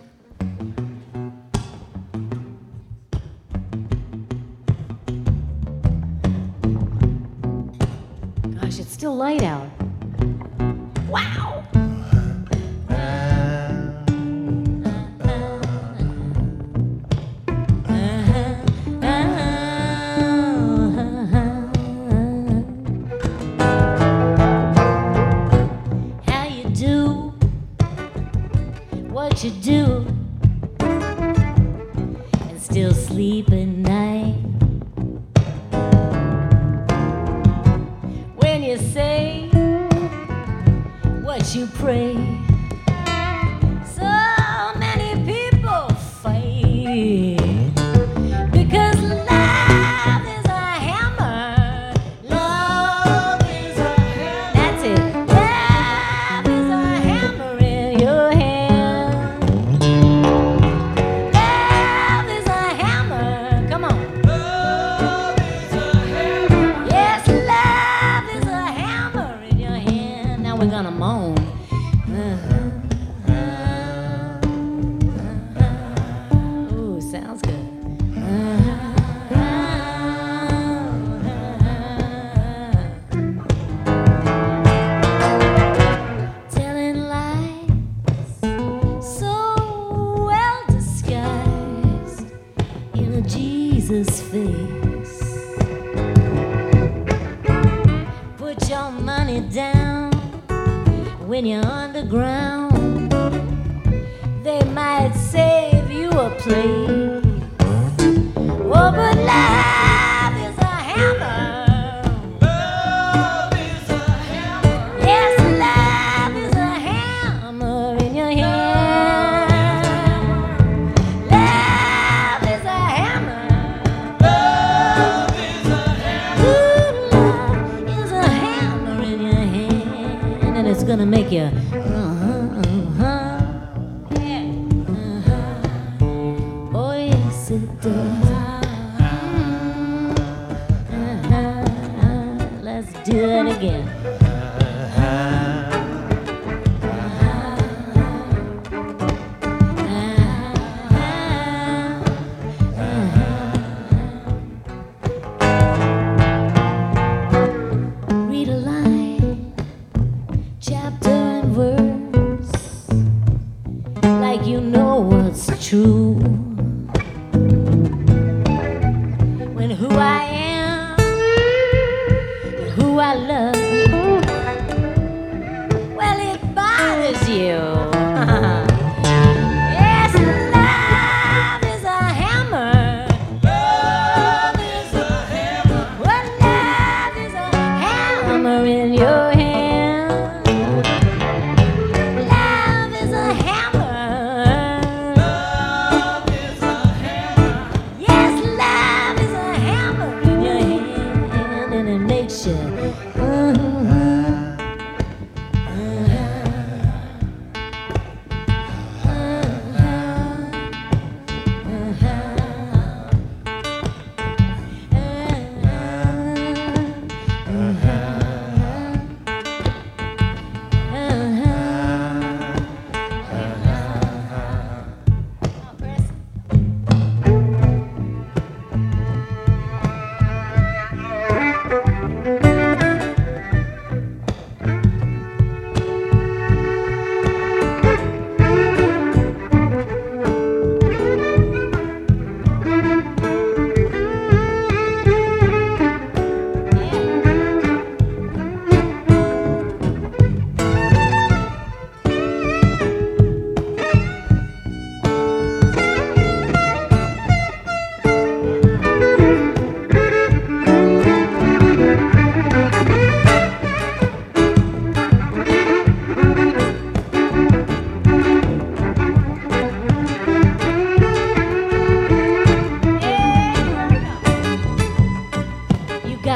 Gosh, 8.61 8.78
it's 8.78 8.93
still 8.93 9.16
light 9.16 9.43
out. 9.43 9.66
Wow! 11.09 11.51
still 32.73 32.95
sleep 32.95 33.53
at 33.53 33.68
night. 33.68 34.35
When 38.37 38.62
you 38.62 38.79
say 38.79 39.51
what 41.23 41.55
you 41.55 41.66
pray. 41.66 42.41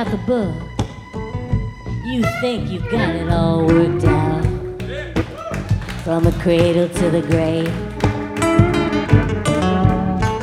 got 0.05 0.11
the 0.11 0.19
book. 0.27 0.55
You 2.05 2.23
think 2.43 2.69
you 2.69 2.81
got 2.91 3.15
it 3.15 3.31
all 3.31 3.65
worked 3.65 4.05
out. 4.05 4.45
From 6.05 6.25
the 6.25 6.37
cradle 6.43 6.91
to 6.91 7.11
the 7.11 7.23
grave. 7.23 7.73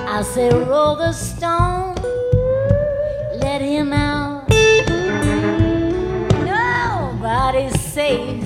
I 0.09 0.23
say, 0.23 0.49
roll 0.49 0.95
the 0.95 1.11
stone, 1.11 1.93
let 3.43 3.61
him 3.61 3.93
out. 3.93 4.49
Nobody's 6.49 7.79
safe. 7.79 8.42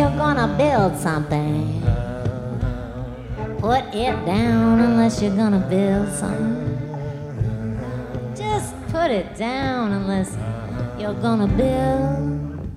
You're 0.00 0.16
gonna 0.16 0.48
build 0.56 0.96
something. 0.96 1.82
Put 3.58 3.84
it 3.94 4.16
down 4.24 4.80
unless 4.80 5.20
you're 5.20 5.36
gonna 5.36 5.60
build 5.68 6.08
something. 6.08 6.78
Just 8.34 8.74
put 8.88 9.10
it 9.10 9.36
down 9.36 9.92
unless 9.92 10.34
you're 10.98 11.20
gonna 11.20 11.48
build 11.48 12.70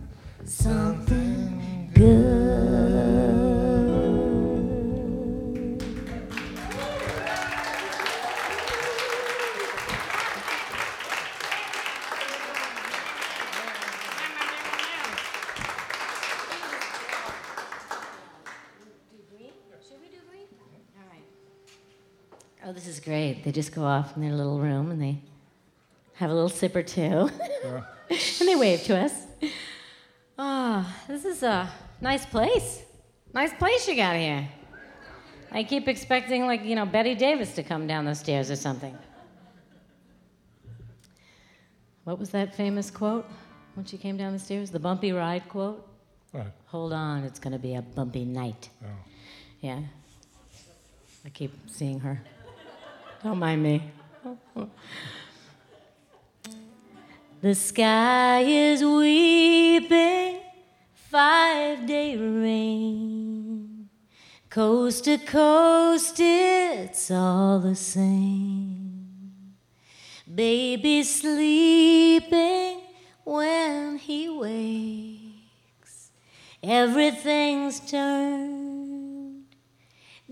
something 0.43 1.91
good. 1.93 2.42
They 23.43 23.51
just 23.51 23.73
go 23.75 23.83
off 23.83 24.15
in 24.15 24.21
their 24.21 24.31
little 24.31 24.59
room 24.59 24.89
and 24.89 25.01
they 25.01 25.21
have 26.13 26.29
a 26.29 26.33
little 26.33 26.49
sip 26.49 26.75
or 26.75 26.83
two. 26.83 27.29
and 28.09 28.47
they 28.47 28.55
wave 28.55 28.83
to 28.83 28.97
us. 28.97 29.13
Ah, 30.39 30.97
this 31.07 31.25
is 31.25 31.43
a 31.43 31.69
nice 31.99 32.25
place. 32.25 32.83
Nice 33.33 33.53
place 33.53 33.87
you 33.87 33.95
got 33.95 34.15
here. 34.15 34.47
I 35.51 35.63
keep 35.63 35.87
expecting, 35.87 36.47
like, 36.47 36.63
you 36.63 36.75
know, 36.75 36.85
Bette 36.85 37.15
Davis 37.15 37.53
to 37.55 37.63
come 37.63 37.85
down 37.85 38.05
the 38.05 38.15
stairs 38.15 38.49
or 38.49 38.55
something. 38.55 38.97
What 42.05 42.19
was 42.19 42.29
that 42.31 42.55
famous 42.55 42.89
quote 42.89 43.29
when 43.75 43.85
she 43.85 43.97
came 43.97 44.17
down 44.17 44.33
the 44.33 44.39
stairs? 44.39 44.71
The 44.71 44.79
bumpy 44.79 45.11
ride 45.11 45.47
quote? 45.49 45.87
What? 46.31 46.47
Hold 46.65 46.93
on, 46.93 47.23
it's 47.23 47.39
going 47.39 47.53
to 47.53 47.59
be 47.59 47.75
a 47.75 47.81
bumpy 47.81 48.25
night. 48.25 48.69
Oh. 48.83 48.87
Yeah. 49.61 49.79
I 51.25 51.29
keep 51.29 51.53
seeing 51.67 51.99
her. 51.99 52.21
Don't 53.23 53.39
mind 53.39 53.63
me. 53.63 53.81
the 57.41 57.55
sky 57.55 58.41
is 58.41 58.83
weeping, 58.83 60.41
five 60.93 61.85
day 61.87 62.17
rain. 62.17 63.87
Coast 64.49 65.05
to 65.05 65.17
coast, 65.17 66.19
it's 66.19 67.09
all 67.11 67.59
the 67.59 67.75
same. 67.75 69.05
Baby 70.35 71.03
sleeping 71.03 72.81
when 73.23 73.99
he 73.99 74.27
wakes. 74.27 76.11
Everything's 76.61 77.79
turned 77.79 79.45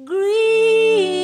green. 0.03 1.21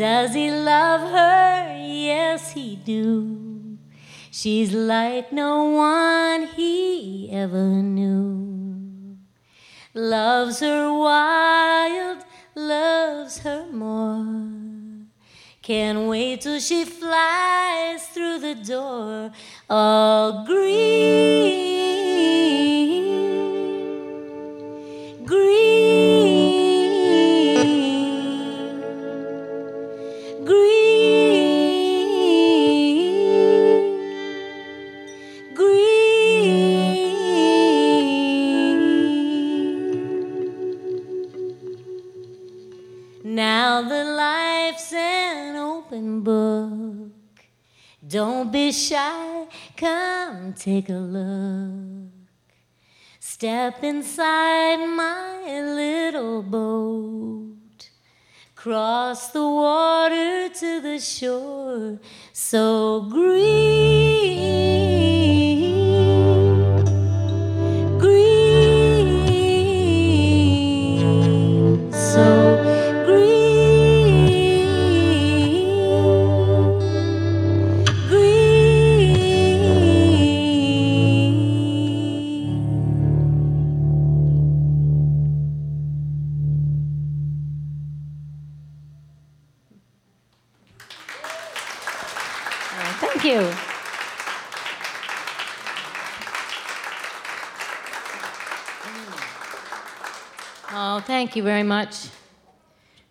Does 0.00 0.32
he 0.32 0.50
love 0.50 1.10
her? 1.10 1.76
Yes, 1.78 2.52
he 2.52 2.76
do. 2.76 3.76
She's 4.30 4.72
like 4.72 5.30
no 5.30 5.64
one 5.64 6.46
he 6.56 7.28
ever 7.30 7.68
knew. 7.82 9.18
Loves 9.92 10.60
her 10.60 10.90
wild, 10.90 12.09
Can't 15.70 16.08
wait 16.08 16.40
till 16.40 16.58
she 16.58 16.84
flies 16.84 18.04
through 18.08 18.40
the 18.40 18.56
door, 18.56 19.30
all 19.70 20.44
green. 20.44 21.69
Shy, 48.72 49.46
come 49.76 50.54
take 50.54 50.88
a 50.88 50.92
look. 50.92 52.10
Step 53.18 53.82
inside 53.84 54.84
my 54.86 55.60
little 55.62 56.42
boat. 56.42 57.90
Cross 58.54 59.30
the 59.32 59.42
water 59.42 60.48
to 60.50 60.80
the 60.80 60.98
shore 60.98 61.98
so 62.32 63.08
green. 63.10 64.50
Thank 101.30 101.36
you 101.36 101.44
very 101.44 101.62
much. 101.62 102.08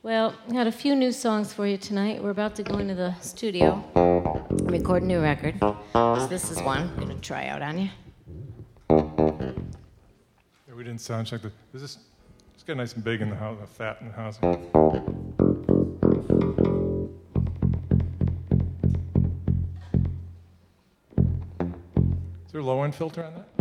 Well, 0.04 0.36
I 0.50 0.52
got 0.52 0.68
a 0.68 0.74
few 0.74 0.94
new 0.94 1.14
songs 1.14 1.54
for 1.54 1.66
you 1.66 1.78
tonight. 1.78 2.22
We're 2.22 2.32
about 2.32 2.54
to 2.56 2.64
go 2.64 2.78
into 2.78 2.94
the 2.94 3.14
studio 3.22 3.82
and 3.96 4.70
record 4.70 5.04
a 5.04 5.06
new 5.06 5.22
record. 5.22 5.56
So 5.62 6.28
this 6.30 6.52
is 6.52 6.62
one 6.62 6.80
I'm 6.80 6.96
going 6.98 7.08
to 7.08 7.22
try 7.22 7.48
out 7.48 7.62
on 7.62 7.80
you. 7.80 7.90
Yeah, 8.90 10.74
we 10.76 10.84
didn't 10.84 11.00
sound 11.00 11.28
check 11.28 11.44
this. 11.44 11.54
This 11.72 11.82
is 11.82 11.98
it 12.58 12.66
got 12.66 12.76
nice 12.76 12.92
and 12.92 13.06
big 13.06 13.22
in 13.22 13.30
the 13.30 13.38
house, 13.38 13.58
fat 13.70 14.02
in 14.02 14.08
the 14.10 14.14
house. 14.14 14.36
Is 22.46 22.52
there 22.52 22.60
a 22.60 22.66
low 22.66 22.84
end 22.84 22.96
filter 22.96 23.24
on 23.24 23.34
that? 23.36 23.59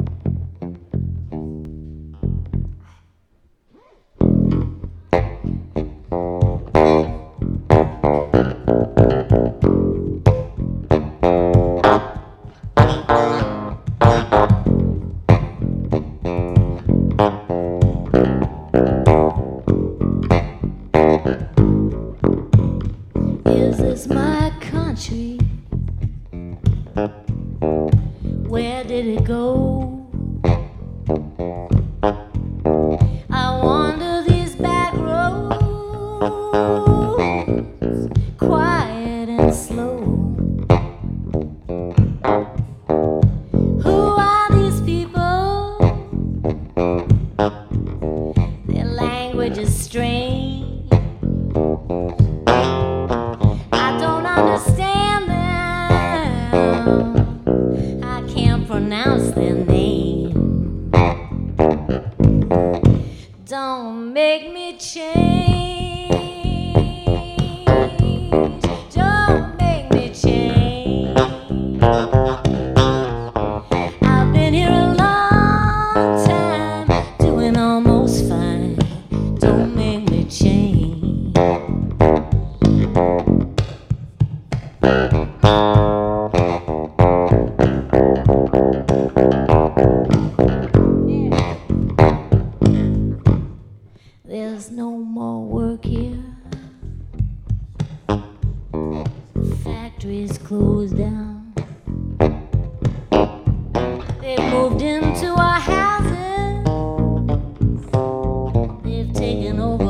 taking 109.38 109.60
over. 109.60 109.87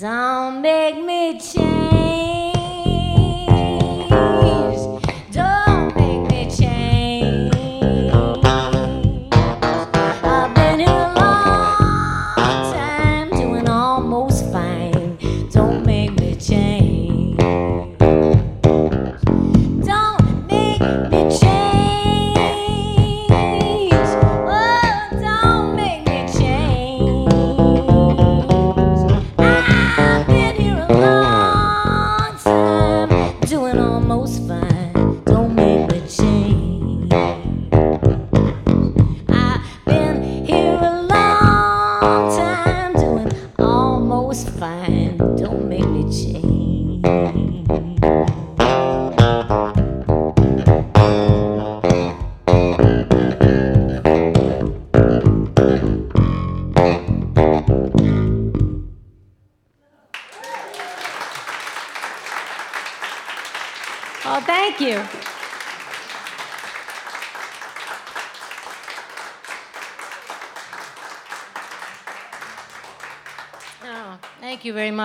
Don't 0.00 0.62
make 0.62 0.96
me 1.04 1.38
change. 1.38 2.01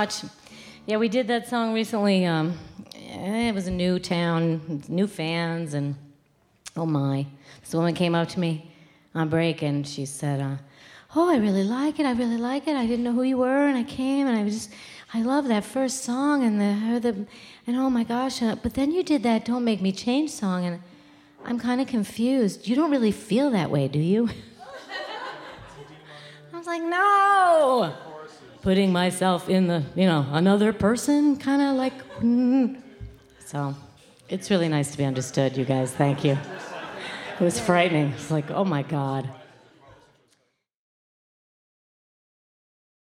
Much. 0.08 0.24
Yeah, 0.86 0.96
we 0.96 1.10
did 1.10 1.28
that 1.28 1.50
song 1.50 1.74
recently. 1.74 2.26
Um, 2.26 2.58
it 2.96 3.54
was 3.54 3.68
a 3.68 3.72
new 3.72 4.00
town, 4.00 4.82
new 4.88 5.06
fans, 5.06 5.74
and 5.74 5.96
oh 6.78 6.86
my. 6.86 7.26
This 7.60 7.74
woman 7.74 7.94
came 7.94 8.16
up 8.16 8.30
to 8.30 8.40
me 8.40 8.72
on 9.14 9.28
break 9.28 9.64
and 9.64 9.86
she 9.86 10.06
said, 10.06 10.40
uh, 10.40 10.56
Oh, 11.14 11.30
I 11.30 11.36
really 11.36 11.66
like 11.66 12.00
it. 12.00 12.06
I 12.06 12.14
really 12.14 12.38
like 12.38 12.70
it. 12.70 12.78
I 12.78 12.86
didn't 12.86 13.04
know 13.04 13.12
who 13.12 13.24
you 13.24 13.38
were, 13.38 13.68
and 13.68 13.78
I 13.78 13.84
came, 13.84 14.28
and 14.28 14.38
I 14.38 14.44
was 14.44 14.54
just, 14.54 14.70
I 15.14 15.24
love 15.24 15.50
that 15.50 15.66
first 15.66 16.06
song, 16.06 16.42
and 16.46 16.56
the, 16.62 17.00
the 17.02 17.26
and 17.66 17.76
oh 17.76 17.90
my 17.90 18.06
gosh. 18.06 18.42
Uh, 18.42 18.56
but 18.56 18.76
then 18.76 18.92
you 18.92 19.04
did 19.04 19.24
that 19.24 19.44
"Don't 19.44 19.66
Make 19.66 19.82
Me 19.82 19.92
Change" 19.92 20.30
song, 20.30 20.64
and 20.64 20.82
I'm 21.44 21.60
kind 21.60 21.82
of 21.82 21.88
confused. 21.88 22.66
You 22.66 22.78
don't 22.78 22.92
really 22.92 23.12
feel 23.12 23.52
that 23.52 23.70
way, 23.70 23.90
do 23.90 24.00
you? 24.00 24.30
I 26.54 26.58
was 26.58 26.68
like, 26.68 26.84
no. 26.84 28.07
Putting 28.68 28.92
myself 28.92 29.48
in 29.48 29.68
the, 29.68 29.82
you 29.96 30.06
know, 30.06 30.26
another 30.30 30.74
person, 30.74 31.38
kind 31.38 31.62
of 31.62 31.78
like. 31.78 31.94
Mm. 32.20 32.82
So, 33.46 33.74
it's 34.28 34.52
really 34.52 34.68
nice 34.68 34.92
to 34.92 34.98
be 34.98 35.06
understood, 35.06 35.56
you 35.56 35.64
guys. 35.64 35.94
Thank 35.94 36.26
you. 36.26 36.38
It 37.40 37.40
was 37.40 37.62
frightening. 37.62 38.12
It's 38.12 38.30
like, 38.30 38.52
oh 38.52 38.66
my 38.66 38.82
God. 38.84 39.30